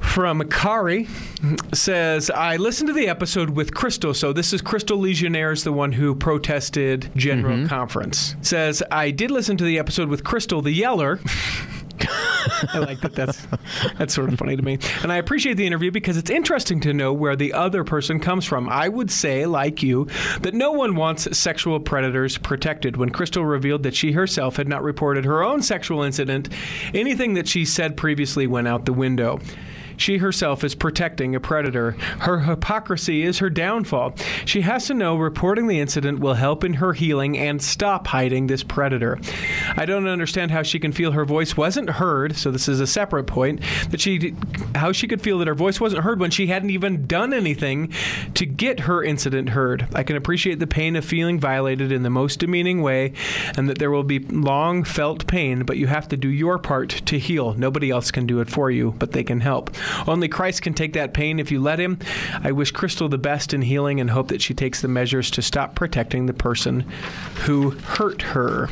from 0.00 0.48
Kari 0.48 1.08
says, 1.72 2.30
I 2.30 2.56
listened 2.56 2.88
to 2.88 2.92
the 2.92 3.08
episode 3.08 3.50
with 3.50 3.74
Crystal. 3.74 4.14
So 4.14 4.32
this 4.32 4.52
is 4.52 4.62
Crystal 4.62 4.98
Legionnaires, 4.98 5.64
the 5.64 5.72
one 5.72 5.92
who 5.92 6.14
protested 6.14 7.10
General 7.16 7.58
mm-hmm. 7.58 7.66
Conference. 7.66 8.36
Says, 8.42 8.82
I 8.90 9.10
did 9.10 9.30
listen 9.30 9.56
to 9.56 9.64
the 9.64 9.78
episode 9.78 10.08
with 10.08 10.24
Crystal 10.24 10.62
the 10.62 10.72
Yeller. 10.72 11.20
I 12.72 12.78
like 12.78 13.00
that. 13.00 13.14
That's 13.14 13.46
that's 13.98 14.14
sort 14.14 14.32
of 14.32 14.38
funny 14.38 14.56
to 14.56 14.62
me, 14.62 14.78
and 15.02 15.12
I 15.12 15.16
appreciate 15.16 15.54
the 15.54 15.66
interview 15.66 15.90
because 15.90 16.16
it's 16.16 16.30
interesting 16.30 16.80
to 16.80 16.92
know 16.92 17.12
where 17.12 17.36
the 17.36 17.52
other 17.52 17.84
person 17.84 18.20
comes 18.20 18.44
from. 18.44 18.68
I 18.68 18.88
would 18.88 19.10
say, 19.10 19.46
like 19.46 19.82
you, 19.82 20.08
that 20.40 20.54
no 20.54 20.72
one 20.72 20.96
wants 20.96 21.36
sexual 21.36 21.80
predators 21.80 22.38
protected. 22.38 22.96
When 22.96 23.10
Crystal 23.10 23.44
revealed 23.44 23.82
that 23.84 23.94
she 23.94 24.12
herself 24.12 24.56
had 24.56 24.68
not 24.68 24.82
reported 24.82 25.24
her 25.24 25.42
own 25.42 25.62
sexual 25.62 26.02
incident, 26.02 26.48
anything 26.94 27.34
that 27.34 27.48
she 27.48 27.64
said 27.64 27.96
previously 27.96 28.46
went 28.46 28.68
out 28.68 28.84
the 28.84 28.92
window. 28.92 29.40
She 29.96 30.18
herself 30.18 30.64
is 30.64 30.74
protecting 30.74 31.34
a 31.34 31.40
predator. 31.40 31.92
Her 32.20 32.40
hypocrisy 32.40 33.22
is 33.22 33.38
her 33.38 33.50
downfall. 33.50 34.14
She 34.44 34.60
has 34.62 34.86
to 34.86 34.94
know 34.94 35.16
reporting 35.16 35.66
the 35.66 35.80
incident 35.80 36.20
will 36.20 36.34
help 36.34 36.64
in 36.64 36.74
her 36.74 36.92
healing 36.92 37.38
and 37.38 37.62
stop 37.62 38.06
hiding 38.06 38.46
this 38.46 38.62
predator. 38.62 39.18
I 39.76 39.86
don't 39.86 40.06
understand 40.06 40.50
how 40.50 40.62
she 40.62 40.78
can 40.78 40.92
feel 40.92 41.12
her 41.12 41.24
voice 41.24 41.56
wasn't 41.56 41.90
heard. 41.90 42.36
So 42.36 42.50
this 42.50 42.68
is 42.68 42.80
a 42.80 42.86
separate 42.86 43.26
point 43.26 43.60
that 43.90 44.00
she 44.00 44.34
how 44.74 44.92
she 44.92 45.08
could 45.08 45.22
feel 45.22 45.38
that 45.38 45.48
her 45.48 45.54
voice 45.54 45.80
wasn't 45.80 46.04
heard 46.04 46.20
when 46.20 46.30
she 46.30 46.46
hadn't 46.46 46.70
even 46.70 47.06
done 47.06 47.32
anything 47.32 47.92
to 48.34 48.46
get 48.46 48.80
her 48.80 49.02
incident 49.02 49.50
heard. 49.50 49.86
I 49.94 50.02
can 50.02 50.16
appreciate 50.16 50.58
the 50.58 50.66
pain 50.66 50.96
of 50.96 51.04
feeling 51.04 51.40
violated 51.40 51.92
in 51.92 52.02
the 52.02 52.10
most 52.10 52.40
demeaning 52.40 52.82
way 52.82 53.12
and 53.56 53.68
that 53.68 53.78
there 53.78 53.90
will 53.90 54.04
be 54.04 54.18
long 54.18 54.84
felt 54.84 55.26
pain, 55.26 55.64
but 55.64 55.76
you 55.76 55.86
have 55.86 56.08
to 56.08 56.16
do 56.16 56.28
your 56.28 56.58
part 56.58 56.90
to 57.06 57.18
heal. 57.18 57.54
Nobody 57.54 57.90
else 57.90 58.10
can 58.10 58.26
do 58.26 58.40
it 58.40 58.50
for 58.50 58.70
you, 58.70 58.94
but 58.98 59.12
they 59.12 59.24
can 59.24 59.40
help. 59.40 59.70
Only 60.06 60.28
Christ 60.28 60.62
can 60.62 60.74
take 60.74 60.92
that 60.94 61.14
pain 61.14 61.38
if 61.38 61.50
you 61.50 61.60
let 61.60 61.78
him. 61.78 61.98
I 62.42 62.52
wish 62.52 62.70
Crystal 62.70 63.08
the 63.08 63.18
best 63.18 63.54
in 63.54 63.62
healing 63.62 64.00
and 64.00 64.10
hope 64.10 64.28
that 64.28 64.42
she 64.42 64.54
takes 64.54 64.80
the 64.80 64.88
measures 64.88 65.30
to 65.32 65.42
stop 65.42 65.74
protecting 65.74 66.26
the 66.26 66.32
person 66.32 66.80
who 67.44 67.70
hurt 67.70 68.22
her. 68.22 68.68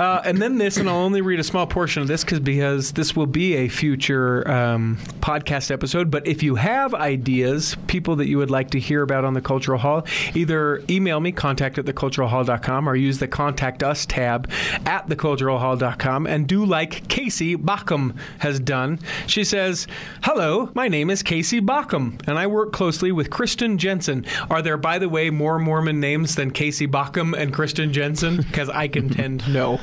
Uh, 0.00 0.22
and 0.24 0.40
then 0.40 0.56
this, 0.56 0.78
and 0.78 0.88
I'll 0.88 0.96
only 0.96 1.20
read 1.20 1.40
a 1.40 1.44
small 1.44 1.66
portion 1.66 2.00
of 2.00 2.08
this 2.08 2.24
because 2.24 2.40
because 2.40 2.92
this 2.92 3.14
will 3.14 3.26
be 3.26 3.54
a 3.54 3.68
future 3.68 4.50
um, 4.50 4.96
podcast 5.20 5.70
episode. 5.70 6.10
But 6.10 6.26
if 6.26 6.42
you 6.42 6.54
have 6.54 6.94
ideas, 6.94 7.76
people 7.86 8.16
that 8.16 8.26
you 8.26 8.38
would 8.38 8.50
like 8.50 8.70
to 8.70 8.80
hear 8.80 9.02
about 9.02 9.26
on 9.26 9.34
the 9.34 9.42
Cultural 9.42 9.78
Hall, 9.78 10.06
either 10.34 10.82
email 10.88 11.20
me, 11.20 11.32
contact 11.32 11.78
at 11.78 11.84
theculturalhall.com, 11.84 12.88
or 12.88 12.96
use 12.96 13.18
the 13.18 13.28
Contact 13.28 13.82
Us 13.82 14.06
tab 14.06 14.50
at 14.86 15.06
theculturalhall.com, 15.08 16.26
and 16.26 16.46
do 16.46 16.64
like 16.64 17.06
Casey 17.08 17.54
Backham 17.56 18.16
has 18.38 18.58
done. 18.58 18.98
She 19.26 19.44
says, 19.44 19.86
Hello, 20.22 20.70
my 20.74 20.88
name 20.88 21.10
is 21.10 21.22
Casey 21.22 21.60
Backham, 21.60 22.18
and 22.26 22.38
I 22.38 22.46
work 22.46 22.72
closely 22.72 23.12
with 23.12 23.28
Kristen 23.28 23.76
Jensen. 23.76 24.24
Are 24.48 24.62
there, 24.62 24.78
by 24.78 24.98
the 24.98 25.10
way, 25.10 25.28
more 25.28 25.58
Mormon 25.58 26.00
names 26.00 26.36
than 26.36 26.50
Casey 26.50 26.86
Backham 26.86 27.34
and 27.34 27.52
Kristen 27.52 27.92
Jensen? 27.92 28.38
Because 28.38 28.70
I 28.70 28.88
contend 29.08 29.52
no. 29.52 29.80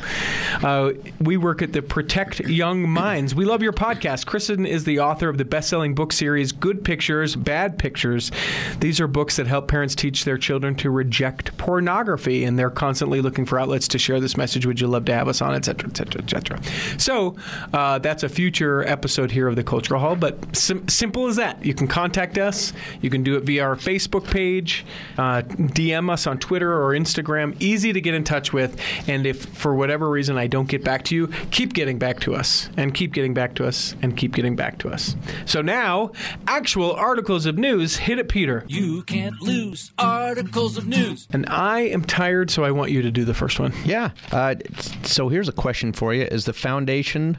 Uh, 0.64 0.94
we 1.20 1.38
work 1.38 1.62
at 1.62 1.74
the 1.74 1.82
Protect 1.82 2.40
Young 2.42 2.88
Minds. 2.90 3.34
We 3.34 3.46
love 3.46 3.62
your 3.62 3.74
podcast. 3.74 4.26
Kristen 4.26 4.66
is 4.66 4.84
the 4.84 5.00
author 5.00 5.30
of 5.30 5.38
the 5.38 5.46
best-selling 5.46 5.96
book 5.96 6.14
series 6.14 6.52
Good 6.52 6.84
Pictures, 6.84 7.36
Bad 7.36 7.78
Pictures. 7.80 8.32
These 8.80 9.00
are 9.00 9.08
books 9.08 9.38
that 9.38 9.48
help 9.48 9.68
parents 9.68 9.96
teach 9.96 10.26
their 10.26 10.38
children 10.38 10.76
to 10.76 10.90
reject 10.90 11.58
pornography, 11.58 12.44
and 12.44 12.58
they're 12.58 12.70
constantly 12.70 13.22
looking 13.22 13.46
for 13.46 13.60
outlets 13.60 13.88
to 13.90 13.98
share 13.98 14.20
this 14.20 14.38
message. 14.38 14.66
Would 14.66 14.80
you 14.80 14.88
love 14.88 15.06
to 15.06 15.14
have 15.14 15.28
us 15.28 15.42
on, 15.42 15.56
et 15.56 15.66
cetera, 15.66 15.90
et 15.90 15.98
cetera, 15.98 16.22
et 16.22 16.30
cetera. 16.30 16.60
So 16.98 17.36
uh, 17.74 18.00
that's 18.00 18.24
a 18.24 18.30
future 18.30 18.86
episode 18.88 19.32
here 19.32 19.48
of 19.48 19.56
the 19.56 19.64
Cultural 19.64 20.00
Hall, 20.00 20.16
but 20.16 20.56
sim- 20.56 20.88
simple 20.88 21.28
as 21.28 21.36
that. 21.38 21.64
You 21.66 21.74
can 21.74 21.88
contact 21.88 22.38
us. 22.38 22.74
You 23.02 23.10
can 23.10 23.24
do 23.24 23.36
it 23.36 23.44
via 23.44 23.64
our 23.64 23.76
Facebook 23.76 24.30
page, 24.30 24.86
uh, 25.18 25.42
DM 25.42 26.10
us 26.12 26.28
on 26.28 26.38
Twitter 26.40 26.72
or 26.72 26.92
Instagram. 26.92 27.56
Easy 27.60 27.94
to 27.94 28.02
get 28.02 28.14
in 28.14 28.24
touch 28.24 28.54
with. 28.54 28.80
And 29.08 29.26
if 29.26 29.46
for 29.46 29.76
whatever 29.76 30.10
reason 30.10 30.38
I 30.38 30.48
don't 30.48 30.68
get 30.68 30.84
back 30.84 31.04
to 31.06 31.16
you, 31.16 31.28
keep 31.52 31.74
getting 31.74 31.98
back 31.98 32.20
to 32.22 32.36
us 32.36 32.70
and 32.78 32.94
keep 32.94 33.14
getting 33.14 33.34
back 33.34 33.56
to 33.56 33.66
us 33.66 33.96
and 34.02 34.16
keep 34.16 34.34
getting 34.34 34.56
back 34.56 34.78
to 34.80 34.90
us. 34.90 35.16
So 35.46 35.62
now, 35.62 36.12
actual 36.48 36.94
articles 36.94 37.46
of 37.46 37.58
news. 37.58 37.98
Hit 37.98 38.20
it, 38.20 38.30
Peter. 38.30 38.64
You 38.68 39.04
can't 39.04 39.42
lose 39.42 39.92
articles 39.98 40.78
of 40.78 40.88
news. 40.88 41.28
And 41.32 41.48
I 41.50 41.82
am 41.82 42.04
tired, 42.04 42.52
so 42.52 42.64
I 42.64 42.72
want 42.72 42.92
you 42.92 43.02
to 43.02 43.12
do 43.12 43.26
the 43.26 43.34
first 43.34 43.60
one. 43.60 43.74
Yeah. 43.86 44.12
Uh, 44.32 44.56
so 45.04 45.30
here's 45.30 45.50
a 45.50 45.54
question 45.54 45.94
for 45.94 46.14
you: 46.14 46.24
Is 46.24 46.46
the 46.46 46.54
foundation 46.54 47.38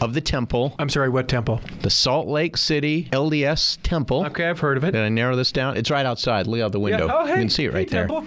of 0.00 0.12
the 0.14 0.20
temple 0.20 0.74
I'm 0.78 0.88
sorry, 0.88 1.08
what 1.08 1.28
temple? 1.28 1.60
the 1.82 1.90
Salt 1.90 2.26
Lake 2.28 2.56
City 2.56 3.08
LDS 3.12 3.78
Temple? 3.82 4.24
Okay, 4.26 4.48
I've 4.48 4.60
heard 4.60 4.76
of 4.76 4.84
it. 4.84 4.92
Did 4.92 5.02
I 5.02 5.08
narrow 5.08 5.36
this 5.36 5.52
down? 5.52 5.76
It's 5.76 5.90
right 5.90 6.04
outside. 6.04 6.46
Look 6.46 6.60
out 6.60 6.72
the 6.72 6.80
window. 6.80 7.08
Oh, 7.10 7.24
hey, 7.24 7.32
you 7.32 7.38
can 7.38 7.48
see 7.48 7.64
it 7.64 7.72
hey, 7.72 7.78
right 7.78 7.90
there. 7.90 8.06
temple. 8.06 8.26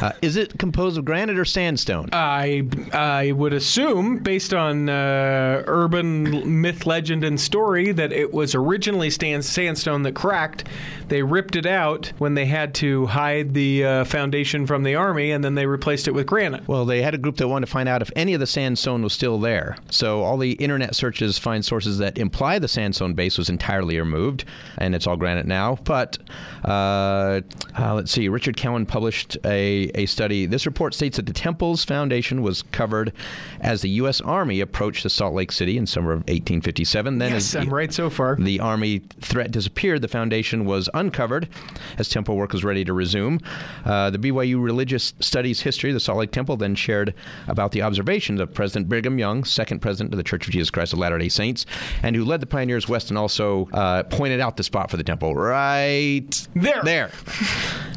Uh, 0.00 0.12
is 0.22 0.36
it 0.36 0.58
composed 0.58 0.98
of 0.98 1.04
granite 1.04 1.38
or 1.38 1.44
sandstone? 1.44 2.08
I 2.18 2.64
I 2.92 3.32
would 3.32 3.52
assume, 3.52 4.18
based 4.18 4.52
on 4.52 4.88
uh, 4.88 5.62
urban 5.66 6.60
myth, 6.60 6.86
legend, 6.86 7.24
and 7.24 7.40
story, 7.40 7.92
that 7.92 8.12
it 8.12 8.32
was 8.32 8.54
originally 8.54 9.10
stand- 9.10 9.44
sandstone 9.44 10.02
that 10.02 10.14
cracked. 10.14 10.64
They 11.08 11.22
ripped 11.22 11.56
it 11.56 11.64
out 11.64 12.12
when 12.18 12.34
they 12.34 12.44
had 12.44 12.74
to 12.74 13.06
hide 13.06 13.54
the 13.54 13.84
uh, 13.84 14.04
foundation 14.04 14.66
from 14.66 14.82
the 14.82 14.94
army, 14.94 15.30
and 15.30 15.42
then 15.42 15.54
they 15.54 15.64
replaced 15.64 16.06
it 16.08 16.12
with 16.12 16.26
granite. 16.26 16.68
Well, 16.68 16.84
they 16.84 17.00
had 17.00 17.14
a 17.14 17.18
group 17.18 17.36
that 17.36 17.48
wanted 17.48 17.66
to 17.66 17.72
find 17.72 17.88
out 17.88 18.02
if 18.02 18.10
any 18.14 18.34
of 18.34 18.40
the 18.40 18.46
sandstone 18.46 19.02
was 19.02 19.12
still 19.12 19.38
there. 19.38 19.76
So 19.90 20.22
all 20.22 20.36
the 20.36 20.52
internet 20.52 20.94
searches 20.94 21.38
find 21.38 21.64
sources 21.64 21.98
that 21.98 22.18
imply 22.18 22.58
the 22.58 22.68
sandstone 22.68 23.14
base 23.14 23.38
was 23.38 23.48
entirely 23.48 23.98
removed, 23.98 24.44
and 24.76 24.94
it's 24.94 25.06
all 25.06 25.16
granite 25.16 25.46
now. 25.46 25.78
But 25.84 26.18
uh, 26.64 27.40
uh, 27.78 27.94
let's 27.94 28.10
see, 28.10 28.28
Richard 28.28 28.56
Cowan 28.56 28.84
published 28.84 29.38
a, 29.44 29.90
a 29.94 30.06
study. 30.06 30.46
This 30.46 30.66
report 30.66 30.94
states 30.94 31.16
that 31.16 31.26
the 31.26 31.32
temple's 31.32 31.84
foundation 32.08 32.40
was 32.40 32.62
covered 32.72 33.12
as 33.60 33.82
the 33.82 33.90
U.S. 34.00 34.22
Army 34.22 34.60
approached 34.62 35.02
the 35.02 35.10
Salt 35.10 35.34
Lake 35.34 35.52
City 35.52 35.76
in 35.76 35.86
summer 35.86 36.12
of 36.12 36.20
1857. 36.20 37.18
Then, 37.18 37.32
Yes, 37.32 37.54
as 37.54 37.56
I'm 37.56 37.68
right 37.72 37.92
so 37.92 38.08
far. 38.08 38.34
the 38.36 38.60
Army 38.60 39.02
threat 39.20 39.50
disappeared, 39.50 40.00
the 40.00 40.08
foundation 40.08 40.64
was 40.64 40.88
uncovered 40.94 41.50
as 41.98 42.08
temple 42.08 42.36
work 42.36 42.54
was 42.54 42.64
ready 42.64 42.82
to 42.82 42.94
resume. 42.94 43.40
Uh, 43.84 44.08
the 44.08 44.16
BYU 44.18 44.62
Religious 44.62 45.12
Studies 45.20 45.60
History, 45.60 45.92
the 45.92 46.00
Salt 46.00 46.16
Lake 46.18 46.32
Temple, 46.32 46.56
then 46.56 46.74
shared 46.74 47.12
about 47.46 47.72
the 47.72 47.82
observations 47.82 48.40
of 48.40 48.54
President 48.54 48.88
Brigham 48.88 49.18
Young, 49.18 49.44
second 49.44 49.80
president 49.80 50.14
of 50.14 50.16
the 50.16 50.24
Church 50.24 50.46
of 50.46 50.52
Jesus 50.54 50.70
Christ 50.70 50.94
of 50.94 50.98
Latter 50.98 51.18
day 51.18 51.28
Saints, 51.28 51.66
and 52.02 52.16
who 52.16 52.24
led 52.24 52.40
the 52.40 52.46
pioneers 52.46 52.88
west 52.88 53.10
and 53.10 53.18
also 53.18 53.68
uh, 53.74 54.02
pointed 54.04 54.40
out 54.40 54.56
the 54.56 54.62
spot 54.62 54.90
for 54.90 54.96
the 54.96 55.04
temple 55.04 55.34
right 55.34 56.30
There. 56.54 56.80
There. 56.82 57.10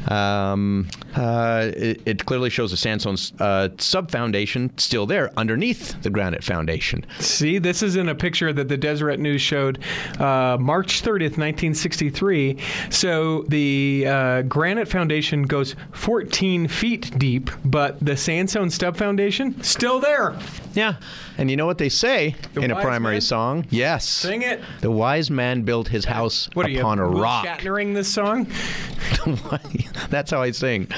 Um, 0.08 0.88
uh, 1.14 1.70
it, 1.76 2.02
it 2.04 2.26
clearly 2.26 2.50
shows 2.50 2.72
the 2.72 2.76
sandstone 2.76 3.16
uh, 3.38 3.68
sub 3.78 4.01
foundation 4.10 4.76
still 4.78 5.06
there 5.06 5.30
underneath 5.36 6.00
the 6.02 6.10
granite 6.10 6.44
foundation. 6.44 7.04
See, 7.18 7.58
this 7.58 7.82
is 7.82 7.96
in 7.96 8.08
a 8.08 8.14
picture 8.14 8.52
that 8.52 8.68
the 8.68 8.76
Deseret 8.76 9.20
News 9.20 9.40
showed 9.40 9.78
uh, 10.18 10.56
March 10.60 11.02
30th, 11.02 11.38
1963. 11.38 12.58
So 12.90 13.42
the 13.48 14.04
uh, 14.06 14.42
granite 14.42 14.88
foundation 14.88 15.42
goes 15.42 15.74
14 15.92 16.68
feet 16.68 17.18
deep, 17.18 17.50
but 17.64 17.98
the 18.04 18.16
sandstone 18.16 18.70
stub 18.70 18.96
foundation 18.96 19.62
still 19.62 20.00
there. 20.00 20.36
Yeah. 20.74 20.96
And 21.38 21.50
you 21.50 21.56
know 21.56 21.66
what 21.66 21.78
they 21.78 21.88
say 21.88 22.34
The 22.54 22.60
in 22.62 22.70
a 22.70 22.80
primary 22.80 23.14
man? 23.16 23.20
song? 23.20 23.66
Yes. 23.70 24.06
Sing 24.08 24.42
it. 24.42 24.60
The 24.80 24.90
wise 24.90 25.30
man 25.30 25.62
built 25.62 25.88
his 25.88 26.04
house 26.04 26.48
What 26.54 26.66
are 26.66 26.70
you, 26.70 26.80
upon 26.80 26.98
a 26.98 27.08
Will 27.08 27.20
rock. 27.20 27.44
Shatnering 27.46 27.94
this 27.94 28.12
song? 28.12 28.46
That's 30.10 30.30
how 30.30 30.42
I 30.42 30.50
sing. 30.50 30.88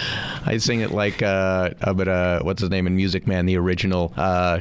I 0.46 0.58
sing 0.58 0.80
it 0.80 0.90
like 0.90 1.22
uh, 1.22 1.70
uh 1.80 1.92
but 1.94 2.08
uh, 2.08 2.40
what's 2.42 2.60
his 2.60 2.70
name 2.70 2.86
in 2.86 2.96
Music 2.96 3.26
Man, 3.26 3.46
the 3.46 3.56
original. 3.56 4.12
Uh, 4.16 4.60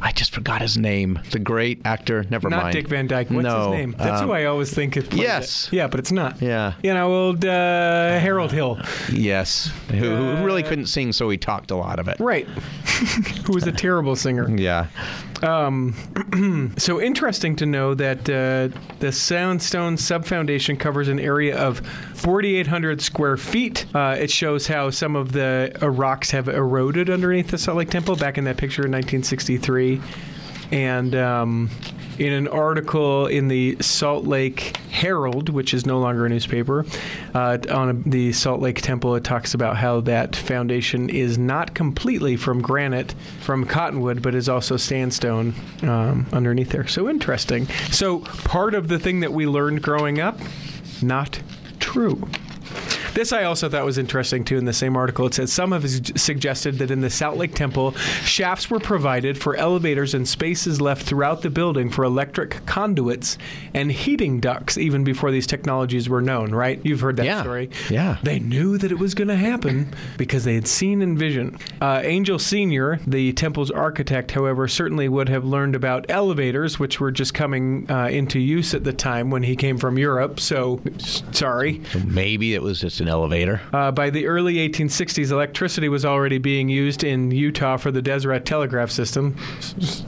I 0.00 0.12
just 0.12 0.32
forgot 0.32 0.60
his 0.60 0.76
name. 0.76 1.18
The 1.30 1.38
great 1.38 1.80
actor. 1.84 2.24
Never 2.30 2.48
Not 2.48 2.64
mind. 2.64 2.72
Dick 2.74 2.88
Van 2.88 3.06
Dyke. 3.06 3.30
What's 3.30 3.44
no, 3.44 3.72
his 3.72 3.78
name? 3.78 3.94
That's 3.98 4.20
um, 4.20 4.28
who 4.28 4.32
I 4.32 4.44
always 4.44 4.72
think 4.72 4.96
it. 4.96 5.12
yes. 5.12 5.68
it. 5.68 5.74
Yeah, 5.74 5.86
but 5.88 6.00
it's 6.00 6.12
not. 6.12 6.40
Yeah. 6.40 6.74
You 6.82 6.94
know, 6.94 7.12
old 7.12 7.44
uh, 7.44 8.18
Harold 8.18 8.52
Hill. 8.52 8.78
Yes. 9.12 9.70
Who, 9.90 9.96
who 9.96 10.44
really 10.44 10.62
couldn't 10.62 10.86
sing, 10.86 11.12
so 11.12 11.28
he 11.30 11.36
talked 11.36 11.70
a 11.70 11.76
lot 11.76 11.98
of 11.98 12.08
it. 12.08 12.20
Right. 12.20 12.46
who 13.46 13.52
was 13.52 13.66
a 13.66 13.72
terrible 13.72 14.16
singer. 14.16 14.48
Yeah. 14.48 14.86
Um, 15.42 15.94
so 16.78 17.00
interesting 17.00 17.56
to 17.56 17.66
know 17.66 17.94
that 17.94 18.28
uh, 18.28 18.76
the 18.98 19.12
Sandstone 19.12 19.96
Subfoundation 19.96 20.78
covers 20.78 21.08
an 21.08 21.20
area 21.20 21.56
of 21.56 21.80
4,800 22.18 23.00
square 23.00 23.36
feet. 23.36 23.86
Uh, 23.94 24.16
it 24.18 24.30
shows 24.30 24.66
how 24.66 24.90
some 24.90 25.14
of 25.14 25.32
the 25.32 25.76
uh, 25.80 25.88
rocks 25.88 26.32
have 26.32 26.48
eroded 26.48 27.08
underneath 27.08 27.48
the 27.48 27.58
Salt 27.58 27.78
Lake 27.78 27.90
Temple 27.90 28.16
back 28.16 28.38
in 28.38 28.44
that 28.44 28.56
picture 28.56 28.82
in 28.82 28.90
1963. 28.90 30.00
And 30.72 31.14
um, 31.14 31.70
in 32.18 32.32
an 32.32 32.48
article 32.48 33.26
in 33.28 33.46
the 33.46 33.76
Salt 33.80 34.24
Lake 34.24 34.76
Herald, 34.90 35.48
which 35.48 35.72
is 35.72 35.86
no 35.86 36.00
longer 36.00 36.26
a 36.26 36.28
newspaper, 36.28 36.84
uh, 37.34 37.58
on 37.70 37.88
a, 37.90 37.92
the 38.08 38.32
Salt 38.32 38.60
Lake 38.60 38.82
Temple, 38.82 39.14
it 39.14 39.22
talks 39.22 39.54
about 39.54 39.76
how 39.76 40.00
that 40.00 40.34
foundation 40.34 41.08
is 41.10 41.38
not 41.38 41.74
completely 41.74 42.36
from 42.36 42.60
granite, 42.60 43.14
from 43.40 43.64
cottonwood, 43.64 44.20
but 44.22 44.34
is 44.34 44.48
also 44.48 44.76
sandstone 44.76 45.54
um, 45.82 46.26
underneath 46.32 46.70
there. 46.70 46.88
So 46.88 47.08
interesting. 47.08 47.66
So 47.90 48.18
part 48.18 48.74
of 48.74 48.88
the 48.88 48.98
thing 48.98 49.20
that 49.20 49.32
we 49.32 49.46
learned 49.46 49.82
growing 49.82 50.20
up, 50.20 50.38
not 51.00 51.40
true. 51.98 52.47
This 53.14 53.32
I 53.32 53.44
also 53.44 53.68
thought 53.68 53.84
was 53.84 53.98
interesting 53.98 54.44
too. 54.44 54.56
In 54.58 54.64
the 54.64 54.72
same 54.72 54.96
article, 54.96 55.26
it 55.26 55.34
said 55.34 55.48
some 55.48 55.72
have 55.72 55.88
suggested 56.18 56.78
that 56.78 56.90
in 56.90 57.00
the 57.00 57.10
Salt 57.10 57.36
Lake 57.36 57.54
Temple, 57.54 57.92
shafts 58.22 58.70
were 58.70 58.78
provided 58.80 59.36
for 59.38 59.56
elevators 59.56 60.14
and 60.14 60.26
spaces 60.28 60.80
left 60.80 61.02
throughout 61.02 61.42
the 61.42 61.50
building 61.50 61.90
for 61.90 62.04
electric 62.04 62.64
conduits 62.66 63.38
and 63.74 63.90
heating 63.90 64.40
ducts, 64.40 64.78
even 64.78 65.04
before 65.04 65.30
these 65.30 65.46
technologies 65.46 66.08
were 66.08 66.22
known. 66.22 66.52
Right? 66.52 66.80
You've 66.84 67.00
heard 67.00 67.16
that 67.16 67.26
Yeah. 67.26 67.42
story. 67.42 67.70
Yeah. 67.90 68.18
They 68.22 68.38
knew 68.38 68.78
that 68.78 68.92
it 68.92 68.98
was 68.98 69.14
going 69.14 69.28
to 69.28 69.36
happen 69.36 69.92
because 70.16 70.44
they 70.44 70.54
had 70.54 70.66
seen 70.68 71.02
and 71.02 71.18
vision. 71.18 71.56
Uh, 71.80 72.00
Angell 72.04 72.38
Senior, 72.38 73.00
the 73.06 73.32
temple's 73.32 73.70
architect, 73.70 74.30
however, 74.32 74.68
certainly 74.68 75.08
would 75.08 75.28
have 75.28 75.44
learned 75.44 75.74
about 75.74 76.06
elevators, 76.08 76.78
which 76.78 77.00
were 77.00 77.10
just 77.10 77.34
coming 77.34 77.86
uh, 77.90 78.06
into 78.06 78.38
use 78.38 78.74
at 78.74 78.84
the 78.84 78.92
time 78.92 79.30
when 79.30 79.42
he 79.42 79.56
came 79.56 79.78
from 79.78 79.98
Europe. 79.98 80.38
So, 80.40 80.80
sorry. 81.32 81.80
Maybe 82.06 82.54
it 82.54 82.62
was 82.62 82.80
just 82.80 82.97
an 83.00 83.08
elevator. 83.08 83.60
Uh, 83.72 83.90
by 83.90 84.10
the 84.10 84.26
early 84.26 84.54
1860s, 84.68 85.30
electricity 85.30 85.88
was 85.88 86.04
already 86.04 86.38
being 86.38 86.68
used 86.68 87.04
in 87.04 87.30
Utah 87.30 87.76
for 87.76 87.90
the 87.90 88.02
Deseret 88.02 88.44
telegraph 88.44 88.90
system. 88.90 89.36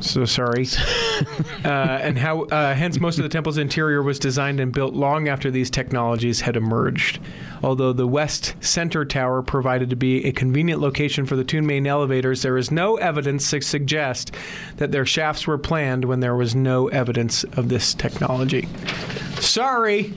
So 0.01 0.25
sorry. 0.25 0.67
uh, 1.65 1.69
and 1.69 2.19
how, 2.19 2.43
uh, 2.45 2.75
hence, 2.75 3.01
most 3.01 3.19
of 3.19 3.23
the 3.23 3.29
temple's 3.29 3.59
interior 3.59 4.03
was 4.03 4.19
designed 4.19 4.61
and 4.61 4.73
built 4.73 4.95
long 4.95 5.29
after 5.29 5.51
these 5.51 5.71
technologies 5.71 6.41
had 6.41 6.57
emerged. 6.57 7.21
Although 7.63 7.93
the 7.93 8.07
West 8.07 8.55
Center 8.61 9.05
Tower 9.05 9.43
provided 9.43 9.91
to 9.91 9.97
be 9.97 10.25
a 10.25 10.33
convenient 10.33 10.81
location 10.81 11.27
for 11.27 11.37
the 11.37 11.45
two 11.45 11.61
main 11.63 11.87
elevators, 11.87 12.43
there 12.43 12.57
is 12.57 12.71
no 12.71 12.97
evidence 12.97 13.51
to 13.51 13.61
suggest 13.61 14.33
that 14.77 14.93
their 14.93 15.05
shafts 15.05 15.47
were 15.47 15.59
planned 15.59 16.05
when 16.05 16.21
there 16.21 16.37
was 16.37 16.55
no 16.55 16.89
evidence 16.89 17.45
of 17.45 17.69
this 17.69 17.95
technology. 17.95 18.69
Sorry. 19.41 20.15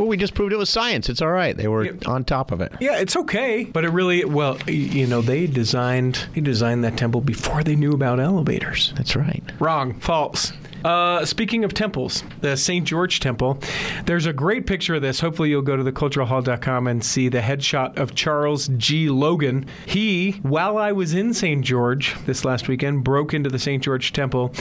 Well, 0.00 0.08
we 0.08 0.16
just 0.16 0.32
proved 0.32 0.54
it 0.54 0.56
was 0.56 0.70
science. 0.70 1.10
It's 1.10 1.20
all 1.20 1.30
right. 1.30 1.54
They 1.54 1.68
were 1.68 1.84
Yep. 1.84 2.08
on 2.08 2.24
top 2.24 2.52
of 2.52 2.62
it. 2.62 2.72
Yeah, 2.80 2.96
it's 2.96 3.16
okay, 3.16 3.64
but 3.64 3.84
it 3.84 3.90
really 3.90 4.24
well, 4.24 4.56
you 4.66 5.06
know, 5.06 5.20
they 5.20 5.46
designed 5.46 6.20
they 6.34 6.40
designed 6.40 6.82
that 6.84 6.96
temple 6.96 7.20
before 7.20 7.62
they 7.62 7.76
knew 7.76 7.92
about 7.92 8.18
elevators. 8.18 8.94
That's 8.96 9.14
right. 9.14 9.42
Wrong, 9.58 9.92
false. 10.00 10.54
Uh, 10.84 11.24
speaking 11.24 11.64
of 11.64 11.74
temples, 11.74 12.22
the 12.40 12.56
St. 12.56 12.86
George 12.86 13.20
Temple, 13.20 13.58
there's 14.06 14.26
a 14.26 14.32
great 14.32 14.66
picture 14.66 14.94
of 14.94 15.02
this. 15.02 15.20
Hopefully, 15.20 15.50
you'll 15.50 15.62
go 15.62 15.76
to 15.76 15.84
theculturalhall.com 15.84 16.86
and 16.86 17.04
see 17.04 17.28
the 17.28 17.40
headshot 17.40 17.98
of 17.98 18.14
Charles 18.14 18.68
G. 18.76 19.08
Logan. 19.10 19.66
He, 19.86 20.32
while 20.42 20.78
I 20.78 20.92
was 20.92 21.14
in 21.14 21.34
St. 21.34 21.64
George 21.64 22.14
this 22.26 22.44
last 22.44 22.68
weekend, 22.68 23.04
broke 23.04 23.34
into 23.34 23.50
the 23.50 23.58
St. 23.58 23.82
George 23.82 24.12
Temple 24.12 24.52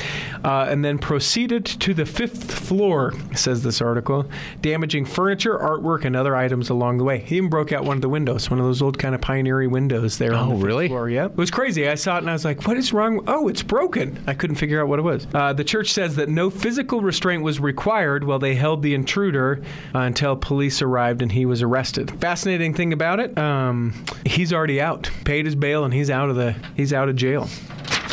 uh, 0.44 0.68
and 0.70 0.84
then 0.84 0.98
proceeded 0.98 1.66
to 1.66 1.94
the 1.94 2.06
fifth 2.06 2.52
floor, 2.54 3.14
says 3.36 3.64
this 3.64 3.82
article, 3.82 4.30
damaging 4.62 5.06
furniture, 5.06 5.58
artwork, 5.58 6.06
and 6.06 6.16
other 6.16 6.36
items 6.36 6.70
along 6.70 6.98
the 6.98 7.04
way. 7.04 7.20
He 7.20 7.38
even 7.38 7.50
broke 7.50 7.72
out 7.72 7.86
one 7.86 7.98
of 7.98 8.02
the 8.02 8.10
windows, 8.10 8.50
one 8.50 8.60
of 8.60 8.66
those 8.66 8.82
old 8.82 8.98
kind 9.00 9.16
of 9.16 9.22
pioneery 9.22 9.68
windows 9.68 10.18
there. 10.18 10.34
on 10.34 10.40
Oh, 10.40 10.50
the 10.50 10.56
fifth 10.56 10.64
really? 10.66 10.88
floor. 10.88 11.10
Yeah, 11.10 11.26
it 11.26 11.36
was 11.38 11.52
crazy. 11.52 11.88
I 11.88 11.96
saw 11.96 12.16
it 12.16 12.20
and 12.20 12.30
I 12.30 12.34
was 12.34 12.46
like, 12.46 12.68
"What 12.68 12.78
is 12.78 12.94
wrong? 12.94 13.24
Oh, 13.28 13.48
it's 13.48 13.64
broken." 13.64 14.22
I 14.28 14.34
couldn't 14.34 14.58
figure 14.58 14.82
out 14.82 14.88
what 14.88 15.00
it 15.00 15.04
was. 15.04 15.28
Uh, 15.34 15.54
the 15.54 15.64
church 15.64 15.92
says 15.92 16.09
that 16.16 16.30
no 16.30 16.50
physical 16.50 17.02
restraint 17.02 17.44
was 17.44 17.60
required 17.60 18.24
while 18.24 18.40
they 18.40 18.56
held 18.56 18.82
the 18.82 18.94
intruder 18.94 19.62
uh, 19.94 20.00
until 20.00 20.36
police 20.36 20.82
arrived 20.82 21.22
and 21.22 21.32
he 21.32 21.46
was 21.46 21.62
arrested. 21.62 22.12
Fascinating 22.20 22.74
thing 22.74 22.94
about 22.94 23.20
it, 23.20 23.38
um, 23.38 23.94
he's 24.26 24.54
already 24.54 24.82
out, 24.82 25.10
paid 25.26 25.46
his 25.46 25.56
bail, 25.56 25.84
and 25.84 25.94
he's 25.94 26.10
out 26.10 26.30
of 26.30 26.36
the 26.36 26.56
he's 26.76 26.94
out 26.94 27.10
of 27.10 27.16
jail. 27.16 27.48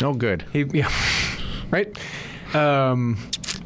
No 0.01 0.13
good. 0.13 0.45
He, 0.53 0.63
yeah, 0.73 0.91
right. 1.71 1.97
Um, 2.53 3.17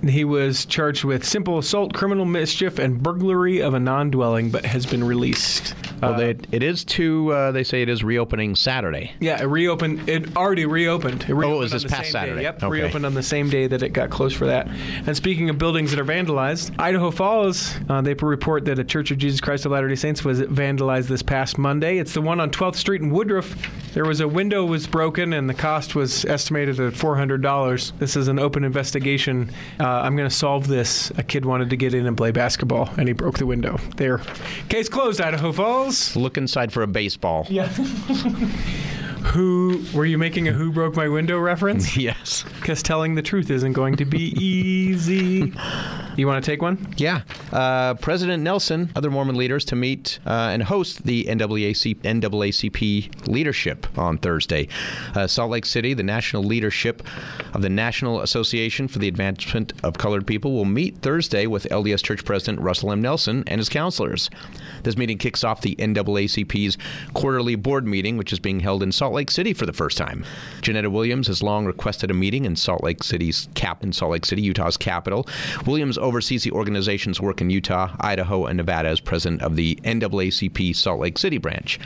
he 0.08 0.24
was 0.24 0.66
charged 0.66 1.04
with 1.04 1.24
simple 1.24 1.60
assault, 1.60 1.94
criminal 1.94 2.26
mischief, 2.26 2.80
and 2.80 3.02
burglary 3.02 3.62
of 3.62 3.74
a 3.74 3.80
non-dwelling, 3.80 4.50
but 4.50 4.66
has 4.66 4.86
been 4.86 5.04
released. 5.04 5.76
Well, 6.02 6.18
they, 6.18 6.36
it 6.52 6.64
is 6.64 6.84
to. 6.86 7.32
Uh, 7.32 7.52
they 7.52 7.64
say 7.64 7.82
it 7.82 7.90
is 7.90 8.04
reopening 8.04 8.56
Saturday. 8.56 9.14
Yeah, 9.20 9.42
it 9.42 9.46
reopened. 9.46 10.08
It 10.10 10.36
already 10.36 10.66
reopened. 10.66 11.24
It 11.24 11.34
reopened 11.34 11.54
Oh, 11.54 11.56
it 11.58 11.60
was 11.60 11.72
this 11.72 11.84
past 11.86 12.12
Saturday? 12.12 12.38
Day. 12.38 12.44
Yep, 12.44 12.64
Okay. 12.64 12.70
reopened 12.82 13.06
on 13.06 13.14
the 13.14 13.24
same 13.24 13.50
day 13.50 13.68
that 13.68 13.84
it 13.84 13.90
got 13.90 14.10
closed 14.10 14.36
for 14.36 14.46
that. 14.48 14.68
And 15.06 15.16
speaking 15.16 15.50
of 15.50 15.58
buildings 15.58 15.92
that 15.92 16.00
are 16.00 16.06
vandalized, 16.06 16.78
Idaho 16.80 17.12
Falls, 17.12 17.76
uh, 17.90 18.02
they 18.02 18.14
report 18.14 18.66
that 18.66 18.80
a 18.80 18.84
Church 18.84 19.12
of 19.12 19.18
Jesus 19.18 19.42
Christ 19.42 19.66
of 19.66 19.72
Latter-day 19.72 19.96
Saints 19.96 20.24
was 20.24 20.42
vandalized 20.42 21.08
this 21.08 21.22
past 21.22 21.58
Monday. 21.58 21.98
It's 21.98 22.14
the 22.14 22.22
one 22.22 22.40
on 22.40 22.50
12th 22.52 22.76
Street 22.76 23.02
in 23.02 23.10
Woodruff. 23.12 23.56
There 23.94 24.06
was 24.06 24.22
a 24.22 24.28
window 24.28 24.66
was 24.66 24.88
broken, 24.88 25.34
and 25.34 25.50
the 25.50 25.54
cost 25.54 25.96
was 25.96 26.24
estimated 26.26 26.80
at 26.80 26.94
$400. 26.94 27.92
This 28.00 28.16
is 28.16 28.28
an 28.28 28.40
open 28.40 28.64
investigation. 28.64 29.52
Uh, 29.80 29.88
I'm 29.88 30.16
going 30.16 30.30
to 30.30 30.36
solve 30.36 30.68
this. 30.68 31.12
A 31.18 31.24
kid 31.24 31.46
wanted 31.46 31.70
to 31.72 31.76
get 31.78 31.94
in 31.94 32.06
and 32.08 32.16
play 32.16 32.32
basketball, 32.32 32.90
and 32.98 33.08
he 33.08 33.14
broke 33.14 33.38
the 33.38 33.46
window. 33.46 33.78
There. 33.98 34.22
Case 34.70 34.88
closed, 34.90 35.20
Idaho 35.22 35.52
Falls. 35.52 35.91
Look 36.16 36.38
inside 36.38 36.72
for 36.74 36.84
a 36.84 36.88
baseball. 36.88 37.46
Yeah. 37.50 37.68
who 39.24 39.84
were 39.94 40.06
you 40.06 40.18
making 40.18 40.48
a 40.48 40.52
who 40.52 40.72
broke 40.72 40.96
my 40.96 41.08
window 41.08 41.40
reference? 41.40 41.96
Yes. 42.02 42.44
Because 42.60 42.82
telling 42.82 43.16
the 43.16 43.22
truth 43.22 43.50
isn't 43.52 43.74
going 43.74 43.96
to 43.98 44.06
be 44.06 44.34
easy. 44.44 45.54
You 46.18 46.28
want 46.28 46.44
to 46.44 46.52
take 46.52 46.62
one? 46.62 46.94
Yeah. 46.98 47.22
Uh, 47.52 47.94
President 47.96 48.44
Nelson, 48.44 48.92
other 48.96 49.10
Mormon 49.10 49.36
leaders 49.36 49.64
to 49.66 49.76
meet 49.76 50.20
uh, 50.26 50.50
and 50.52 50.62
host 50.62 51.06
the 51.06 51.26
NAAC, 51.26 51.96
NAACP 52.02 53.28
leadership 53.28 53.88
on 53.98 54.18
Thursday. 54.18 54.68
Uh, 55.16 55.26
Salt 55.28 55.52
Lake 55.52 55.66
City, 55.66 55.94
the 55.94 56.04
national 56.04 56.44
leadership 56.44 57.04
of 57.54 57.62
the 57.62 57.70
National 57.70 58.22
Association 58.22 58.88
for 58.88 59.00
the 59.00 59.08
Advancement 59.08 59.74
of 59.84 59.98
Colored 59.98 60.28
People, 60.28 60.54
will 60.54 60.66
meet 60.66 60.98
Thursday 60.98 61.48
with 61.48 61.68
LDS 61.72 62.04
Church 62.04 62.26
President 62.26 62.60
Russell 62.60 62.92
M. 62.92 63.02
Nelson 63.02 63.44
and 63.48 63.60
his 63.60 63.70
counselors. 63.70 64.30
This 64.84 64.98
meeting 64.98 65.18
kicks 65.18 65.44
off 65.44 65.62
the 65.62 65.76
NAACP's 65.76 66.78
quarterly 67.14 67.56
board 67.56 67.88
meeting, 67.88 68.18
which 68.18 68.34
is 68.34 68.40
being 68.40 68.60
held 68.60 68.84
in 68.84 68.92
Salt 68.92 69.14
Lake 69.14 69.32
City 69.32 69.54
for 69.54 69.66
the 69.66 69.74
first 69.74 69.98
time. 69.98 70.26
Jeanetta 70.62 70.92
Williams 70.92 71.28
has 71.28 71.42
long 71.42 71.66
requested 71.66 72.12
a 72.12 72.14
meeting 72.14 72.46
in 72.46 72.56
Salt 72.56 72.84
Lake 72.84 73.04
City's 73.04 73.48
cap 73.54 73.84
in 73.84 73.94
Salt 73.94 74.12
Lake 74.12 74.26
City, 74.26 74.42
Utah's 74.42 74.78
capital. 74.78 75.28
Williams 75.66 75.98
oversees 76.02 76.44
the 76.44 76.52
organization's 76.52 77.22
work 77.22 77.42
in 77.42 77.50
Utah, 77.50 77.96
Idaho, 78.00 78.46
and 78.46 78.58
Nevada 78.58 78.90
as 78.90 79.00
president 79.00 79.42
of 79.42 79.56
the 79.56 79.76
NAACP 79.84 80.76
Salt 80.76 81.00
Lake 81.00 81.18
City 81.18 81.38
branch. 81.38 81.80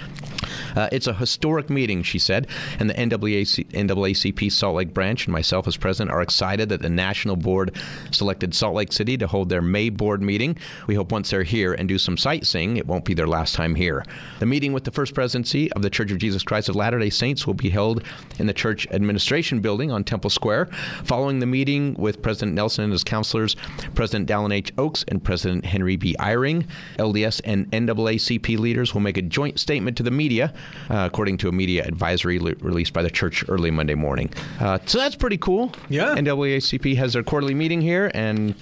Uh, 0.76 0.90
it's 0.92 1.08
a 1.08 1.14
historic 1.14 1.70
meeting, 1.70 2.04
she 2.04 2.20
said, 2.20 2.48
and 2.80 2.90
the 2.90 2.94
NAAC, 2.94 3.68
NAACP 3.72 4.52
Salt 4.52 4.76
Lake 4.76 4.94
branch 4.94 5.26
and 5.26 5.34
myself 5.34 5.68
as 5.68 5.78
president 5.78 6.12
are 6.12 6.22
excited 6.22 6.70
that 6.70 6.82
the 6.82 6.90
national 6.90 7.36
board 7.36 7.76
selected 8.12 8.54
Salt 8.54 8.76
Lake 8.76 8.92
City 8.92 9.18
to 9.18 9.28
hold 9.28 9.50
their 9.50 9.62
May 9.62 9.90
board 9.90 10.22
meeting. 10.22 10.58
We 10.88 10.96
hope 10.96 11.12
once 11.12 11.30
they're 11.30 11.44
here 11.44 11.74
and 11.74 11.88
do 11.88 11.98
some 11.98 12.18
sightseeing, 12.18 12.78
it 12.78 12.88
won't 12.88 13.06
be 13.06 13.14
their 13.14 13.28
last 13.28 13.56
time 13.56 13.76
here. 13.76 14.06
The 14.40 14.46
meeting 14.46 14.74
with 14.74 14.84
the 14.84 14.92
First 14.92 15.14
Presidency 15.14 15.72
of 15.74 15.82
the 15.82 15.90
Church 15.90 16.12
of 16.12 16.18
Jesus 16.18 16.44
Christ 16.44 16.70
of 16.70 16.76
Latter 16.76 17.00
day 17.00 17.10
Saints 17.10 17.48
will 17.48 17.54
be 17.54 17.70
held 17.70 18.04
in 18.40 18.48
the 18.48 18.54
church 18.54 18.88
administration 18.92 19.60
building 19.60 19.92
on 19.92 20.04
Temple 20.04 20.30
Square. 20.30 20.68
Following 21.04 21.40
the 21.40 21.46
meeting 21.46 21.96
with 21.98 22.22
President 22.22 22.54
Nelson 22.56 22.86
and 22.86 22.94
his 22.94 23.04
counselors, 23.04 23.56
President 23.94 24.05
Dallin 24.14 24.54
H. 24.54 24.72
Oaks 24.78 25.04
and 25.08 25.24
President 25.24 25.66
Henry 25.66 25.96
B. 25.96 26.16
Eyring, 26.20 26.66
LDS 26.98 27.42
and 27.44 27.70
NAACP 27.72 28.58
leaders 28.60 28.94
will 28.94 29.02
make 29.02 29.18
a 29.18 29.22
joint 29.22 29.60
statement 29.60 29.98
to 29.98 30.04
the 30.04 30.12
media, 30.12 30.54
uh, 30.90 31.08
according 31.12 31.38
to 31.38 31.50
a 31.50 31.52
media 31.52 31.84
advisory 31.86 32.40
le- 32.40 32.56
released 32.62 32.94
by 32.94 33.02
the 33.02 33.10
church 33.10 33.44
early 33.50 33.72
Monday 33.72 33.96
morning. 33.96 34.32
Uh, 34.60 34.80
so 34.86 34.98
that's 34.98 35.16
pretty 35.16 35.38
cool. 35.38 35.72
Yeah. 35.90 36.16
NAACP 36.16 36.96
has 36.98 37.14
their 37.14 37.24
quarterly 37.24 37.54
meeting 37.54 37.82
here, 37.82 38.12
and 38.14 38.56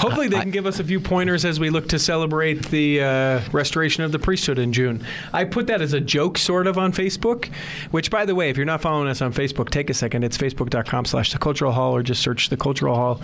Hopefully, 0.00 0.28
they 0.28 0.40
can 0.40 0.50
give 0.50 0.66
us 0.66 0.80
a 0.80 0.84
few 0.84 0.98
pointers 0.98 1.44
as 1.44 1.60
we 1.60 1.70
look 1.70 1.88
to 1.88 1.98
celebrate 1.98 2.66
the 2.70 3.02
uh, 3.02 3.40
restoration 3.52 4.02
of 4.02 4.12
the 4.12 4.18
priesthood 4.18 4.58
in 4.58 4.72
June. 4.72 5.04
I 5.32 5.44
put 5.44 5.66
that 5.68 5.80
as 5.80 5.92
a 5.92 6.00
joke, 6.00 6.38
sort 6.38 6.66
of, 6.66 6.78
on 6.78 6.92
Facebook. 6.92 7.50
Which, 7.90 8.10
by 8.10 8.24
the 8.24 8.34
way, 8.34 8.50
if 8.50 8.56
you're 8.56 8.66
not 8.66 8.80
following 8.80 9.08
us 9.08 9.22
on 9.22 9.32
Facebook, 9.32 9.70
take 9.70 9.90
a 9.90 9.94
second. 9.94 10.24
It's 10.24 10.36
facebook.com/slash 10.36 11.32
the 11.32 11.38
Cultural 11.38 11.72
Hall, 11.72 11.94
or 11.94 12.02
just 12.02 12.22
search 12.22 12.48
the 12.48 12.56
Cultural 12.56 12.94
Hall 12.94 13.20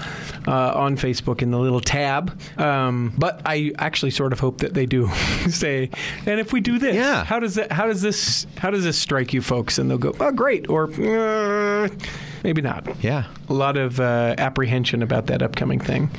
uh, 0.46 0.72
on 0.74 0.95
Facebook 0.96 1.42
in 1.42 1.50
the 1.50 1.58
little 1.58 1.80
tab. 1.80 2.40
Um, 2.58 3.12
but 3.18 3.42
I 3.46 3.72
actually 3.78 4.10
sort 4.10 4.32
of 4.32 4.40
hope 4.40 4.58
that 4.58 4.74
they 4.74 4.86
do 4.86 5.08
say, 5.48 5.90
and 6.26 6.40
if 6.40 6.52
we 6.52 6.60
do 6.60 6.78
this, 6.78 6.94
Yeah. 6.96 7.24
how 7.24 7.38
does 7.40 7.54
that? 7.56 7.72
How 7.72 7.86
does 7.86 8.02
this? 8.02 8.46
How 8.58 8.70
does 8.70 8.84
this 8.84 8.98
strike 8.98 9.32
you, 9.32 9.42
folks? 9.42 9.78
And 9.78 9.90
they'll 9.90 9.98
go, 9.98 10.14
oh, 10.20 10.32
great, 10.32 10.68
or. 10.68 10.84
"Uh, 10.92 11.88
Maybe 12.44 12.62
not 12.62 13.02
yeah. 13.02 13.24
A 13.48 13.52
lot 13.52 13.76
of 13.76 14.00
uh, 14.00 14.34
apprehension 14.38 15.02
about 15.02 15.26
that 15.26 15.42
upcoming 15.42 15.80
thing. 15.80 16.10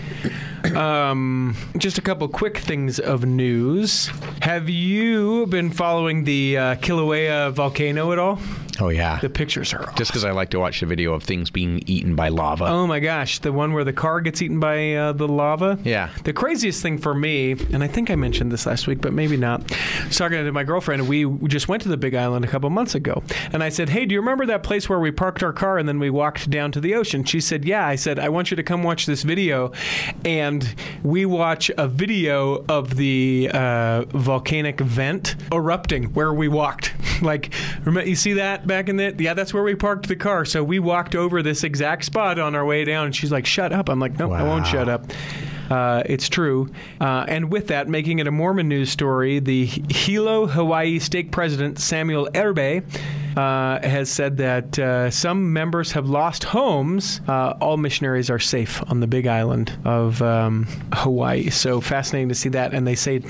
Um, 0.76 1.56
just 1.78 1.98
a 1.98 2.02
couple 2.02 2.28
quick 2.28 2.58
things 2.58 3.00
of 3.00 3.26
news. 3.26 4.10
Have 4.42 4.70
you 4.70 5.46
been 5.48 5.70
following 5.72 6.24
the 6.24 6.58
uh, 6.58 6.76
Kilauea 6.76 7.52
volcano 7.52 8.12
at 8.12 8.20
all? 8.20 8.40
Oh, 8.80 8.90
yeah. 8.90 9.20
The 9.20 9.30
pictures 9.30 9.74
are. 9.74 9.92
Just 9.96 10.12
because 10.12 10.24
I 10.24 10.32
like 10.32 10.50
to 10.52 10.60
watch 10.60 10.82
the 10.82 10.86
video 10.86 11.14
of 11.14 11.24
things 11.24 11.50
being 11.50 11.82
eaten 11.88 12.16
by 12.16 12.30
lava. 12.30 12.66
Oh 12.66 12.86
my 12.86 13.00
gosh, 13.00 13.40
the 13.40 13.52
one 13.52 13.74
where 13.74 13.84
the 13.84 13.94
car 13.94 14.22
gets 14.22 14.42
eaten 14.42 14.60
by 14.60 14.94
uh, 14.94 15.14
the 15.14 15.28
lava? 15.28 15.80
Yeah. 15.84 16.10
The 16.24 16.34
craziest 16.34 16.82
thing 16.82 16.98
for 16.98 17.16
me, 17.16 17.54
and 17.74 17.84
I 17.84 17.88
think 17.88 18.12
I 18.12 18.16
mentioned 18.16 18.52
this 18.52 18.66
last 18.66 18.86
week, 18.88 19.02
but 19.02 19.14
maybe 19.14 19.36
not. 19.36 19.72
I 19.72 20.08
was 20.08 20.18
talking 20.18 20.44
to 20.44 20.52
my 20.52 20.64
girlfriend, 20.64 21.08
we 21.08 21.26
just 21.48 21.68
went 21.68 21.82
to 21.84 21.90
the 21.90 21.98
Big 21.98 22.14
Island 22.14 22.46
a 22.46 22.48
couple 22.48 22.70
months 22.70 22.94
ago. 22.94 23.24
And 23.52 23.64
I 23.64 23.70
said, 23.70 23.90
Hey, 23.90 24.06
do 24.06 24.14
you 24.14 24.20
remember 24.20 24.46
that 24.46 24.62
place 24.64 24.88
where 24.88 25.00
we 25.00 25.12
parked 25.12 25.42
our 25.42 25.54
car 25.54 25.78
and 25.80 25.88
then 25.88 25.98
we 26.00 26.10
walked 26.10 26.50
down 26.50 26.72
to 26.74 26.80
the 26.80 26.94
ocean? 26.94 27.17
And 27.18 27.28
she 27.28 27.42
said, 27.42 27.66
Yeah. 27.66 27.86
I 27.86 27.96
said, 27.96 28.20
I 28.20 28.30
want 28.30 28.52
you 28.52 28.58
to 28.58 28.64
come 28.64 28.84
watch 28.84 29.08
this 29.08 29.24
video. 29.24 29.72
And 30.24 30.74
we 31.04 31.26
watch 31.26 31.72
a 31.76 31.88
video 31.88 32.64
of 32.70 32.96
the 32.96 33.50
uh, 33.52 34.06
volcanic 34.10 34.80
vent 34.80 35.36
erupting 35.52 36.14
where 36.14 36.32
we 36.32 36.48
walked. 36.48 36.94
like, 37.24 37.54
remember, 37.80 38.08
you 38.08 38.16
see 38.16 38.34
that 38.34 38.68
back 38.68 38.88
in 38.88 38.98
the. 38.98 39.16
Yeah, 39.18 39.34
that's 39.34 39.52
where 39.52 39.64
we 39.64 39.74
parked 39.74 40.08
the 40.08 40.16
car. 40.16 40.46
So 40.46 40.64
we 40.64 40.78
walked 40.78 41.16
over 41.16 41.42
this 41.42 41.64
exact 41.64 42.06
spot 42.06 42.38
on 42.38 42.54
our 42.54 42.66
way 42.66 42.86
down. 42.86 43.08
And 43.08 43.16
she's 43.16 43.32
like, 43.32 43.48
Shut 43.48 43.74
up. 43.74 43.90
I'm 43.90 44.00
like, 44.00 44.20
No, 44.20 44.32
I 44.32 44.44
won't 44.44 44.68
shut 44.68 44.88
up. 44.88 45.12
Uh, 45.70 46.04
it's 46.06 46.30
true. 46.30 46.70
Uh, 47.00 47.26
and 47.28 47.52
with 47.52 47.68
that, 47.68 47.88
making 47.88 48.20
it 48.20 48.28
a 48.28 48.32
Mormon 48.32 48.68
news 48.68 48.90
story, 48.90 49.40
the 49.40 49.66
Hilo 49.66 50.48
Hawaii 50.48 51.00
stake 51.00 51.32
president 51.32 51.80
Samuel 51.80 52.28
Erbe 52.34 52.84
uh, 53.38 53.88
has 53.88 54.10
said 54.10 54.38
that 54.38 54.80
uh, 54.80 55.12
some 55.12 55.54
members 55.54 55.92
have 55.92 56.10
lost 56.10 56.44
homes. 56.44 57.22
Uh, 57.28 57.54
all 57.62 57.78
missionaries 57.78 58.30
are 58.30 58.40
safe 58.40 58.82
on 58.90 59.00
the 59.00 59.08
Big 59.08 59.28
Island 59.28 59.78
of 59.86 60.22
um, 60.22 60.66
Hawaii. 60.94 61.50
So 61.50 61.80
fascinating 61.80 62.30
to 62.30 62.36
see 62.36 62.50
that. 62.50 62.74
And 62.74 62.88
they 62.88 62.96
say, 62.96 63.22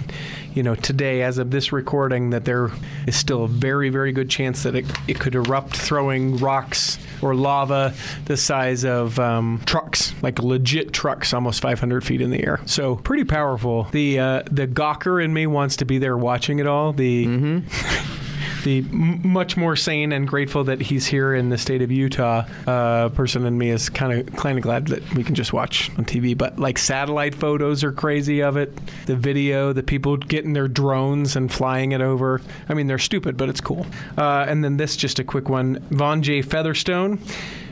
you 0.54 0.64
know, 0.64 0.76
today, 0.76 1.24
as 1.24 1.38
of 1.38 1.52
this 1.52 1.74
recording, 1.74 2.30
that 2.30 2.46
there 2.46 2.72
is 3.06 3.18
still 3.18 3.44
a 3.44 3.48
very, 3.48 3.90
very 3.90 4.14
good 4.14 4.30
chance 4.30 4.64
that 4.64 4.76
it, 4.76 4.86
it 5.08 5.20
could 5.20 5.36
erupt, 5.36 5.76
throwing 5.76 6.38
rocks 6.38 7.00
or 7.22 7.36
lava 7.36 7.94
the 8.26 8.38
size 8.38 8.84
of 8.86 9.20
um, 9.20 9.62
trucks, 9.66 10.14
like 10.22 10.40
legit 10.40 10.94
trucks, 10.94 11.34
almost 11.34 11.62
500 11.62 12.04
feet 12.04 12.22
in 12.22 12.30
the 12.32 12.44
air. 12.44 12.60
So 12.66 12.96
pretty 12.98 13.24
powerful. 13.24 13.84
The 13.92 14.20
uh, 14.20 14.44
the 14.52 14.68
gawker 14.68 15.24
in 15.24 15.34
me 15.34 15.48
wants 15.48 15.78
to 15.78 15.86
be 15.86 15.98
there 15.98 16.18
watching 16.18 16.60
it 16.60 16.68
all. 16.68 16.94
The 16.94 17.26
m- 18.76 19.22
much 19.24 19.58
more 19.58 19.76
sane 19.76 20.12
and 20.12 20.28
grateful 20.28 20.64
that 20.66 20.82
he's 20.82 21.06
here 21.06 21.34
in 21.34 21.50
the 21.50 21.58
state 21.58 21.82
of 21.82 21.92
Utah 21.92 22.46
uh, 22.66 23.10
person 23.10 23.46
in 23.46 23.58
me 23.58 23.70
is 23.70 23.90
kind 23.90 24.14
of 24.14 24.36
kind 24.36 24.58
of 24.58 24.64
glad 24.64 24.88
that 24.88 25.14
we 25.16 25.24
can 25.24 25.36
just 25.36 25.54
watch 25.54 25.90
on 25.98 26.06
TV. 26.06 26.38
But 26.38 26.60
like 26.60 26.78
satellite 26.78 27.36
photos 27.36 27.84
are 27.84 27.92
crazy 27.92 28.42
of 28.42 28.58
it. 28.58 28.78
The 29.06 29.16
video, 29.16 29.74
the 29.74 29.84
people 29.84 30.18
getting 30.18 30.54
their 30.54 30.68
drones 30.68 31.36
and 31.36 31.52
flying 31.52 31.92
it 31.92 32.02
over. 32.02 32.42
I 32.70 32.74
mean, 32.74 32.88
they're 32.88 32.98
stupid, 32.98 33.38
but 33.38 33.50
it's 33.50 33.62
cool. 33.62 33.86
Uh, 34.18 34.46
and 34.48 34.64
then 34.64 34.78
this, 34.78 34.96
just 34.96 35.20
a 35.20 35.24
quick 35.24 35.50
one. 35.50 35.80
Vaughn 35.92 36.22
J. 36.22 36.42
Featherstone. 36.42 37.20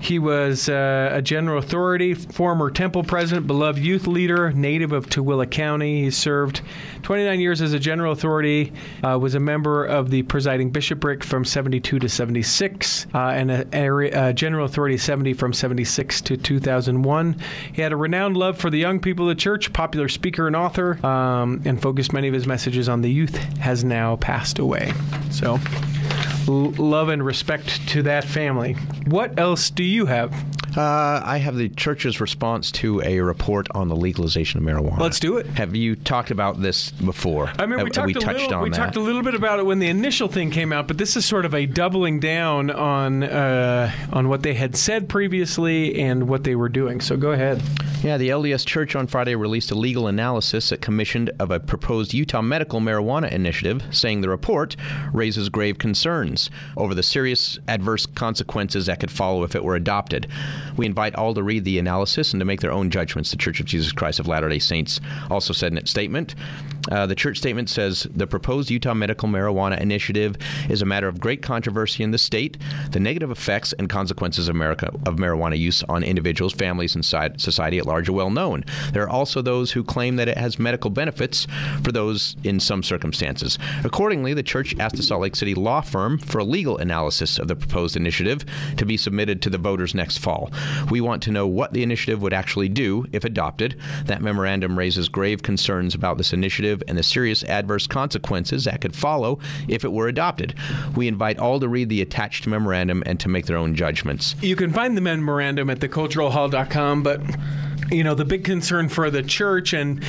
He 0.05 0.19
was 0.19 0.69
uh, 0.69 1.09
a 1.13 1.21
general 1.21 1.57
authority, 1.57 2.13
former 2.13 2.69
temple 2.69 3.03
president, 3.03 3.47
beloved 3.47 3.79
youth 3.79 4.05
leader, 4.05 4.51
native 4.51 4.91
of 4.91 5.07
Tooele 5.09 5.49
County. 5.49 6.03
He 6.03 6.11
served 6.11 6.61
29 7.01 7.39
years 7.39 7.59
as 7.59 7.73
a 7.73 7.79
general 7.79 8.11
authority, 8.11 8.71
uh, 9.03 9.17
was 9.17 9.33
a 9.33 9.39
member 9.39 9.83
of 9.83 10.11
the 10.11 10.21
presiding 10.21 10.69
bishopric 10.69 11.23
from 11.23 11.43
72 11.43 11.97
to 11.97 12.07
76, 12.07 13.07
uh, 13.15 13.17
and 13.17 13.49
a, 13.49 13.67
area, 13.73 14.31
general 14.33 14.65
authority 14.65 14.95
70 14.95 15.33
from 15.33 15.53
76 15.53 16.21
to 16.21 16.37
2001. 16.37 17.35
He 17.73 17.81
had 17.81 17.91
a 17.91 17.95
renowned 17.97 18.37
love 18.37 18.59
for 18.59 18.69
the 18.69 18.77
young 18.77 18.99
people 18.99 19.27
of 19.27 19.35
the 19.35 19.41
church, 19.41 19.73
popular 19.73 20.07
speaker 20.07 20.45
and 20.45 20.55
author, 20.55 21.03
um, 21.03 21.63
and 21.65 21.81
focused 21.81 22.13
many 22.13 22.27
of 22.27 22.33
his 22.35 22.45
messages 22.45 22.87
on 22.87 23.01
the 23.01 23.09
youth, 23.11 23.37
has 23.57 23.83
now 23.83 24.17
passed 24.17 24.59
away. 24.59 24.93
So, 25.31 25.59
love 26.47 27.09
and 27.09 27.23
respect 27.25 27.87
to 27.89 28.03
that 28.03 28.23
family. 28.23 28.73
What 29.07 29.37
else 29.39 29.69
do 29.69 29.83
you 29.83 30.05
have? 30.05 30.33
Uh, 30.75 31.21
I 31.23 31.37
have 31.37 31.55
the 31.55 31.69
church's 31.69 32.19
response 32.19 32.71
to 32.73 33.01
a 33.01 33.19
report 33.19 33.67
on 33.71 33.87
the 33.87 33.95
legalization 33.95 34.59
of 34.59 34.65
marijuana. 34.65 34.99
Let's 34.99 35.19
do 35.19 35.37
it. 35.37 35.45
Have 35.47 35.75
you 35.75 35.95
talked 35.95 36.31
about 36.31 36.61
this 36.61 36.91
before? 36.91 37.51
I 37.57 37.65
mean, 37.65 37.77
we 37.77 37.83
Have- 37.85 37.91
talked, 37.93 38.07
we 38.07 38.13
a, 38.15 38.19
touched 38.19 38.39
little, 38.41 38.55
on 38.55 38.63
we 38.63 38.69
that. 38.71 38.75
talked 38.75 38.95
a 38.95 38.99
little 38.99 39.21
bit 39.23 39.35
about 39.35 39.59
it 39.59 39.65
when 39.65 39.79
the 39.79 39.87
initial 39.87 40.27
thing 40.27 40.51
came 40.51 40.73
out, 40.73 40.87
but 40.87 40.97
this 40.97 41.15
is 41.15 41.25
sort 41.25 41.45
of 41.45 41.53
a 41.53 41.65
doubling 41.65 42.19
down 42.19 42.69
on 42.71 43.23
uh, 43.23 43.91
on 44.11 44.27
what 44.29 44.43
they 44.43 44.53
had 44.53 44.75
said 44.75 45.07
previously 45.07 45.99
and 45.99 46.27
what 46.27 46.43
they 46.43 46.55
were 46.55 46.69
doing. 46.69 46.99
So 47.01 47.15
go 47.15 47.31
ahead. 47.31 47.61
Yeah, 48.03 48.17
the 48.17 48.29
LDS 48.29 48.65
Church 48.65 48.95
on 48.95 49.07
Friday 49.07 49.33
released 49.35 49.71
a 49.71 49.75
legal 49.75 50.07
analysis 50.07 50.71
it 50.71 50.81
commissioned 50.81 51.31
of 51.39 51.49
a 51.49 51.59
proposed 51.59 52.13
Utah 52.13 52.41
medical 52.41 52.79
marijuana 52.79 53.31
initiative, 53.31 53.81
saying 53.89 54.21
the 54.21 54.29
report 54.29 54.75
raises 55.11 55.49
grave 55.49 55.79
concerns 55.79 56.51
over 56.77 56.93
the 56.93 57.01
serious 57.01 57.57
adverse 57.67 58.05
consequences 58.05 58.85
that 58.85 58.99
could 58.99 59.09
follow 59.09 59.43
if 59.43 59.55
it 59.55 59.63
were 59.63 59.75
adopted. 59.75 60.27
We 60.77 60.85
invite 60.85 61.15
all 61.15 61.33
to 61.33 61.43
read 61.43 61.63
the 61.63 61.79
analysis 61.79 62.33
and 62.33 62.41
to 62.41 62.45
make 62.45 62.61
their 62.61 62.71
own 62.71 62.89
judgments, 62.89 63.31
the 63.31 63.37
Church 63.37 63.59
of 63.59 63.65
Jesus 63.65 63.91
Christ 63.91 64.19
of 64.19 64.27
Latter 64.27 64.49
day 64.49 64.59
Saints 64.59 64.99
also 65.29 65.53
said 65.53 65.71
in 65.71 65.77
its 65.77 65.91
statement. 65.91 66.35
Uh, 66.91 67.05
the 67.05 67.15
church 67.15 67.37
statement 67.37 67.69
says 67.69 68.07
the 68.15 68.27
proposed 68.27 68.69
Utah 68.69 68.93
medical 68.93 69.27
marijuana 69.27 69.79
initiative 69.79 70.35
is 70.69 70.81
a 70.81 70.85
matter 70.85 71.07
of 71.07 71.19
great 71.19 71.41
controversy 71.41 72.03
in 72.03 72.11
the 72.11 72.17
state. 72.17 72.57
The 72.91 72.99
negative 72.99 73.31
effects 73.31 73.73
and 73.73 73.89
consequences 73.89 74.47
of, 74.47 74.55
America, 74.55 74.87
of 75.05 75.15
marijuana 75.15 75.57
use 75.57 75.83
on 75.83 76.03
individuals, 76.03 76.53
families, 76.53 76.95
and 76.95 77.05
society 77.05 77.77
at 77.79 77.85
large 77.85 78.09
are 78.09 78.13
well 78.13 78.29
known. 78.29 78.63
There 78.93 79.03
are 79.03 79.09
also 79.09 79.41
those 79.41 79.71
who 79.71 79.83
claim 79.83 80.15
that 80.17 80.27
it 80.27 80.37
has 80.37 80.59
medical 80.59 80.89
benefits 80.89 81.47
for 81.83 81.91
those 81.91 82.35
in 82.43 82.59
some 82.59 82.83
circumstances. 82.83 83.57
Accordingly, 83.83 84.33
the 84.33 84.43
church 84.43 84.75
asked 84.79 84.97
the 84.97 85.03
Salt 85.03 85.21
Lake 85.21 85.35
City 85.35 85.53
law 85.53 85.81
firm 85.81 86.17
for 86.17 86.39
a 86.39 86.43
legal 86.43 86.77
analysis 86.77 87.39
of 87.39 87.47
the 87.47 87.55
proposed 87.55 87.95
initiative 87.95 88.45
to 88.77 88.85
be 88.85 88.97
submitted 88.97 89.41
to 89.41 89.49
the 89.49 89.57
voters 89.57 89.95
next 89.95 90.17
fall. 90.17 90.51
We 90.89 91.01
want 91.01 91.23
to 91.23 91.31
know 91.31 91.47
what 91.47 91.73
the 91.73 91.83
initiative 91.83 92.21
would 92.21 92.33
actually 92.33 92.69
do 92.69 93.05
if 93.11 93.23
adopted. 93.23 93.79
That 94.05 94.21
memorandum 94.21 94.77
raises 94.77 95.09
grave 95.09 95.43
concerns 95.43 95.95
about 95.95 96.17
this 96.17 96.33
initiative 96.33 96.74
and 96.87 96.97
the 96.97 97.03
serious 97.03 97.43
adverse 97.43 97.87
consequences 97.87 98.65
that 98.65 98.81
could 98.81 98.95
follow 98.95 99.39
if 99.67 99.83
it 99.83 99.91
were 99.91 100.07
adopted. 100.07 100.53
We 100.95 101.07
invite 101.07 101.39
all 101.39 101.59
to 101.59 101.67
read 101.67 101.89
the 101.89 102.01
attached 102.01 102.47
memorandum 102.47 103.03
and 103.05 103.19
to 103.19 103.29
make 103.29 103.45
their 103.45 103.57
own 103.57 103.75
judgments. 103.75 104.35
You 104.41 104.55
can 104.55 104.71
find 104.71 104.95
the 104.95 105.01
memorandum 105.01 105.69
at 105.69 105.79
theculturalhall.com, 105.79 107.03
but 107.03 107.21
you 107.91 108.03
know 108.03 108.15
the 108.15 108.25
big 108.25 108.43
concern 108.43 108.89
for 108.89 109.09
the 109.11 109.21
church 109.21 109.73
and 109.73 110.03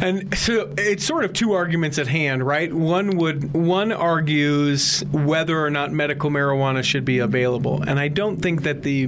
and 0.00 0.36
so 0.36 0.72
it's 0.78 1.04
sort 1.04 1.24
of 1.24 1.32
two 1.32 1.52
arguments 1.52 1.98
at 1.98 2.06
hand 2.06 2.46
right 2.46 2.72
one 2.72 3.16
would 3.18 3.52
one 3.52 3.92
argues 3.92 5.04
whether 5.12 5.62
or 5.62 5.70
not 5.70 5.92
medical 5.92 6.30
marijuana 6.30 6.82
should 6.82 7.04
be 7.04 7.18
available 7.18 7.82
and 7.82 8.00
i 8.00 8.08
don't 8.08 8.38
think 8.38 8.62
that 8.62 8.82
the 8.82 9.06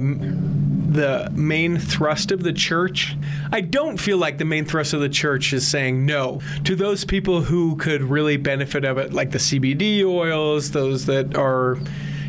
the 0.91 1.29
main 1.33 1.77
thrust 1.77 2.31
of 2.31 2.43
the 2.43 2.53
church 2.53 3.15
i 3.51 3.61
don't 3.61 3.97
feel 3.97 4.17
like 4.17 4.37
the 4.37 4.45
main 4.45 4.65
thrust 4.65 4.93
of 4.93 4.99
the 4.99 5.09
church 5.09 5.53
is 5.53 5.65
saying 5.65 6.05
no 6.05 6.41
to 6.63 6.75
those 6.75 7.05
people 7.05 7.41
who 7.41 7.75
could 7.77 8.01
really 8.01 8.37
benefit 8.37 8.83
of 8.83 8.97
it 8.97 9.13
like 9.13 9.31
the 9.31 9.37
cbd 9.37 10.03
oils 10.03 10.71
those 10.71 11.05
that 11.05 11.35
are 11.35 11.77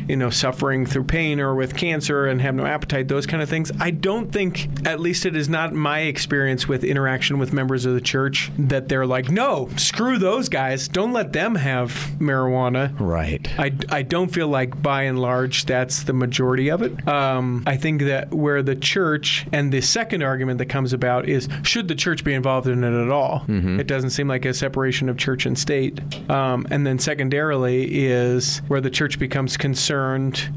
you 0.07 0.15
know, 0.15 0.29
suffering 0.29 0.85
through 0.85 1.05
pain 1.05 1.39
or 1.39 1.55
with 1.55 1.75
cancer 1.75 2.25
and 2.25 2.41
have 2.41 2.55
no 2.55 2.65
appetite, 2.65 3.07
those 3.07 3.25
kind 3.25 3.41
of 3.41 3.49
things. 3.49 3.71
I 3.79 3.91
don't 3.91 4.31
think, 4.31 4.67
at 4.85 4.99
least 4.99 5.25
it 5.25 5.35
is 5.35 5.49
not 5.49 5.73
my 5.73 6.01
experience 6.01 6.67
with 6.67 6.83
interaction 6.83 7.39
with 7.39 7.53
members 7.53 7.85
of 7.85 7.93
the 7.93 8.01
church, 8.01 8.51
that 8.57 8.89
they're 8.89 9.05
like, 9.05 9.29
no, 9.29 9.69
screw 9.77 10.17
those 10.17 10.49
guys. 10.49 10.87
Don't 10.87 11.13
let 11.13 11.33
them 11.33 11.55
have 11.55 11.91
marijuana. 12.19 12.95
Right. 12.99 13.47
I, 13.57 13.73
I 13.89 14.01
don't 14.01 14.29
feel 14.29 14.47
like 14.47 14.81
by 14.81 15.03
and 15.03 15.19
large 15.19 15.65
that's 15.65 16.03
the 16.03 16.13
majority 16.13 16.69
of 16.69 16.81
it. 16.81 17.07
Um, 17.07 17.63
I 17.65 17.77
think 17.77 18.03
that 18.03 18.33
where 18.33 18.61
the 18.61 18.75
church 18.75 19.47
and 19.51 19.71
the 19.71 19.81
second 19.81 20.21
argument 20.21 20.57
that 20.59 20.67
comes 20.67 20.93
about 20.93 21.27
is 21.27 21.47
should 21.63 21.87
the 21.87 21.95
church 21.95 22.23
be 22.23 22.33
involved 22.33 22.67
in 22.67 22.83
it 22.83 23.03
at 23.03 23.09
all? 23.09 23.45
It 23.79 23.87
doesn't 23.87 24.09
seem 24.11 24.27
like 24.27 24.45
a 24.45 24.53
separation 24.53 25.09
of 25.09 25.17
church 25.17 25.45
and 25.45 25.57
state. 25.57 25.99
Um, 26.29 26.67
and 26.69 26.85
then 26.85 26.99
secondarily 26.99 28.05
is 28.05 28.61
where 28.67 28.81
the 28.81 28.89
church 28.89 29.17
becomes 29.17 29.57
concerned 29.57 29.94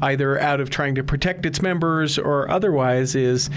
either 0.01 0.39
out 0.39 0.59
of 0.59 0.69
trying 0.69 0.95
to 0.95 1.03
protect 1.03 1.45
its 1.45 1.61
members 1.61 2.17
or 2.17 2.49
otherwise 2.49 3.15
is, 3.15 3.49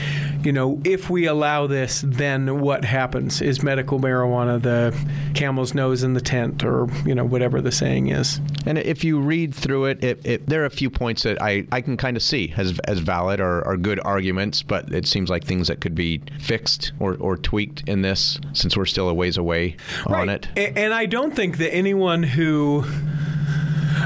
you 0.43 0.53
know, 0.53 0.81
if 0.85 1.11
we 1.11 1.27
allow 1.27 1.67
this, 1.67 2.03
then 2.07 2.61
what 2.61 2.85
happens? 2.85 3.43
Is 3.43 3.63
medical 3.63 3.99
marijuana 3.99 4.61
the 4.61 4.97
camel's 5.35 5.75
nose 5.75 6.03
in 6.03 6.15
the 6.15 6.21
tent 6.21 6.65
or, 6.65 6.89
you 7.07 7.15
know, 7.15 7.25
whatever 7.25 7.61
the 7.61 7.73
saying 7.73 8.09
is? 8.09 8.41
And 8.67 8.79
if 8.79 9.05
you 9.05 9.21
read 9.21 9.55
through 9.55 9.87
it, 9.87 10.05
it, 10.05 10.27
it 10.27 10.47
there 10.47 10.63
are 10.63 10.67
a 10.67 10.71
few 10.71 10.91
points 10.91 11.23
that 11.23 11.41
I, 11.41 11.67
I 11.73 11.81
can 11.81 11.97
kind 11.97 12.17
of 12.17 12.23
see 12.23 12.53
as, 12.57 12.79
as 12.85 12.99
valid 13.01 13.41
or, 13.41 13.67
or 13.67 13.77
good 13.77 14.01
arguments, 14.05 14.63
but 14.63 14.93
it 14.93 15.07
seems 15.07 15.31
like 15.31 15.45
things 15.45 15.69
that 15.69 15.81
could 15.81 15.95
be 15.95 16.21
fixed 16.41 16.93
or, 16.99 17.17
or 17.17 17.37
tweaked 17.37 17.89
in 17.89 18.03
this 18.03 18.39
since 18.53 18.77
we're 18.77 18.87
still 18.87 19.09
a 19.09 19.15
ways 19.15 19.37
away 19.37 19.77
on 20.07 20.29
it. 20.29 20.49
And 20.57 20.95
I 20.95 21.07
don't 21.07 21.35
think 21.35 21.59
that 21.59 21.73
anyone 21.75 22.23
who 22.23 22.85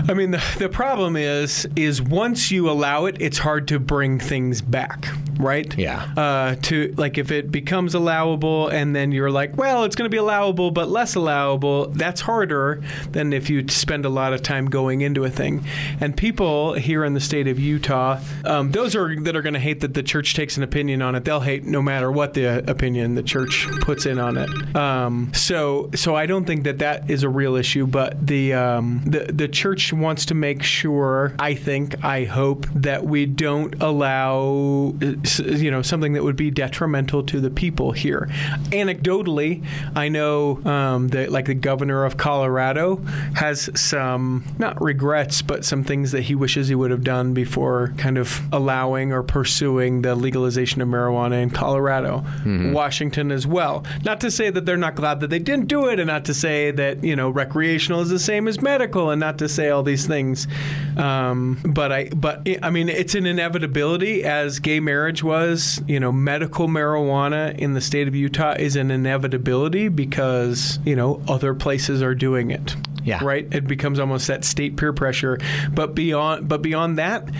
I 0.08 0.14
mean, 0.14 0.30
the, 0.30 0.42
the 0.58 0.68
problem 0.68 1.16
is, 1.16 1.66
is 1.76 2.02
once 2.02 2.50
you 2.50 2.70
allow 2.70 3.06
it, 3.06 3.16
it's 3.20 3.38
hard 3.38 3.68
to 3.68 3.78
bring 3.78 4.18
things 4.18 4.62
back, 4.62 5.08
right? 5.38 5.76
Yeah. 5.76 6.08
Uh, 6.16 6.54
to 6.62 6.94
like, 6.96 7.18
if 7.18 7.30
it 7.30 7.50
becomes 7.50 7.94
allowable, 7.94 8.68
and 8.68 8.94
then 8.94 9.12
you're 9.12 9.30
like, 9.30 9.56
well, 9.56 9.84
it's 9.84 9.96
going 9.96 10.06
to 10.06 10.14
be 10.14 10.18
allowable, 10.18 10.70
but 10.70 10.88
less 10.88 11.14
allowable. 11.14 11.86
That's 11.88 12.20
harder 12.20 12.82
than 13.12 13.32
if 13.32 13.50
you 13.50 13.68
spend 13.68 14.04
a 14.04 14.08
lot 14.08 14.32
of 14.32 14.42
time 14.42 14.66
going 14.66 15.00
into 15.00 15.24
a 15.24 15.30
thing. 15.30 15.64
And 16.00 16.16
people 16.16 16.74
here 16.74 17.04
in 17.04 17.14
the 17.14 17.20
state 17.20 17.48
of 17.48 17.58
Utah, 17.58 18.20
um, 18.44 18.72
those 18.72 18.94
are 18.96 19.18
that 19.20 19.36
are 19.36 19.42
going 19.42 19.54
to 19.54 19.60
hate 19.60 19.80
that 19.80 19.94
the 19.94 20.02
church 20.02 20.34
takes 20.34 20.56
an 20.56 20.62
opinion 20.62 21.02
on 21.02 21.14
it. 21.14 21.24
They'll 21.24 21.40
hate 21.40 21.64
no 21.64 21.82
matter 21.82 22.10
what 22.10 22.34
the 22.34 22.68
opinion 22.70 23.14
the 23.14 23.22
church 23.22 23.66
puts 23.80 24.06
in 24.06 24.18
on 24.18 24.36
it. 24.36 24.76
Um, 24.76 25.32
so, 25.34 25.90
so 25.94 26.14
I 26.14 26.26
don't 26.26 26.44
think 26.44 26.64
that 26.64 26.78
that 26.78 27.10
is 27.10 27.22
a 27.22 27.28
real 27.28 27.56
issue. 27.56 27.86
But 27.86 28.26
the 28.26 28.54
um, 28.54 29.02
the 29.04 29.30
the 29.32 29.48
church 29.48 29.92
wants 29.92 30.26
to 30.26 30.34
make 30.34 30.62
sure. 30.62 31.34
I 31.38 31.54
think. 31.54 32.04
I 32.04 32.24
hope 32.24 32.66
that 32.74 33.04
we 33.04 33.26
don't 33.26 33.80
allow 33.82 34.94
uh, 35.02 35.25
you 35.38 35.70
know 35.70 35.82
something 35.82 36.12
that 36.14 36.22
would 36.22 36.36
be 36.36 36.50
detrimental 36.50 37.22
to 37.24 37.40
the 37.40 37.50
people 37.50 37.92
here. 37.92 38.28
Anecdotally, 38.70 39.64
I 39.94 40.08
know 40.08 40.60
um, 40.64 41.08
that 41.08 41.30
like 41.30 41.46
the 41.46 41.54
governor 41.54 42.04
of 42.04 42.16
Colorado 42.16 42.96
has 43.34 43.70
some 43.74 44.44
not 44.58 44.80
regrets, 44.80 45.42
but 45.42 45.64
some 45.64 45.84
things 45.84 46.12
that 46.12 46.22
he 46.22 46.34
wishes 46.34 46.68
he 46.68 46.74
would 46.74 46.90
have 46.90 47.04
done 47.04 47.34
before 47.34 47.94
kind 47.96 48.18
of 48.18 48.40
allowing 48.52 49.12
or 49.12 49.22
pursuing 49.22 50.02
the 50.02 50.14
legalization 50.14 50.80
of 50.80 50.88
marijuana 50.88 51.42
in 51.42 51.50
Colorado. 51.50 52.24
Washington 52.72 53.30
as 53.32 53.46
well. 53.46 53.84
Not 54.04 54.20
to 54.20 54.30
say 54.30 54.50
that 54.50 54.66
they're 54.66 54.76
not 54.76 54.94
glad 54.94 55.20
that 55.20 55.30
they 55.30 55.38
didn't 55.38 55.66
do 55.66 55.88
it, 55.88 55.98
and 55.98 56.06
not 56.06 56.24
to 56.26 56.34
say 56.34 56.70
that 56.72 57.02
you 57.02 57.16
know 57.16 57.30
recreational 57.30 58.00
is 58.00 58.08
the 58.08 58.18
same 58.18 58.48
as 58.48 58.60
medical, 58.60 59.10
and 59.10 59.20
not 59.20 59.38
to 59.38 59.48
say 59.48 59.70
all 59.70 59.82
these 59.82 60.06
things. 60.06 60.46
Um, 60.96 61.60
but 61.64 61.92
I, 61.92 62.08
but 62.10 62.46
I 62.62 62.70
mean, 62.70 62.88
it's 62.88 63.14
an 63.14 63.26
inevitability 63.26 64.24
as 64.24 64.58
gay 64.58 64.80
marriage 64.80 65.15
was. 65.22 65.82
You 65.86 66.00
know, 66.00 66.12
medical 66.12 66.68
marijuana 66.68 67.56
in 67.56 67.74
the 67.74 67.80
state 67.80 68.08
of 68.08 68.14
Utah 68.14 68.54
is 68.58 68.76
an 68.76 68.90
inevitability 68.90 69.88
because 69.88 70.78
you 70.84 70.96
know 70.96 71.22
other 71.28 71.54
places 71.54 72.02
are 72.02 72.14
doing 72.14 72.50
it. 72.50 72.76
Yeah. 73.06 73.24
Right. 73.24 73.46
It 73.54 73.66
becomes 73.66 73.98
almost 73.98 74.26
that 74.26 74.44
state 74.44 74.76
peer 74.76 74.92
pressure. 74.92 75.38
But 75.72 75.94
beyond, 75.94 76.48
but 76.48 76.60
beyond 76.60 76.98
that, 76.98 77.30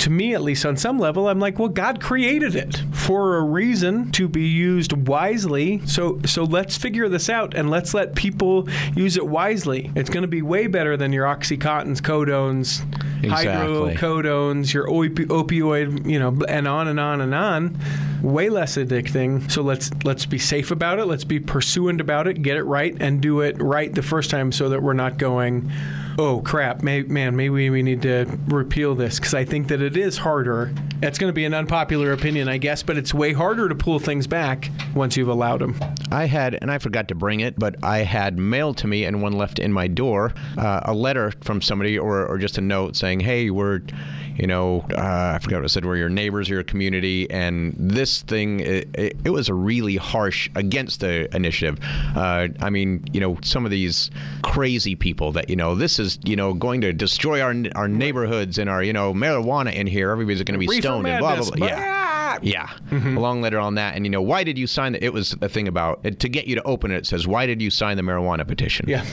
to 0.00 0.10
me 0.10 0.34
at 0.34 0.42
least 0.42 0.66
on 0.66 0.76
some 0.76 0.98
level, 0.98 1.28
I'm 1.28 1.38
like, 1.38 1.58
well, 1.58 1.68
God 1.68 2.00
created 2.00 2.54
it 2.56 2.82
for 2.92 3.36
a 3.36 3.42
reason 3.42 4.10
to 4.12 4.28
be 4.28 4.46
used 4.48 4.92
wisely. 5.06 5.80
So, 5.86 6.20
so 6.26 6.42
let's 6.44 6.76
figure 6.76 7.08
this 7.08 7.30
out 7.30 7.54
and 7.54 7.70
let's 7.70 7.94
let 7.94 8.14
people 8.16 8.68
use 8.96 9.16
it 9.16 9.26
wisely. 9.26 9.92
It's 9.94 10.10
going 10.10 10.22
to 10.22 10.28
be 10.28 10.42
way 10.42 10.66
better 10.66 10.96
than 10.96 11.12
your 11.12 11.24
oxycontins, 11.24 12.00
codones, 12.00 12.82
Exactly. 13.22 13.94
hydrocodones, 13.94 14.74
your 14.74 14.86
opi- 14.88 15.26
opioid, 15.26 16.08
you 16.10 16.18
know, 16.18 16.36
and 16.48 16.68
on 16.68 16.88
and 16.88 17.00
on 17.00 17.20
and 17.20 17.34
on. 17.34 17.78
Way 18.22 18.48
less 18.48 18.76
addicting. 18.76 19.48
So 19.50 19.62
let's 19.62 19.90
let's 20.04 20.26
be 20.26 20.38
safe 20.38 20.70
about 20.70 20.98
it. 20.98 21.04
Let's 21.04 21.22
be 21.24 21.38
pursuant 21.38 22.00
about 22.00 22.26
it. 22.26 22.42
Get 22.42 22.56
it 22.56 22.64
right 22.64 22.96
and 22.98 23.20
do 23.20 23.40
it 23.42 23.60
right 23.60 23.94
the 23.94 24.02
first 24.02 24.30
time, 24.30 24.52
so 24.52 24.70
that 24.70 24.82
we're 24.82 24.94
not 24.96 25.18
going 25.18 25.70
oh 26.18 26.40
crap, 26.40 26.82
may, 26.82 27.02
man, 27.02 27.36
maybe 27.36 27.70
we 27.70 27.82
need 27.82 28.02
to 28.02 28.26
repeal 28.46 28.94
this 28.94 29.18
because 29.18 29.34
I 29.34 29.44
think 29.44 29.68
that 29.68 29.82
it 29.82 29.96
is 29.96 30.16
harder. 30.16 30.72
It's 31.02 31.18
going 31.18 31.28
to 31.28 31.34
be 31.34 31.44
an 31.44 31.54
unpopular 31.54 32.12
opinion, 32.12 32.48
I 32.48 32.56
guess, 32.58 32.82
but 32.82 32.96
it's 32.96 33.12
way 33.12 33.32
harder 33.32 33.68
to 33.68 33.74
pull 33.74 33.98
things 33.98 34.26
back 34.26 34.70
once 34.94 35.16
you've 35.16 35.28
allowed 35.28 35.60
them. 35.60 35.78
I 36.10 36.24
had, 36.24 36.58
and 36.60 36.70
I 36.70 36.78
forgot 36.78 37.08
to 37.08 37.14
bring 37.14 37.40
it, 37.40 37.58
but 37.58 37.76
I 37.82 37.98
had 37.98 38.38
mailed 38.38 38.78
to 38.78 38.86
me 38.86 39.04
and 39.04 39.20
one 39.20 39.32
left 39.32 39.58
in 39.58 39.72
my 39.72 39.88
door 39.88 40.32
uh, 40.56 40.80
a 40.84 40.94
letter 40.94 41.32
from 41.42 41.60
somebody 41.60 41.98
or, 41.98 42.26
or 42.26 42.38
just 42.38 42.56
a 42.58 42.62
note 42.62 42.96
saying, 42.96 43.20
hey, 43.20 43.50
we're 43.50 43.82
you 44.38 44.46
know, 44.46 44.84
uh, 44.92 45.32
I 45.34 45.38
forgot 45.42 45.56
what 45.56 45.64
I 45.64 45.68
said, 45.68 45.84
we're 45.84 45.96
your 45.96 46.08
neighbors, 46.08 46.48
your 46.48 46.62
community, 46.62 47.30
and 47.30 47.74
this 47.78 48.22
thing, 48.22 48.60
it, 48.60 48.88
it, 48.94 49.16
it 49.24 49.30
was 49.30 49.48
a 49.48 49.54
really 49.54 49.96
harsh 49.96 50.48
against 50.54 51.00
the 51.00 51.34
initiative. 51.34 51.78
Uh, 52.14 52.48
I 52.60 52.70
mean, 52.70 53.04
you 53.12 53.20
know, 53.20 53.38
some 53.42 53.64
of 53.64 53.70
these 53.70 54.10
crazy 54.42 54.94
people 54.94 55.32
that, 55.32 55.50
you 55.50 55.56
know, 55.56 55.74
this 55.74 55.98
is, 55.98 56.18
you 56.24 56.36
know, 56.36 56.54
going 56.54 56.80
to 56.82 56.92
destroy 56.92 57.40
our 57.40 57.54
our 57.74 57.88
neighborhoods 57.88 58.58
and 58.58 58.68
our, 58.68 58.82
you 58.82 58.92
know, 58.92 59.14
marijuana 59.14 59.72
in 59.72 59.86
here. 59.86 60.10
Everybody's 60.10 60.42
going 60.42 60.60
to 60.60 60.66
be 60.66 60.80
stoned 60.80 61.06
and 61.06 61.20
blah, 61.20 61.36
blah, 61.36 61.50
blah. 61.50 61.66
Yeah. 61.66 62.38
Yeah. 62.42 62.70
A 62.92 63.18
long 63.18 63.40
letter 63.40 63.58
on 63.58 63.76
that. 63.76 63.96
And, 63.96 64.04
you 64.04 64.10
know, 64.10 64.20
why 64.20 64.44
did 64.44 64.58
you 64.58 64.66
sign 64.66 64.94
it? 64.94 65.02
It 65.02 65.12
was 65.12 65.34
a 65.40 65.48
thing 65.48 65.68
about, 65.68 66.02
to 66.04 66.28
get 66.28 66.46
you 66.46 66.54
to 66.56 66.62
open 66.64 66.90
it, 66.90 66.98
it 66.98 67.06
says, 67.06 67.26
why 67.26 67.46
did 67.46 67.62
you 67.62 67.70
sign 67.70 67.96
the 67.96 68.02
marijuana 68.02 68.46
petition? 68.46 68.86
Yeah. 68.88 69.06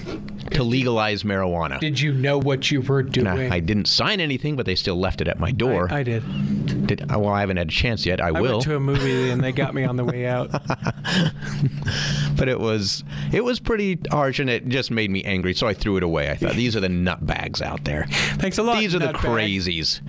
To 0.54 0.64
legalize 0.64 1.24
marijuana. 1.24 1.80
Did 1.80 2.00
you 2.00 2.14
know 2.14 2.38
what 2.38 2.70
you 2.72 2.82
were 2.82 3.04
doing? 3.04 3.28
I, 3.28 3.56
I 3.56 3.60
didn't 3.60 3.88
sign 3.88 4.20
anything, 4.20 4.56
but 4.56 4.66
they 4.66 4.76
still 4.76 5.00
left 5.00 5.22
it 5.22 5.28
at 5.28 5.40
my 5.40 5.52
door. 5.52 5.88
I, 5.92 6.00
I 6.00 6.04
did. 6.04 6.88
Did 6.88 7.02
uh, 7.02 7.20
well, 7.20 7.30
I 7.30 7.40
haven't 7.40 7.58
had 7.58 7.68
a 7.68 7.72
chance 7.72 8.06
yet. 8.06 8.22
I, 8.22 8.28
I 8.28 8.32
will. 8.32 8.54
went 8.54 8.64
to 8.64 8.76
a 8.76 8.80
movie 8.80 9.30
and 9.30 9.44
they 9.44 9.52
got 9.52 9.74
me 9.74 9.84
on 9.84 9.96
the 9.96 10.06
way 10.06 10.26
out. 10.28 10.52
but 12.36 12.48
it 12.48 12.60
was 12.60 13.04
it 13.32 13.44
was 13.44 13.60
pretty 13.60 14.00
harsh, 14.12 14.40
and 14.40 14.50
it 14.50 14.68
just 14.68 14.92
made 14.92 15.10
me 15.10 15.24
angry. 15.24 15.54
So 15.54 15.68
I 15.68 15.74
threw 15.74 15.98
it 15.98 16.04
away. 16.04 16.30
I 16.30 16.36
thought 16.36 16.54
these 16.56 16.76
are 16.76 16.80
the 16.80 16.88
nutbags 16.88 17.62
out 17.62 17.84
there. 17.84 18.06
Thanks 18.38 18.58
a 18.58 18.64
lot. 18.64 18.80
These 18.80 18.96
are 18.96 19.00
the 19.00 19.14
crazies 19.14 20.02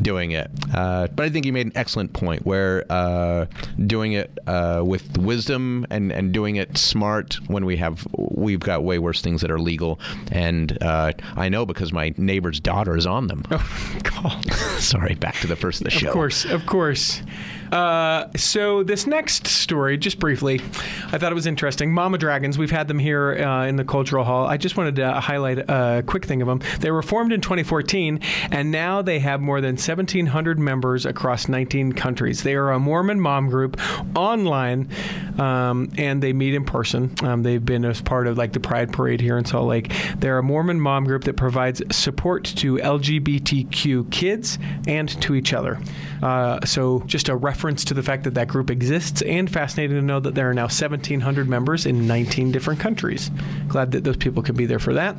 doing 0.00 0.32
it. 0.32 0.50
Uh, 0.74 1.08
but 1.08 1.24
I 1.24 1.28
think 1.28 1.46
you 1.46 1.52
made 1.52 1.66
an 1.66 1.72
excellent 1.74 2.12
point 2.12 2.46
where 2.46 2.84
uh, 2.90 3.46
doing 3.86 4.12
it 4.12 4.38
uh, 4.46 4.82
with 4.84 5.18
wisdom 5.18 5.86
and, 5.90 6.12
and 6.12 6.32
doing 6.32 6.56
it 6.56 6.78
smart 6.78 7.34
when 7.48 7.64
we 7.64 7.76
have 7.76 8.06
we've 8.16 8.60
got 8.60 8.84
way 8.84 8.98
worse 8.98 9.20
things 9.20 9.40
that 9.40 9.50
are 9.50 9.60
legal. 9.60 10.00
And 10.30 10.76
uh, 10.82 11.12
I 11.36 11.48
know 11.48 11.66
because 11.66 11.92
my 11.92 12.14
neighbor's 12.16 12.60
daughter 12.60 12.96
is 12.96 13.06
on 13.06 13.26
them. 13.26 13.44
Oh, 13.50 13.98
God. 14.02 14.52
Sorry, 14.78 15.14
back 15.14 15.36
to 15.36 15.46
the 15.46 15.56
first 15.56 15.80
of 15.80 15.84
the 15.84 15.90
show. 15.90 16.08
Of 16.08 16.12
course, 16.12 16.44
of 16.44 16.66
course. 16.66 17.22
Uh, 17.72 18.28
so 18.36 18.82
this 18.82 19.06
next 19.06 19.46
story, 19.46 19.96
just 19.96 20.18
briefly, 20.18 20.60
I 21.10 21.16
thought 21.16 21.32
it 21.32 21.34
was 21.34 21.46
interesting. 21.46 21.92
Mama 21.92 22.18
Dragons, 22.18 22.58
we've 22.58 22.70
had 22.70 22.86
them 22.86 22.98
here 22.98 23.32
uh, 23.32 23.66
in 23.66 23.76
the 23.76 23.84
Cultural 23.84 24.24
Hall. 24.24 24.46
I 24.46 24.58
just 24.58 24.76
wanted 24.76 24.96
to 24.96 25.14
highlight 25.20 25.58
a 25.58 26.04
quick 26.06 26.26
thing 26.26 26.42
of 26.42 26.48
them. 26.48 26.60
They 26.80 26.90
were 26.90 27.00
formed 27.00 27.32
in 27.32 27.40
2014, 27.40 28.20
and 28.50 28.70
now 28.70 29.00
they 29.00 29.18
have 29.20 29.40
more 29.40 29.62
than 29.62 29.76
1,700 29.76 30.58
members 30.58 31.06
across 31.06 31.48
19 31.48 31.94
countries. 31.94 32.42
They 32.42 32.56
are 32.56 32.72
a 32.72 32.78
Mormon 32.78 33.18
mom 33.18 33.48
group 33.48 33.80
online, 34.14 34.90
um, 35.38 35.90
and 35.96 36.22
they 36.22 36.34
meet 36.34 36.52
in 36.52 36.66
person. 36.66 37.14
Um, 37.22 37.42
they've 37.42 37.64
been 37.64 37.86
as 37.86 38.02
part 38.02 38.26
of 38.26 38.36
like 38.36 38.52
the 38.52 38.60
Pride 38.60 38.92
Parade 38.92 39.22
here 39.22 39.38
in 39.38 39.46
Salt 39.46 39.66
Lake. 39.66 39.90
They're 40.18 40.38
a 40.38 40.42
Mormon 40.42 40.78
mom 40.78 41.04
group 41.04 41.24
that 41.24 41.38
provides 41.38 41.82
support 41.90 42.44
to 42.44 42.76
LGBTQ 42.76 44.10
kids 44.10 44.58
and 44.86 45.08
to 45.22 45.34
each 45.34 45.54
other. 45.54 45.80
Uh, 46.22 46.64
so 46.64 47.00
just 47.06 47.28
a 47.28 47.36
reference 47.36 47.84
to 47.84 47.94
the 47.94 48.02
fact 48.02 48.24
that 48.24 48.34
that 48.34 48.48
group 48.48 48.70
exists, 48.70 49.22
and 49.22 49.50
fascinating 49.50 49.96
to 49.96 50.02
know 50.02 50.20
that 50.20 50.34
there 50.34 50.48
are 50.48 50.54
now 50.54 50.62
1,700 50.62 51.48
members 51.48 51.86
in 51.86 52.06
19 52.06 52.52
different 52.52 52.80
countries. 52.80 53.30
Glad 53.68 53.92
that 53.92 54.04
those 54.04 54.16
people 54.16 54.42
can 54.42 54.54
be 54.54 54.66
there 54.66 54.78
for 54.78 54.94
that. 54.94 55.16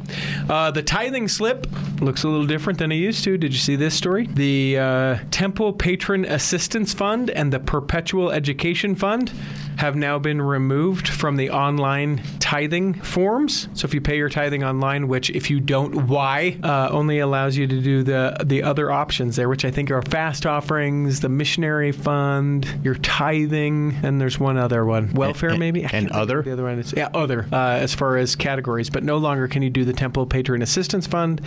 Uh, 0.50 0.72
the 0.72 0.84
tithing 0.84 1.28
slip 1.28 1.68
looks 2.02 2.24
a 2.24 2.30
little 2.30 2.48
different 2.48 2.80
than 2.80 2.92
it 2.92 2.96
used 2.96 3.24
to. 3.24 3.38
Did 3.38 3.54
you 3.54 3.60
see 3.60 3.76
this 3.76 3.94
story? 3.94 4.28
The 4.28 4.78
uh, 4.78 5.18
Temple 5.32 5.74
Patron 5.74 6.26
Assistance 6.26 6.94
Fund 6.94 7.30
and 7.32 7.52
the 7.52 7.60
Perpetual 7.60 8.32
Education 8.32 8.96
Fund 8.96 9.32
have 9.78 9.96
now 9.96 10.20
been 10.20 10.42
removed 10.42 11.08
from 11.08 11.36
the 11.36 11.50
online 11.50 12.22
tithing 12.40 12.94
forms. 12.96 13.68
So 13.74 13.86
if 13.86 13.94
you 13.94 14.02
pay 14.02 14.18
your 14.18 14.30
tithing 14.30 14.64
online, 14.64 15.08
which 15.08 15.30
if 15.30 15.50
you 15.50 15.60
don't, 15.60 16.08
why, 16.08 16.58
uh, 16.64 16.90
only 16.92 17.20
allows 17.20 17.58
you 17.58 17.68
to 17.68 17.82
do 17.82 18.04
the 18.04 18.38
the 18.44 18.64
other 18.64 18.92
options 18.92 19.36
there, 19.36 19.50
which 19.50 19.66
I 19.66 19.72
think 19.72 19.92
are 19.92 20.02
fast 20.04 20.46
offerings, 20.46 21.20
the 21.22 21.30
missionary 21.30 21.92
fund, 21.92 22.68
your 22.84 22.96
tithing, 22.96 23.96
and 24.04 24.20
there's 24.20 24.40
one 24.40 24.58
other 24.58 24.86
one, 24.86 25.14
welfare 25.14 25.50
and- 25.50 25.60
maybe. 25.60 25.84
And 25.84 26.12
other? 26.12 26.42
The 26.42 26.54
other 26.54 26.64
one 26.64 26.80
is 26.80 26.94
yeah, 26.96 27.10
other 27.14 27.48
uh, 27.52 27.78
as 27.82 27.94
far 27.94 28.18
as 28.18 28.36
categories, 28.36 28.90
but 28.90 29.04
no 29.04 29.18
longer 29.18 29.48
can 29.48 29.62
you 29.64 29.70
do 29.70 29.86
the 29.86 29.94
Temple 29.94 30.26
Patron 30.26 30.62
Assistance 30.62 31.08
Fund, 31.08 31.42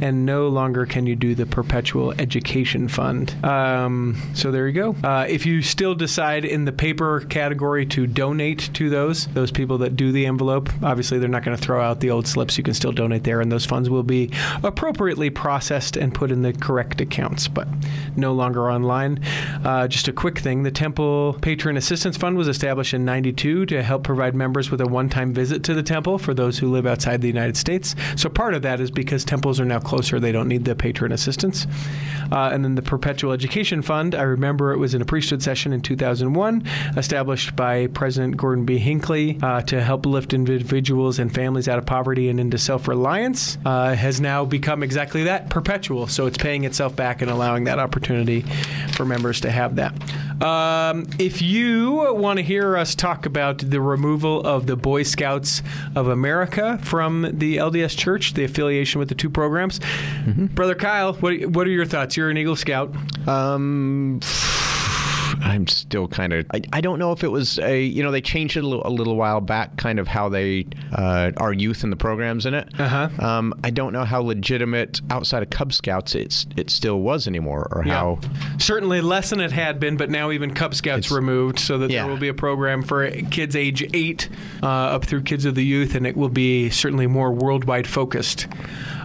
and 0.00 0.24
no 0.24 0.48
longer 0.48 0.86
can 0.86 1.06
you 1.06 1.16
do 1.16 1.34
the 1.34 1.46
Perpetual 1.46 2.12
Education 2.18 2.88
Fund. 2.88 3.34
Um, 3.44 4.16
so 4.34 4.50
there 4.50 4.66
you 4.66 4.72
go. 4.72 4.96
Uh, 5.02 5.26
if 5.28 5.44
you 5.46 5.62
still 5.62 5.94
decide 5.94 6.44
in 6.44 6.64
the 6.64 6.72
paper 6.72 7.20
category 7.20 7.65
to 7.66 8.06
donate 8.06 8.70
to 8.74 8.88
those, 8.88 9.26
those 9.28 9.50
people 9.50 9.78
that 9.78 9.96
do 9.96 10.12
the 10.12 10.26
envelope, 10.26 10.70
obviously 10.82 11.18
they're 11.18 11.28
not 11.28 11.44
going 11.44 11.56
to 11.56 11.62
throw 11.62 11.80
out 11.80 12.00
the 12.00 12.10
old 12.10 12.26
slips. 12.26 12.56
You 12.56 12.64
can 12.64 12.74
still 12.74 12.92
donate 12.92 13.24
there, 13.24 13.40
and 13.40 13.50
those 13.50 13.66
funds 13.66 13.90
will 13.90 14.02
be 14.02 14.30
appropriately 14.62 15.30
processed 15.30 15.96
and 15.96 16.14
put 16.14 16.30
in 16.30 16.42
the 16.42 16.52
correct 16.52 17.00
accounts, 17.00 17.48
but 17.48 17.68
no 18.16 18.32
longer 18.32 18.70
online. 18.70 19.20
Uh, 19.64 19.88
just 19.88 20.08
a 20.08 20.12
quick 20.12 20.38
thing 20.38 20.62
the 20.62 20.70
Temple 20.70 21.38
Patron 21.42 21.76
Assistance 21.76 22.16
Fund 22.16 22.36
was 22.36 22.48
established 22.48 22.94
in 22.94 23.04
92 23.04 23.66
to 23.66 23.82
help 23.82 24.04
provide 24.04 24.34
members 24.34 24.70
with 24.70 24.80
a 24.80 24.86
one 24.86 25.08
time 25.08 25.32
visit 25.32 25.62
to 25.64 25.74
the 25.74 25.82
temple 25.82 26.18
for 26.18 26.34
those 26.34 26.58
who 26.58 26.70
live 26.70 26.86
outside 26.86 27.20
the 27.20 27.28
United 27.28 27.56
States. 27.56 27.94
So 28.16 28.28
part 28.28 28.54
of 28.54 28.62
that 28.62 28.80
is 28.80 28.90
because 28.90 29.24
temples 29.24 29.60
are 29.60 29.64
now 29.64 29.80
closer, 29.80 30.20
they 30.20 30.32
don't 30.32 30.48
need 30.48 30.64
the 30.64 30.74
patron 30.74 31.12
assistance. 31.12 31.66
Uh, 32.30 32.50
and 32.52 32.64
then 32.64 32.74
the 32.74 32.82
Perpetual 32.82 33.32
Education 33.32 33.82
Fund, 33.82 34.14
I 34.14 34.22
remember 34.22 34.72
it 34.72 34.78
was 34.78 34.94
in 34.94 35.02
a 35.02 35.04
priesthood 35.04 35.42
session 35.42 35.72
in 35.72 35.80
2001, 35.80 36.64
established 36.96 37.56
by 37.56 37.86
President 37.88 38.36
Gordon 38.36 38.64
B. 38.64 38.78
Hinckley 38.78 39.38
uh, 39.42 39.62
to 39.62 39.82
help 39.82 40.06
lift 40.06 40.34
individuals 40.34 41.18
and 41.18 41.32
families 41.32 41.68
out 41.68 41.78
of 41.78 41.86
poverty 41.86 42.28
and 42.28 42.40
into 42.40 42.58
self 42.58 42.88
reliance, 42.88 43.58
uh, 43.64 43.94
has 43.94 44.20
now 44.20 44.44
become 44.44 44.82
exactly 44.82 45.24
that 45.24 45.50
perpetual. 45.50 46.06
So 46.06 46.26
it's 46.26 46.38
paying 46.38 46.64
itself 46.64 46.96
back 46.96 47.22
and 47.22 47.30
allowing 47.30 47.64
that 47.64 47.78
opportunity 47.78 48.42
for 48.92 49.04
members 49.04 49.40
to 49.42 49.50
have 49.50 49.76
that. 49.76 49.94
Um, 50.42 51.06
if 51.18 51.40
you 51.40 52.14
want 52.14 52.38
to 52.38 52.42
hear 52.42 52.76
us 52.76 52.94
talk 52.94 53.24
about 53.24 53.58
the 53.58 53.80
removal 53.80 54.42
of 54.42 54.66
the 54.66 54.76
Boy 54.76 55.02
Scouts 55.02 55.62
of 55.94 56.08
America 56.08 56.78
from 56.82 57.30
the 57.32 57.56
LDS 57.56 57.96
Church, 57.96 58.34
the 58.34 58.44
affiliation 58.44 58.98
with 58.98 59.08
the 59.08 59.14
two 59.14 59.30
programs, 59.30 59.80
Brother 60.26 60.74
Kyle, 60.74 61.14
what, 61.14 61.46
what 61.46 61.66
are 61.66 61.70
your 61.70 61.86
thoughts? 61.86 62.15
You're 62.16 62.30
an 62.30 62.38
Eagle 62.38 62.56
Scout. 62.56 62.94
Um, 63.28 64.20
I'm 65.42 65.66
still 65.66 66.08
kind 66.08 66.32
of. 66.32 66.46
I, 66.52 66.60
I 66.72 66.80
don't 66.80 66.98
know 66.98 67.12
if 67.12 67.22
it 67.24 67.28
was 67.30 67.58
a. 67.58 67.82
You 67.82 68.02
know, 68.02 68.10
they 68.10 68.20
changed 68.20 68.56
it 68.56 68.64
a 68.64 68.66
little, 68.66 68.86
a 68.86 68.90
little 68.90 69.16
while 69.16 69.40
back, 69.40 69.76
kind 69.76 69.98
of 69.98 70.08
how 70.08 70.28
they 70.28 70.66
uh, 70.92 71.32
are 71.36 71.52
youth 71.52 71.82
and 71.84 71.92
the 71.92 71.96
programs 71.96 72.46
in 72.46 72.54
it. 72.54 72.68
Uh-huh. 72.78 73.08
Um, 73.24 73.54
I 73.64 73.70
don't 73.70 73.92
know 73.92 74.04
how 74.04 74.20
legitimate 74.22 75.00
outside 75.10 75.42
of 75.42 75.50
Cub 75.50 75.72
Scouts 75.72 76.14
it's 76.14 76.46
it 76.56 76.70
still 76.70 77.00
was 77.00 77.26
anymore, 77.28 77.68
or 77.72 77.82
how. 77.82 78.18
Certainly 78.58 79.00
less 79.02 79.30
than 79.30 79.40
it 79.40 79.52
had 79.52 79.78
been, 79.80 79.96
but 79.96 80.10
now 80.10 80.30
even 80.30 80.54
Cub 80.54 80.74
Scouts 80.74 81.10
removed, 81.10 81.58
so 81.58 81.78
that 81.78 81.90
Yeah. 81.90 82.02
there 82.02 82.10
will 82.10 82.18
be 82.20 82.28
a 82.28 82.34
program 82.34 82.82
for 82.82 83.10
kids 83.10 83.54
age 83.56 83.88
eight 83.94 84.28
uh, 84.62 84.66
up 84.66 85.04
through 85.04 85.22
Kids 85.22 85.44
of 85.44 85.54
the 85.54 85.64
Youth, 85.64 85.94
and 85.94 86.06
it 86.06 86.16
will 86.16 86.28
be 86.28 86.70
certainly 86.70 87.06
more 87.06 87.32
worldwide 87.32 87.86
focused. 87.86 88.46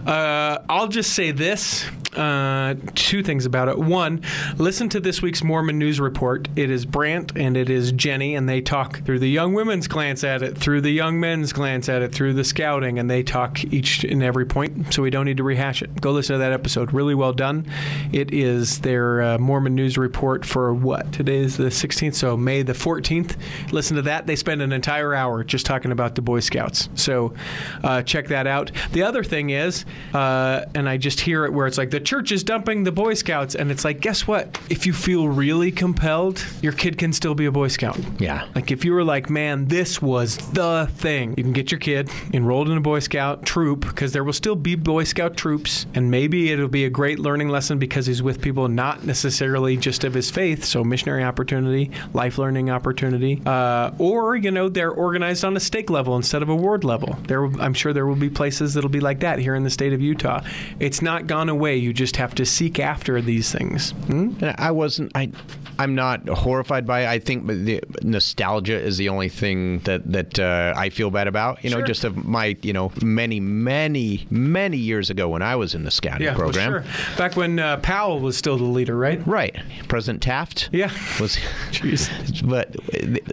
Uh, 0.06 0.58
I'll 0.68 0.88
just 0.88 1.12
say 1.12 1.30
this 1.30 1.84
uh, 2.16 2.74
two 2.94 3.22
things 3.22 3.46
about 3.46 3.68
it. 3.68 3.78
One, 3.78 4.22
listen 4.58 4.88
to 4.90 5.00
this 5.00 5.22
week's 5.22 5.42
Mormon 5.44 5.78
News 5.78 6.00
Report. 6.00 6.21
It 6.22 6.70
is 6.70 6.86
Brant 6.86 7.32
and 7.34 7.56
it 7.56 7.68
is 7.68 7.90
Jenny, 7.90 8.36
and 8.36 8.48
they 8.48 8.60
talk 8.60 9.04
through 9.04 9.18
the 9.18 9.28
young 9.28 9.54
women's 9.54 9.88
glance 9.88 10.22
at 10.22 10.40
it, 10.40 10.56
through 10.56 10.82
the 10.82 10.92
young 10.92 11.18
men's 11.18 11.52
glance 11.52 11.88
at 11.88 12.00
it, 12.00 12.12
through 12.12 12.34
the 12.34 12.44
scouting, 12.44 13.00
and 13.00 13.10
they 13.10 13.24
talk 13.24 13.64
each 13.64 14.04
and 14.04 14.22
every 14.22 14.46
point, 14.46 14.94
so 14.94 15.02
we 15.02 15.10
don't 15.10 15.26
need 15.26 15.38
to 15.38 15.42
rehash 15.42 15.82
it. 15.82 16.00
Go 16.00 16.12
listen 16.12 16.34
to 16.34 16.38
that 16.38 16.52
episode. 16.52 16.92
Really 16.92 17.16
well 17.16 17.32
done. 17.32 17.66
It 18.12 18.32
is 18.32 18.78
their 18.78 19.20
uh, 19.20 19.38
Mormon 19.38 19.74
News 19.74 19.98
Report 19.98 20.44
for 20.44 20.72
what? 20.72 21.12
Today 21.12 21.38
is 21.38 21.56
the 21.56 21.64
16th, 21.64 22.14
so 22.14 22.36
May 22.36 22.62
the 22.62 22.72
14th. 22.72 23.36
Listen 23.72 23.96
to 23.96 24.02
that. 24.02 24.28
They 24.28 24.36
spend 24.36 24.62
an 24.62 24.72
entire 24.72 25.14
hour 25.14 25.42
just 25.42 25.66
talking 25.66 25.90
about 25.90 26.14
the 26.14 26.22
Boy 26.22 26.38
Scouts. 26.38 26.88
So 26.94 27.34
uh, 27.82 28.02
check 28.02 28.28
that 28.28 28.46
out. 28.46 28.70
The 28.92 29.02
other 29.02 29.24
thing 29.24 29.50
is, 29.50 29.84
uh, 30.14 30.66
and 30.76 30.88
I 30.88 30.98
just 30.98 31.18
hear 31.18 31.44
it 31.46 31.52
where 31.52 31.66
it's 31.66 31.78
like 31.78 31.90
the 31.90 31.98
church 31.98 32.30
is 32.30 32.44
dumping 32.44 32.84
the 32.84 32.92
Boy 32.92 33.14
Scouts, 33.14 33.56
and 33.56 33.72
it's 33.72 33.84
like, 33.84 34.00
guess 34.00 34.28
what? 34.28 34.56
If 34.70 34.86
you 34.86 34.92
feel 34.92 35.26
really 35.26 35.72
compelled 35.72 36.11
your 36.60 36.72
kid 36.72 36.98
can 36.98 37.12
still 37.12 37.34
be 37.34 37.46
a 37.46 37.52
Boy 37.52 37.68
Scout. 37.68 37.98
Yeah. 38.20 38.46
Like 38.54 38.70
if 38.70 38.84
you 38.84 38.92
were 38.92 39.04
like, 39.04 39.30
man, 39.30 39.66
this 39.66 40.02
was 40.02 40.36
the 40.52 40.88
thing, 40.94 41.34
you 41.36 41.42
can 41.42 41.52
get 41.52 41.70
your 41.70 41.80
kid 41.80 42.10
enrolled 42.32 42.68
in 42.68 42.76
a 42.76 42.80
Boy 42.80 42.98
Scout 42.98 43.46
troop 43.46 43.80
because 43.80 44.12
there 44.12 44.24
will 44.24 44.32
still 44.32 44.56
be 44.56 44.74
Boy 44.74 45.04
Scout 45.04 45.36
troops, 45.36 45.86
and 45.94 46.10
maybe 46.10 46.52
it'll 46.52 46.68
be 46.68 46.84
a 46.84 46.90
great 46.90 47.18
learning 47.18 47.48
lesson 47.48 47.78
because 47.78 48.06
he's 48.06 48.22
with 48.22 48.40
people 48.40 48.68
not 48.68 49.04
necessarily 49.04 49.76
just 49.76 50.04
of 50.04 50.14
his 50.14 50.30
faith, 50.30 50.64
so 50.64 50.84
missionary 50.84 51.24
opportunity, 51.24 51.90
life 52.12 52.38
learning 52.38 52.70
opportunity, 52.70 53.40
uh, 53.46 53.90
or 53.98 54.36
you 54.36 54.50
know 54.50 54.68
they're 54.68 54.90
organized 54.90 55.44
on 55.44 55.56
a 55.56 55.60
stake 55.60 55.90
level 55.90 56.16
instead 56.16 56.42
of 56.42 56.48
a 56.48 56.56
ward 56.56 56.84
level. 56.84 57.16
There, 57.26 57.44
I'm 57.60 57.74
sure 57.74 57.92
there 57.92 58.06
will 58.06 58.16
be 58.16 58.30
places 58.30 58.74
that'll 58.74 58.90
be 58.90 59.00
like 59.00 59.20
that 59.20 59.38
here 59.38 59.54
in 59.54 59.64
the 59.64 59.70
state 59.70 59.92
of 59.92 60.00
Utah. 60.00 60.42
It's 60.80 61.00
not 61.00 61.26
gone 61.26 61.48
away. 61.48 61.76
You 61.76 61.92
just 61.92 62.16
have 62.16 62.34
to 62.36 62.44
seek 62.44 62.78
after 62.78 63.20
these 63.22 63.50
things. 63.50 63.90
Hmm? 63.90 64.32
I 64.58 64.70
wasn't. 64.70 65.12
I. 65.14 65.30
I'm 65.78 65.94
not 65.94 66.01
horrified 66.28 66.86
by 66.86 67.02
it. 67.02 67.08
I 67.08 67.18
think 67.18 67.46
the 67.46 67.80
nostalgia 68.02 68.78
is 68.80 68.96
the 68.96 69.08
only 69.08 69.28
thing 69.28 69.78
that 69.80 70.10
that 70.12 70.38
uh, 70.38 70.74
I 70.76 70.90
feel 70.90 71.10
bad 71.10 71.26
about. 71.28 71.62
You 71.64 71.70
know, 71.70 71.78
Sure. 71.78 71.86
just 71.86 72.04
of 72.04 72.24
my 72.24 72.56
you 72.62 72.72
know 72.72 72.92
many 73.02 73.40
many 73.40 74.26
many 74.30 74.76
years 74.76 75.10
ago 75.10 75.28
when 75.28 75.42
I 75.42 75.56
was 75.56 75.74
in 75.74 75.84
the 75.84 75.90
scouting 75.90 76.22
Yeah, 76.26 76.30
well, 76.36 76.50
program. 76.50 76.70
sure. 76.70 76.84
Back 77.16 77.36
when 77.36 77.58
uh, 77.58 77.76
Powell 77.78 78.20
was 78.20 78.36
still 78.36 78.56
the 78.56 78.64
leader, 78.64 78.96
right? 78.96 79.24
Right, 79.26 79.56
President 79.88 80.22
Taft. 80.22 80.68
Yeah. 80.72 80.90
was. 81.20 81.38
but 82.44 82.74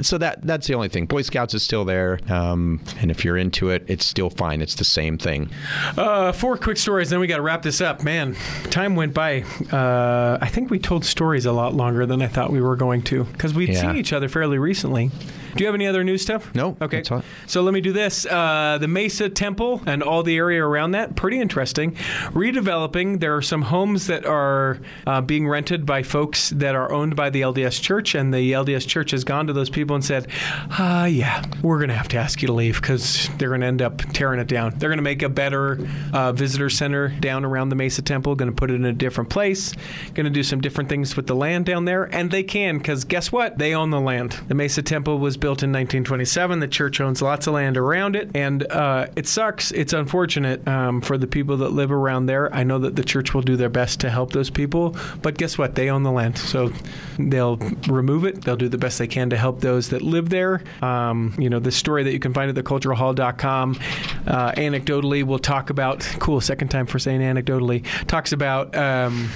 so 0.02 0.18
that 0.18 0.40
that's 0.44 0.68
the 0.68 0.74
only 0.74 0.90
thing. 0.90 1.06
Boy 1.06 1.22
Scouts 1.22 1.54
is 1.54 1.64
still 1.64 1.86
there, 1.86 2.20
um, 2.30 2.82
and 3.00 3.12
if 3.12 3.24
you're 3.26 3.38
into 3.38 3.70
it, 3.70 3.84
it's 3.88 4.06
still 4.06 4.30
fine. 4.30 4.62
It's 4.62 4.76
the 4.76 4.84
same 4.86 5.18
thing. 5.18 5.50
Uh, 5.98 6.32
four 6.32 6.58
quick 6.58 6.78
stories, 6.78 7.10
then 7.10 7.20
we 7.20 7.28
got 7.28 7.38
to 7.38 7.42
wrap 7.42 7.62
this 7.62 7.82
up. 7.82 8.04
Man, 8.04 8.36
time 8.70 8.96
went 8.96 9.14
by. 9.14 9.42
Uh, 9.72 10.38
I 10.42 10.48
think 10.48 10.70
we 10.70 10.80
told 10.80 11.06
stories 11.06 11.46
a 11.46 11.52
lot 11.52 11.74
longer 11.74 12.06
than 12.06 12.22
I 12.22 12.28
thought 12.28 12.52
we 12.52 12.59
were 12.62 12.76
going 12.76 13.02
to 13.04 13.24
because 13.26 13.54
we'd 13.54 13.70
Yeah. 13.70 13.82
seen 13.82 13.96
each 13.96 14.14
other 14.14 14.28
fairly 14.30 14.58
recently. 14.58 15.12
Do 15.56 15.64
you 15.64 15.66
have 15.66 15.74
any 15.76 15.88
other 15.88 16.04
news 16.04 16.22
stuff? 16.22 16.54
No, 16.54 16.78
Okay. 16.80 16.98
that's 16.98 17.12
all. 17.12 17.24
So 17.48 17.62
let 17.64 17.74
me 17.74 17.82
do 17.82 17.92
this. 17.92 18.26
Uh, 18.26 18.78
the 18.80 18.88
Mesa 18.88 19.30
Temple 19.30 19.82
and 19.88 20.04
all 20.04 20.22
the 20.22 20.38
area 20.38 20.64
around 20.64 20.92
that, 20.92 21.16
pretty 21.16 21.40
interesting. 21.40 21.96
Redeveloping. 22.44 23.20
There 23.20 23.36
are 23.36 23.42
some 23.42 23.64
homes 23.64 24.08
that 24.08 24.26
are 24.26 24.78
uh, 25.06 25.22
being 25.22 25.48
rented 25.48 25.86
by 25.86 26.04
folks 26.04 26.52
that 26.52 26.76
are 26.76 26.92
owned 26.92 27.16
by 27.16 27.30
the 27.30 27.42
LDS 27.42 27.82
Church, 27.82 28.16
and 28.16 28.34
the 28.34 28.54
LDS 28.54 28.88
Church 28.88 29.12
has 29.12 29.24
gone 29.24 29.48
to 29.48 29.54
those 29.54 29.70
people 29.70 29.96
and 29.96 30.06
said, 30.06 30.28
"Ah, 30.72 31.06
yeah, 31.06 31.44
we're 31.62 31.78
going 31.78 31.90
to 31.90 31.96
have 31.96 32.08
to 32.10 32.18
ask 32.18 32.42
you 32.42 32.48
to 32.48 32.54
leave 32.54 32.80
because 32.82 33.30
they're 33.38 33.50
going 33.50 33.62
to 33.62 33.68
end 33.68 33.82
up 33.82 33.98
tearing 34.14 34.40
it 34.40 34.48
down. 34.48 34.74
They're 34.78 34.90
going 34.90 34.98
to 34.98 35.04
make 35.04 35.22
a 35.22 35.30
better 35.30 35.80
uh, 36.14 36.32
visitor 36.32 36.70
center 36.70 37.10
down 37.10 37.44
around 37.44 37.70
the 37.70 37.76
Mesa 37.76 38.02
Temple. 38.02 38.36
Going 38.36 38.52
to 38.52 38.56
put 38.56 38.72
it 38.72 38.76
in 38.76 38.86
a 38.86 38.94
different 38.94 39.30
place. 39.30 39.74
Going 40.14 40.26
to 40.26 40.30
do 40.30 40.44
some 40.44 40.62
different 40.62 40.90
things 40.90 41.16
with 41.18 41.28
the 41.28 41.36
land 41.36 41.66
down 41.66 41.86
there, 41.86 42.04
and 42.16 42.32
they 42.32 42.44
can 42.50 42.78
because 42.78 43.06
guess 43.06 43.32
what? 43.32 43.58
They 43.58 43.74
own 43.74 43.92
the 43.92 44.02
land. 44.02 44.38
The 44.48 44.56
Mesa 44.56 44.82
Temple 44.82 45.20
was 45.20 45.38
built 45.38 45.64
in 45.64 45.70
1927. 45.70 46.60
The 46.60 46.68
church 46.68 47.00
owns 47.00 47.22
lots 47.22 47.48
of 47.48 47.54
land 47.54 47.78
around 47.78 48.16
it, 48.16 48.32
and 48.36 48.70
uh, 48.70 49.08
it 49.16 49.28
sucks. 49.28 49.72
It's 49.72 49.94
unfortunate 49.94 50.68
um, 50.68 51.00
for 51.00 51.18
the 51.18 51.28
people 51.28 51.58
that 51.58 51.70
live 51.70 51.92
around 51.92 52.26
there. 52.26 52.54
I 52.54 52.64
know 52.64 52.80
that 52.80 52.96
the 52.96 53.04
church 53.04 53.34
will 53.34 53.44
do 53.44 53.56
their 53.56 53.70
best 53.70 54.00
to 54.02 54.10
help 54.10 54.34
those 54.34 54.50
people, 54.50 54.98
but 55.22 55.38
guess 55.38 55.58
what? 55.58 55.76
They 55.76 55.90
own 55.90 56.04
the 56.04 56.12
land, 56.12 56.38
so 56.38 56.74
they'll 57.18 57.58
remove 57.88 58.26
it. 58.26 58.44
They'll 58.44 58.58
do 58.58 58.68
the 58.68 58.78
best 58.78 58.98
they 58.98 59.08
can 59.08 59.30
to 59.30 59.38
help 59.38 59.62
those 59.62 59.90
that 59.90 60.02
live 60.02 60.30
there. 60.30 60.62
Um, 60.82 61.36
you 61.38 61.50
know, 61.50 61.60
the 61.60 61.72
story 61.72 62.04
that 62.04 62.12
you 62.12 62.20
can 62.20 62.34
find 62.34 62.50
at 62.50 62.64
theculturalhall.com. 62.64 63.80
Uh, 64.28 64.52
anecdotally, 64.54 65.24
we'll 65.24 65.40
talk 65.40 65.70
about. 65.70 66.02
Cool, 66.20 66.42
second 66.42 66.70
time 66.70 66.88
for 66.88 66.98
saying 67.00 67.22
anecdotally. 67.22 67.86
Talks 68.08 68.32
about. 68.32 68.76
Um, 68.76 69.30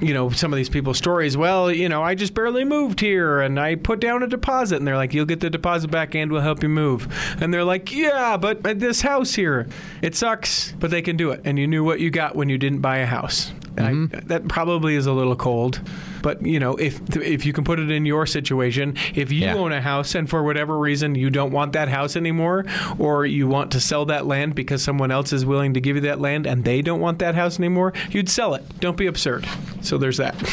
you 0.00 0.14
know, 0.14 0.30
some 0.30 0.52
of 0.52 0.56
these 0.56 0.68
people's 0.68 0.98
stories. 0.98 1.36
Well, 1.36 1.72
you 1.72 1.88
know, 1.88 2.02
I 2.02 2.14
just 2.14 2.34
barely 2.34 2.57
moved 2.64 3.00
here 3.00 3.40
and 3.40 3.58
I 3.58 3.74
put 3.74 4.00
down 4.00 4.22
a 4.22 4.26
deposit. 4.26 4.76
And 4.76 4.86
they're 4.86 4.96
like, 4.96 5.14
you'll 5.14 5.26
get 5.26 5.40
the 5.40 5.50
deposit 5.50 5.88
back 5.90 6.14
and 6.14 6.30
we'll 6.30 6.40
help 6.42 6.62
you 6.62 6.68
move. 6.68 7.08
And 7.40 7.52
they're 7.52 7.64
like, 7.64 7.92
yeah, 7.92 8.36
but 8.36 8.62
this 8.62 9.00
house 9.00 9.34
here, 9.34 9.68
it 10.02 10.14
sucks, 10.14 10.72
but 10.78 10.90
they 10.90 11.02
can 11.02 11.16
do 11.16 11.30
it. 11.30 11.40
And 11.44 11.58
you 11.58 11.66
knew 11.66 11.84
what 11.84 12.00
you 12.00 12.10
got 12.10 12.36
when 12.36 12.48
you 12.48 12.58
didn't 12.58 12.80
buy 12.80 12.98
a 12.98 13.06
house. 13.06 13.52
And 13.76 14.12
I, 14.12 14.18
that 14.26 14.48
probably 14.48 14.96
is 14.96 15.06
a 15.06 15.12
little 15.12 15.36
cold. 15.36 15.80
But, 16.20 16.44
you 16.44 16.58
know, 16.58 16.74
if 16.74 17.00
if 17.16 17.46
you 17.46 17.52
can 17.52 17.62
put 17.62 17.78
it 17.78 17.92
in 17.92 18.04
your 18.04 18.26
situation, 18.26 18.96
if 19.14 19.30
you 19.30 19.42
Yeah. 19.42 19.54
own 19.54 19.70
a 19.70 19.80
house 19.80 20.16
and 20.16 20.28
for 20.28 20.42
whatever 20.42 20.76
reason 20.76 21.14
you 21.14 21.30
don't 21.30 21.52
want 21.52 21.74
that 21.74 21.88
house 21.88 22.16
anymore, 22.16 22.64
or 22.98 23.24
you 23.24 23.46
want 23.46 23.70
to 23.72 23.80
sell 23.80 24.04
that 24.06 24.26
land 24.26 24.56
because 24.56 24.82
someone 24.82 25.12
else 25.12 25.32
is 25.32 25.46
willing 25.46 25.74
to 25.74 25.80
give 25.80 25.94
you 25.94 26.02
that 26.02 26.20
land 26.20 26.44
and 26.44 26.64
they 26.64 26.82
don't 26.82 26.98
want 27.00 27.20
that 27.20 27.36
house 27.36 27.60
anymore, 27.60 27.92
you'd 28.10 28.28
sell 28.28 28.54
it. 28.54 28.64
Don't 28.80 28.96
be 28.96 29.06
absurd. 29.06 29.46
So 29.80 29.96
there's 29.96 30.16
that. 30.16 30.34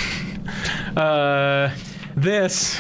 Uh, 0.96 1.72
this. 2.16 2.80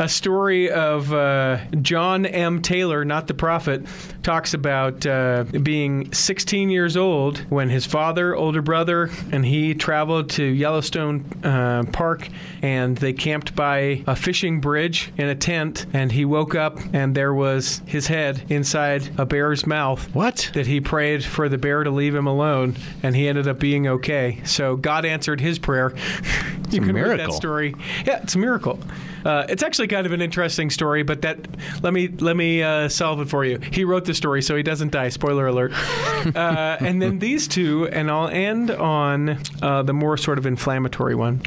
A 0.00 0.08
story 0.08 0.70
of 0.70 1.12
uh, 1.12 1.58
John 1.82 2.24
M. 2.24 2.62
Taylor, 2.62 3.04
not 3.04 3.26
the 3.26 3.34
prophet, 3.34 3.84
talks 4.22 4.54
about 4.54 5.04
uh, 5.04 5.44
being 5.62 6.12
16 6.12 6.70
years 6.70 6.96
old 6.96 7.38
when 7.50 7.68
his 7.68 7.84
father, 7.84 8.36
older 8.36 8.62
brother, 8.62 9.10
and 9.32 9.44
he 9.44 9.74
traveled 9.74 10.30
to 10.30 10.44
Yellowstone 10.44 11.24
uh, 11.42 11.82
Park 11.92 12.28
and 12.62 12.96
they 12.98 13.12
camped 13.12 13.56
by 13.56 14.04
a 14.06 14.14
fishing 14.14 14.60
bridge 14.60 15.12
in 15.16 15.28
a 15.28 15.34
tent. 15.34 15.86
And 15.92 16.12
he 16.12 16.24
woke 16.24 16.54
up 16.54 16.78
and 16.92 17.12
there 17.14 17.34
was 17.34 17.82
his 17.84 18.06
head 18.06 18.44
inside 18.50 19.18
a 19.18 19.26
bear's 19.26 19.66
mouth. 19.66 20.14
What? 20.14 20.52
That 20.54 20.68
he 20.68 20.80
prayed 20.80 21.24
for 21.24 21.48
the 21.48 21.58
bear 21.58 21.82
to 21.82 21.90
leave 21.90 22.14
him 22.14 22.28
alone, 22.28 22.76
and 23.02 23.16
he 23.16 23.26
ended 23.26 23.48
up 23.48 23.58
being 23.58 23.88
okay. 23.88 24.42
So 24.44 24.76
God 24.76 25.04
answered 25.04 25.40
his 25.40 25.58
prayer. 25.58 25.92
you 26.70 26.82
a 26.82 26.84
can 26.84 26.94
read 26.94 27.04
that 27.04 27.16
miracle. 27.16 27.34
story. 27.34 27.74
Yeah, 28.06 28.22
it's 28.22 28.36
a 28.36 28.38
miracle. 28.38 28.78
Uh, 29.24 29.44
it's 29.48 29.62
actually 29.62 29.88
kind 29.88 30.06
of 30.06 30.12
an 30.12 30.20
interesting 30.22 30.70
story, 30.70 31.02
but 31.02 31.22
that 31.22 31.38
let 31.82 31.92
me 31.92 32.08
let 32.08 32.36
me 32.36 32.62
uh, 32.62 32.88
solve 32.88 33.20
it 33.20 33.28
for 33.28 33.44
you. 33.44 33.58
He 33.72 33.84
wrote 33.84 34.04
the 34.04 34.14
story, 34.14 34.42
so 34.42 34.56
he 34.56 34.62
doesn't 34.62 34.92
die. 34.92 35.08
Spoiler 35.08 35.46
alert. 35.46 35.72
uh, 36.34 36.76
and 36.80 37.00
then 37.00 37.18
these 37.18 37.48
two, 37.48 37.88
and 37.88 38.10
I'll 38.10 38.28
end 38.28 38.70
on 38.70 39.38
uh, 39.62 39.82
the 39.82 39.92
more 39.94 40.16
sort 40.16 40.38
of 40.38 40.46
inflammatory 40.46 41.14
one. 41.14 41.42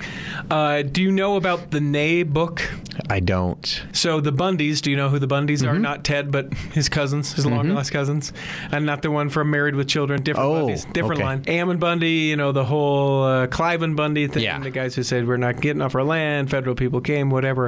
Uh, 0.50 0.82
do 0.82 1.02
you 1.02 1.12
know 1.12 1.36
about 1.36 1.72
the 1.72 1.82
Nay 1.82 2.24
book? 2.24 2.62
I 3.10 3.20
don't. 3.20 3.84
So 3.94 4.20
the 4.22 4.34
Bundys, 4.34 4.82
do 4.82 4.92
you 4.92 4.98
know 4.98 5.10
who 5.10 5.20
the 5.20 5.28
Bundys 5.28 5.68
are? 5.68 5.78
Not 5.80 6.04
Ted, 6.04 6.32
but 6.32 6.54
his 6.74 6.90
cousins, 6.90 7.34
his 7.34 7.46
long 7.46 7.70
lost 7.70 7.92
cousins, 7.92 8.34
and 8.72 8.86
not 8.86 9.02
the 9.02 9.12
one 9.12 9.30
from 9.30 9.50
Married 9.50 9.76
with 9.76 9.88
Children. 9.88 10.22
Different 10.24 10.50
Oh, 10.50 10.68
Bundys, 10.68 10.92
different 10.94 11.20
okay. 11.20 11.24
line. 11.24 11.44
Ammon 11.48 11.78
Bundy, 11.78 12.10
you 12.30 12.36
know 12.36 12.52
the 12.52 12.66
whole 12.66 13.24
uh, 13.24 13.48
Cliven 13.48 13.96
Bundy 13.96 14.28
thing. 14.28 14.44
Yeah. 14.44 14.60
The 14.60 14.70
guys 14.72 14.96
who 14.96 15.04
said 15.04 15.28
we're 15.28 15.38
not 15.38 15.62
getting 15.62 15.82
off 15.82 15.96
our 15.96 16.04
land, 16.04 16.50
federal 16.50 16.76
people 16.76 17.02
came, 17.02 17.30
whatever. 17.30 17.61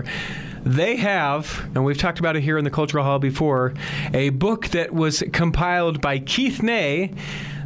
They 0.65 0.95
have, 0.95 1.69
and 1.75 1.83
we've 1.83 1.97
talked 1.97 2.19
about 2.19 2.35
it 2.37 2.41
here 2.41 2.57
in 2.57 2.63
the 2.63 2.71
Cultural 2.71 3.03
Hall 3.03 3.19
before, 3.19 3.73
a 4.13 4.29
book 4.29 4.69
that 4.69 4.93
was 4.93 5.21
compiled 5.33 6.01
by 6.01 6.19
Keith 6.19 6.63
Nay. 6.63 7.11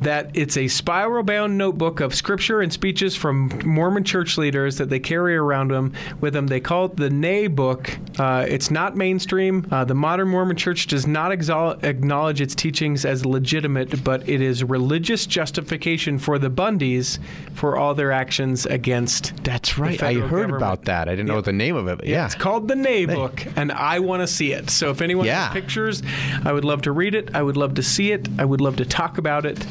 That 0.01 0.31
it's 0.35 0.57
a 0.57 0.67
spiral 0.67 1.23
bound 1.23 1.57
notebook 1.57 1.99
of 1.99 2.13
scripture 2.13 2.61
and 2.61 2.71
speeches 2.71 3.15
from 3.15 3.49
Mormon 3.65 4.03
church 4.03 4.37
leaders 4.37 4.77
that 4.77 4.89
they 4.89 4.99
carry 4.99 5.35
around 5.35 5.71
them 5.71 5.93
with 6.21 6.33
them. 6.33 6.47
They 6.47 6.59
call 6.59 6.85
it 6.85 6.97
the 6.97 7.09
Nay 7.09 7.47
book. 7.47 7.97
Uh, 8.19 8.45
it's 8.47 8.69
not 8.71 8.95
mainstream. 8.95 9.65
Uh, 9.71 9.85
the 9.85 9.95
modern 9.95 10.27
Mormon 10.29 10.55
church 10.57 10.87
does 10.87 11.07
not 11.07 11.31
exol- 11.31 11.83
acknowledge 11.83 12.41
its 12.41 12.53
teachings 12.55 13.05
as 13.05 13.25
legitimate, 13.25 14.03
but 14.03 14.27
it 14.27 14.41
is 14.41 14.63
religious 14.63 15.25
justification 15.25 16.19
for 16.19 16.37
the 16.39 16.49
Bundys 16.49 17.19
for 17.53 17.77
all 17.77 17.93
their 17.95 18.11
actions 18.11 18.65
against 18.65 19.33
That's 19.43 19.77
right. 19.77 20.01
I 20.01 20.13
heard 20.13 20.29
government. 20.29 20.55
about 20.57 20.85
that. 20.85 21.07
I 21.07 21.11
didn't 21.11 21.27
know 21.27 21.41
the 21.41 21.53
name 21.53 21.75
of 21.75 21.87
it. 21.87 21.97
But 21.99 22.07
yeah. 22.07 22.25
it's 22.25 22.35
called 22.35 22.67
the 22.67 22.75
Nay 22.75 23.05
book, 23.05 23.45
and 23.55 23.71
I 23.71 23.99
want 23.99 24.21
to 24.21 24.27
see 24.27 24.51
it. 24.53 24.69
So 24.69 24.89
if 24.91 25.01
anyone 25.01 25.25
Yeah. 25.25 25.45
has 25.45 25.53
pictures, 25.53 26.03
I 26.43 26.51
would 26.53 26.65
love 26.65 26.83
to 26.83 26.91
read 26.91 27.15
it. 27.15 27.35
I 27.35 27.41
would 27.41 27.57
love 27.57 27.75
to 27.75 27.83
see 27.83 28.11
it. 28.11 28.27
I 28.37 28.45
would 28.45 28.61
love 28.61 28.75
to 28.77 28.85
talk 28.85 29.17
about 29.17 29.45
it. 29.45 29.65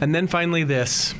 And 0.00 0.14
then 0.14 0.26
finally, 0.26 0.64
this. 0.64 1.14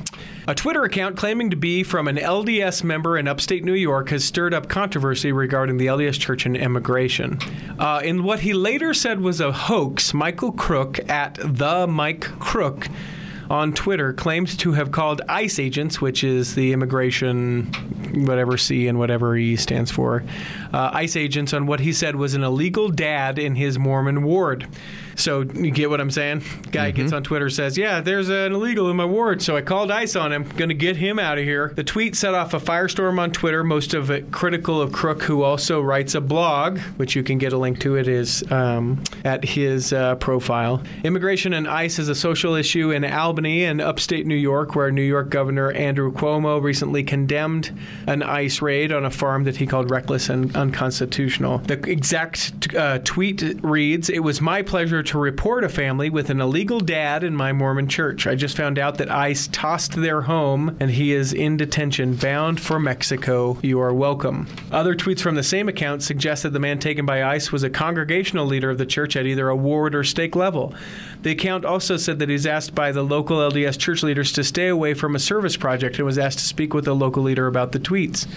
A 0.47 0.55
Twitter 0.55 0.83
account 0.83 1.17
claiming 1.17 1.49
to 1.49 1.57
be 1.57 1.83
from 1.83 2.07
an 2.07 2.15
LDS 2.15 2.81
member 2.81 3.17
in 3.17 3.27
upstate 3.27 3.65
New 3.65 3.73
York 3.73 4.09
has 4.09 4.23
stirred 4.23 4.53
up 4.53 4.69
controversy 4.69 5.33
regarding 5.33 5.75
the 5.75 5.87
LDS 5.87 6.17
Church 6.17 6.45
and 6.45 6.55
immigration. 6.55 7.37
Uh, 7.77 7.99
in 8.01 8.23
what 8.23 8.39
he 8.39 8.53
later 8.53 8.93
said 8.93 9.19
was 9.19 9.41
a 9.41 9.51
hoax, 9.51 10.13
Michael 10.13 10.53
Crook 10.53 10.99
at 11.09 11.37
the 11.43 11.85
Mike 11.85 12.21
Crook 12.39 12.87
on 13.49 13.73
Twitter 13.73 14.13
claimed 14.13 14.57
to 14.59 14.73
have 14.73 14.91
called 14.91 15.21
ICE 15.27 15.59
agents, 15.59 16.01
which 16.01 16.23
is 16.23 16.55
the 16.55 16.73
immigration, 16.73 17.65
whatever 18.25 18.57
C 18.57 18.87
and 18.87 18.99
whatever 18.99 19.35
E 19.35 19.55
stands 19.55 19.91
for, 19.91 20.23
uh, 20.73 20.91
ICE 20.93 21.15
agents 21.15 21.53
on 21.53 21.65
what 21.65 21.79
he 21.79 21.93
said 21.93 22.15
was 22.15 22.33
an 22.33 22.43
illegal 22.43 22.89
dad 22.89 23.39
in 23.39 23.55
his 23.55 23.77
Mormon 23.77 24.23
ward. 24.23 24.67
So 25.17 25.41
you 25.41 25.71
get 25.71 25.89
what 25.89 25.99
I'm 25.99 26.11
saying? 26.11 26.43
Guy 26.71 26.91
gets 26.91 27.11
on 27.11 27.23
Twitter 27.23 27.49
says, 27.49 27.77
"Yeah, 27.77 28.01
there's 28.01 28.29
an 28.29 28.53
illegal 28.53 28.89
in 28.89 28.95
my 28.95 29.05
ward, 29.05 29.41
so 29.41 29.57
I 29.57 29.61
called 29.61 29.89
ICE 29.89 30.15
on 30.15 30.31
him. 30.31 30.43
Going 30.55 30.69
to 30.69 30.75
get 30.75 30.95
him 30.95 31.17
out 31.17 31.39
of 31.39 31.43
here." 31.43 31.73
The 31.75 31.83
tweet 31.83 32.15
set 32.15 32.35
off 32.35 32.53
a 32.53 32.59
firestorm 32.59 33.19
on 33.19 33.31
Twitter, 33.31 33.63
most 33.63 33.95
of 33.95 34.11
it 34.11 34.31
critical 34.31 34.79
of 34.79 34.91
Crook, 34.91 35.23
who 35.23 35.41
also 35.41 35.81
writes 35.81 36.13
a 36.13 36.21
blog, 36.21 36.77
which 36.97 37.15
you 37.15 37.23
can 37.23 37.39
get 37.39 37.51
a 37.51 37.57
link 37.57 37.79
to. 37.79 37.95
It 37.95 38.07
is 38.07 38.43
um, 38.51 39.03
at 39.25 39.43
his 39.43 39.91
uh, 39.91 40.15
profile. 40.15 40.83
Immigration 41.03 41.53
and 41.53 41.67
ICE 41.67 41.97
is 41.97 42.09
a 42.09 42.15
social 42.15 42.53
issue 42.53 42.91
in 42.91 43.03
Albany 43.03 43.63
and 43.65 43.81
upstate 43.81 44.27
New 44.27 44.35
York, 44.35 44.75
where 44.75 44.91
New 44.91 45.01
York 45.01 45.29
Governor 45.29 45.71
Andrew 45.71 46.11
Cuomo 46.13 46.61
recently 46.61 47.03
condemned 47.03 47.71
an 48.05 48.21
ICE 48.21 48.61
raid 48.61 48.91
on 48.91 49.03
a 49.03 49.11
farm 49.11 49.45
that 49.45 49.55
he 49.55 49.65
called 49.65 49.89
reckless 49.89 50.29
and 50.29 50.55
unconstitutional. 50.55 51.57
The 51.59 51.79
exact 51.89 52.75
uh, 52.75 52.99
tweet 53.03 53.43
reads 53.63 54.09
It 54.09 54.19
was 54.19 54.41
my 54.41 54.61
pleasure 54.61 55.01
to 55.07 55.17
report 55.17 55.63
a 55.63 55.69
family 55.69 56.09
with 56.09 56.29
an 56.29 56.41
illegal 56.41 56.79
dad 56.79 57.23
in 57.23 57.35
my 57.35 57.53
Mormon 57.53 57.87
church. 57.87 58.27
I 58.27 58.35
just 58.35 58.57
found 58.57 58.77
out 58.77 58.97
that 58.97 59.09
ICE 59.09 59.47
tossed 59.47 59.93
their 59.93 60.21
home 60.21 60.75
and 60.79 60.91
he 60.91 61.13
is 61.13 61.33
in 61.33 61.55
detention, 61.55 62.15
bound 62.15 62.59
for 62.59 62.79
Mexico. 62.79 63.57
You 63.61 63.79
are 63.79 63.93
welcome. 63.93 64.47
Other 64.71 64.95
tweets 64.95 65.21
from 65.21 65.35
the 65.35 65.43
same 65.43 65.69
account 65.69 66.03
suggest 66.03 66.43
that 66.43 66.51
the 66.51 66.59
man 66.59 66.79
taken 66.79 67.05
by 67.05 67.23
ICE 67.23 67.51
was 67.51 67.63
a 67.63 67.69
congregational 67.69 68.45
leader 68.45 68.69
of 68.69 68.77
the 68.77 68.85
church 68.85 69.15
at 69.15 69.25
either 69.25 69.47
a 69.47 69.55
ward 69.55 69.95
or 69.95 70.03
stake 70.03 70.35
level. 70.35 70.75
The 71.23 71.31
account 71.31 71.65
also 71.65 71.97
said 71.97 72.19
that 72.19 72.29
he's 72.29 72.45
asked 72.45 72.75
by 72.75 72.91
the 72.91 73.03
local 73.03 73.37
LDS 73.37 73.77
church 73.77 74.03
leaders 74.03 74.31
to 74.33 74.43
stay 74.43 74.67
away 74.67 74.93
from 74.93 75.15
a 75.15 75.19
service 75.19 75.57
project 75.57 75.97
and 75.97 76.05
was 76.05 76.17
asked 76.17 76.39
to 76.39 76.45
speak 76.45 76.73
with 76.73 76.87
a 76.87 76.93
local 76.93 77.23
leader 77.23 77.47
about 77.47 77.71
the 77.71 77.79
tweets. 77.79 78.27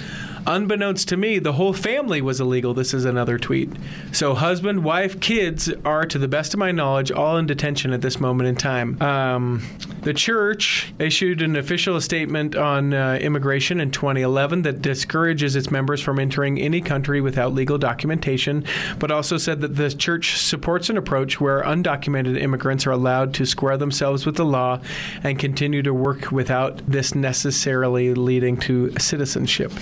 Unbeknownst 0.46 1.08
to 1.08 1.16
me, 1.16 1.38
the 1.38 1.52
whole 1.52 1.72
family 1.72 2.22
was 2.22 2.40
illegal. 2.40 2.72
This 2.72 2.94
is 2.94 3.04
another 3.04 3.38
tweet. 3.38 3.70
So, 4.12 4.34
husband, 4.34 4.84
wife, 4.84 5.20
kids 5.20 5.70
are, 5.84 6.06
to 6.06 6.18
the 6.18 6.28
best 6.28 6.54
of 6.54 6.58
my 6.58 6.72
knowledge, 6.72 7.12
all 7.12 7.36
in 7.36 7.46
detention 7.46 7.92
at 7.92 8.00
this 8.00 8.18
moment 8.18 8.48
in 8.48 8.56
time. 8.56 9.00
Um, 9.02 9.62
the 10.02 10.14
church 10.14 10.94
issued 10.98 11.42
an 11.42 11.56
official 11.56 12.00
statement 12.00 12.56
on 12.56 12.94
uh, 12.94 13.18
immigration 13.20 13.80
in 13.80 13.90
2011 13.90 14.62
that 14.62 14.80
discourages 14.80 15.56
its 15.56 15.70
members 15.70 16.00
from 16.00 16.18
entering 16.18 16.58
any 16.58 16.80
country 16.80 17.20
without 17.20 17.52
legal 17.52 17.76
documentation, 17.76 18.64
but 18.98 19.10
also 19.10 19.36
said 19.36 19.60
that 19.60 19.76
the 19.76 19.90
church 19.90 20.40
supports 20.40 20.88
an 20.88 20.96
approach 20.96 21.40
where 21.40 21.62
undocumented 21.62 22.40
immigrants 22.40 22.69
are 22.86 22.90
allowed 22.90 23.34
to 23.34 23.44
square 23.44 23.76
themselves 23.76 24.26
with 24.26 24.36
the 24.36 24.44
law 24.44 24.80
and 25.22 25.38
continue 25.38 25.82
to 25.82 25.92
work 25.92 26.30
without 26.30 26.78
this 26.86 27.14
necessarily 27.14 28.14
leading 28.14 28.56
to 28.58 28.92
citizenship. 28.98 29.72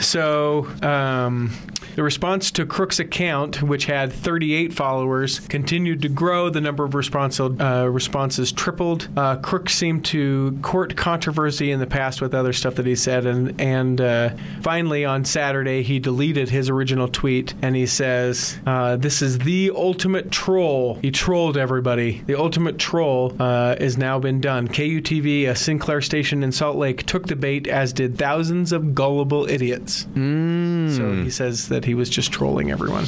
So, 0.00 0.68
um, 0.82 1.50
the 1.98 2.04
response 2.04 2.52
to 2.52 2.64
Crook's 2.64 3.00
account, 3.00 3.60
which 3.60 3.86
had 3.86 4.12
38 4.12 4.72
followers, 4.72 5.40
continued 5.40 6.00
to 6.02 6.08
grow. 6.08 6.48
The 6.48 6.60
number 6.60 6.84
of 6.84 6.94
response, 6.94 7.40
uh, 7.40 7.88
responses 7.90 8.52
tripled. 8.52 9.08
Uh, 9.16 9.34
Crook 9.38 9.68
seemed 9.68 10.04
to 10.04 10.56
court 10.62 10.94
controversy 10.94 11.72
in 11.72 11.80
the 11.80 11.88
past 11.88 12.20
with 12.20 12.34
other 12.34 12.52
stuff 12.52 12.76
that 12.76 12.86
he 12.86 12.94
said, 12.94 13.26
and 13.26 13.60
and 13.60 14.00
uh, 14.00 14.30
finally 14.62 15.04
on 15.04 15.24
Saturday 15.24 15.82
he 15.82 15.98
deleted 15.98 16.48
his 16.50 16.70
original 16.70 17.08
tweet 17.08 17.54
and 17.62 17.74
he 17.74 17.84
says, 17.84 18.60
uh, 18.64 18.94
"This 18.94 19.20
is 19.20 19.40
the 19.40 19.72
ultimate 19.74 20.30
troll. 20.30 21.00
He 21.02 21.10
trolled 21.10 21.56
everybody. 21.58 22.22
The 22.26 22.38
ultimate 22.38 22.78
troll 22.78 23.34
uh, 23.40 23.74
is 23.80 23.98
now 23.98 24.20
been 24.20 24.40
done. 24.40 24.68
KUTV, 24.68 25.48
a 25.48 25.56
Sinclair 25.56 26.00
station 26.00 26.44
in 26.44 26.52
Salt 26.52 26.76
Lake, 26.76 27.06
took 27.06 27.26
the 27.26 27.34
bait, 27.34 27.66
as 27.66 27.92
did 27.92 28.16
thousands 28.16 28.70
of 28.70 28.94
gullible 28.94 29.50
idiots." 29.50 30.06
So 30.14 31.22
he 31.24 31.30
says 31.30 31.66
that 31.70 31.87
he 31.88 31.94
was 31.94 32.10
just 32.10 32.30
trolling 32.30 32.70
everyone. 32.70 33.06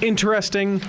Interesting 0.00 0.80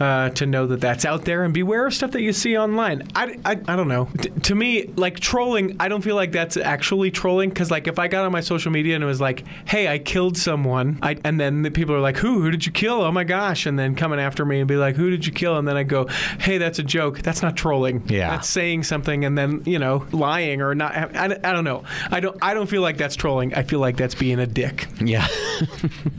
uh, 0.00 0.30
to 0.30 0.46
know 0.46 0.66
that 0.66 0.80
that's 0.80 1.04
out 1.04 1.24
there 1.24 1.44
and 1.44 1.52
beware 1.52 1.86
of 1.86 1.94
stuff 1.94 2.12
that 2.12 2.22
you 2.22 2.32
see 2.32 2.56
online. 2.56 3.06
I, 3.14 3.38
I, 3.44 3.52
I 3.68 3.76
don't 3.76 3.88
know. 3.88 4.08
T- 4.20 4.30
to 4.30 4.54
me, 4.54 4.90
like 4.96 5.20
trolling, 5.20 5.76
I 5.78 5.88
don't 5.88 6.02
feel 6.02 6.16
like 6.16 6.32
that's 6.32 6.56
actually 6.56 7.10
trolling 7.10 7.50
because, 7.50 7.70
like, 7.70 7.86
if 7.86 7.98
I 7.98 8.08
got 8.08 8.24
on 8.24 8.32
my 8.32 8.40
social 8.40 8.72
media 8.72 8.94
and 8.94 9.04
it 9.04 9.06
was 9.06 9.20
like, 9.20 9.44
hey, 9.66 9.88
I 9.88 9.98
killed 9.98 10.36
someone, 10.36 10.98
I, 11.02 11.18
and 11.24 11.38
then 11.38 11.62
the 11.62 11.70
people 11.70 11.94
are 11.94 12.00
like, 12.00 12.16
who? 12.16 12.40
Who 12.40 12.50
did 12.50 12.64
you 12.64 12.72
kill? 12.72 13.02
Oh 13.02 13.12
my 13.12 13.24
gosh. 13.24 13.66
And 13.66 13.78
then 13.78 13.94
coming 13.94 14.18
after 14.18 14.44
me 14.44 14.60
and 14.60 14.68
be 14.68 14.76
like, 14.76 14.96
who 14.96 15.10
did 15.10 15.26
you 15.26 15.32
kill? 15.32 15.58
And 15.58 15.68
then 15.68 15.76
I 15.76 15.82
go, 15.82 16.06
hey, 16.40 16.58
that's 16.58 16.78
a 16.78 16.82
joke. 16.82 17.20
That's 17.20 17.42
not 17.42 17.56
trolling. 17.56 18.08
Yeah. 18.08 18.30
That's 18.30 18.48
saying 18.48 18.84
something 18.84 19.24
and 19.24 19.36
then, 19.36 19.62
you 19.66 19.78
know, 19.78 20.06
lying 20.12 20.62
or 20.62 20.74
not. 20.74 20.94
I, 20.94 21.38
I 21.44 21.52
don't 21.52 21.64
know. 21.64 21.84
I 22.10 22.20
don't, 22.20 22.36
I 22.40 22.54
don't 22.54 22.68
feel 22.68 22.82
like 22.82 22.96
that's 22.96 23.16
trolling. 23.16 23.54
I 23.54 23.62
feel 23.64 23.80
like 23.80 23.96
that's 23.96 24.14
being 24.14 24.38
a 24.38 24.46
dick. 24.46 24.88
Yeah. 25.00 25.26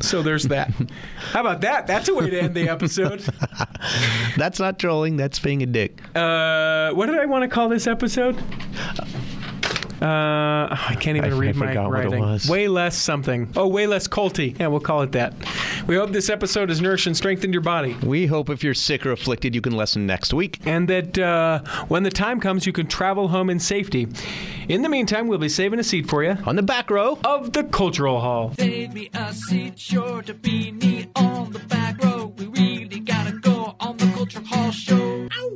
So 0.01 0.21
there's 0.21 0.43
that. 0.45 0.71
How 1.31 1.41
about 1.41 1.61
that? 1.61 1.87
That's 1.87 2.09
a 2.09 2.13
way 2.13 2.29
to 2.29 2.39
end 2.39 2.55
the 2.55 2.69
episode. 2.69 3.23
that's 4.37 4.59
not 4.59 4.79
trolling. 4.79 5.17
That's 5.17 5.39
being 5.39 5.61
a 5.63 5.65
dick. 5.65 5.99
Uh, 6.15 6.91
what 6.91 7.05
did 7.07 7.17
I 7.19 7.25
want 7.25 7.43
to 7.43 7.47
call 7.47 7.69
this 7.69 7.87
episode? 7.87 8.37
Uh, 10.01 10.67
I 10.71 10.97
can't 10.99 11.15
even 11.17 11.31
I- 11.31 11.35
I 11.35 11.37
read 11.37 11.55
my 11.55 11.67
forgot 11.67 11.89
what 11.91 11.99
it 11.99 12.03
writing. 12.05 12.19
was. 12.21 12.49
Way 12.49 12.67
less 12.67 12.97
something. 12.97 13.49
Oh, 13.55 13.67
way 13.67 13.85
less 13.85 14.07
culty. 14.07 14.59
Yeah, 14.59 14.65
we'll 14.65 14.79
call 14.79 15.03
it 15.03 15.11
that. 15.11 15.33
We 15.85 15.95
hope 15.95 16.11
this 16.11 16.27
episode 16.27 16.69
has 16.69 16.81
nourished 16.81 17.05
and 17.05 17.15
strengthened 17.15 17.53
your 17.53 17.61
body, 17.61 17.95
We 18.03 18.25
hope 18.25 18.49
if 18.49 18.63
you're 18.63 18.73
sick 18.73 19.05
or 19.05 19.11
afflicted, 19.11 19.53
you 19.53 19.61
can 19.61 19.73
listen 19.77 20.07
next 20.07 20.33
week. 20.33 20.59
and 20.65 20.87
that 20.87 21.19
uh, 21.19 21.59
when 21.87 22.01
the 22.01 22.09
time 22.09 22.39
comes, 22.39 22.65
you 22.65 22.73
can 22.73 22.87
travel 22.87 23.27
home 23.27 23.51
in 23.51 23.59
safety. 23.59 24.07
In 24.67 24.81
the 24.81 24.89
meantime, 24.89 25.27
we'll 25.27 25.37
be 25.37 25.49
saving 25.49 25.77
a 25.79 25.83
seat 25.83 26.07
for 26.09 26.23
you 26.23 26.35
On 26.45 26.55
the 26.55 26.63
back 26.63 26.89
row. 26.89 27.19
of 27.23 27.53
the 27.53 27.63
Cultural 27.65 28.19
Hall. 28.21 28.53
Save 28.57 28.93
me 28.95 29.11
a 29.13 29.31
seat, 29.33 29.77
sure 29.77 30.23
to 30.23 30.33
be 30.33 30.71
neat 30.71 31.09
show. 34.91 35.27
Ow. 35.39 35.55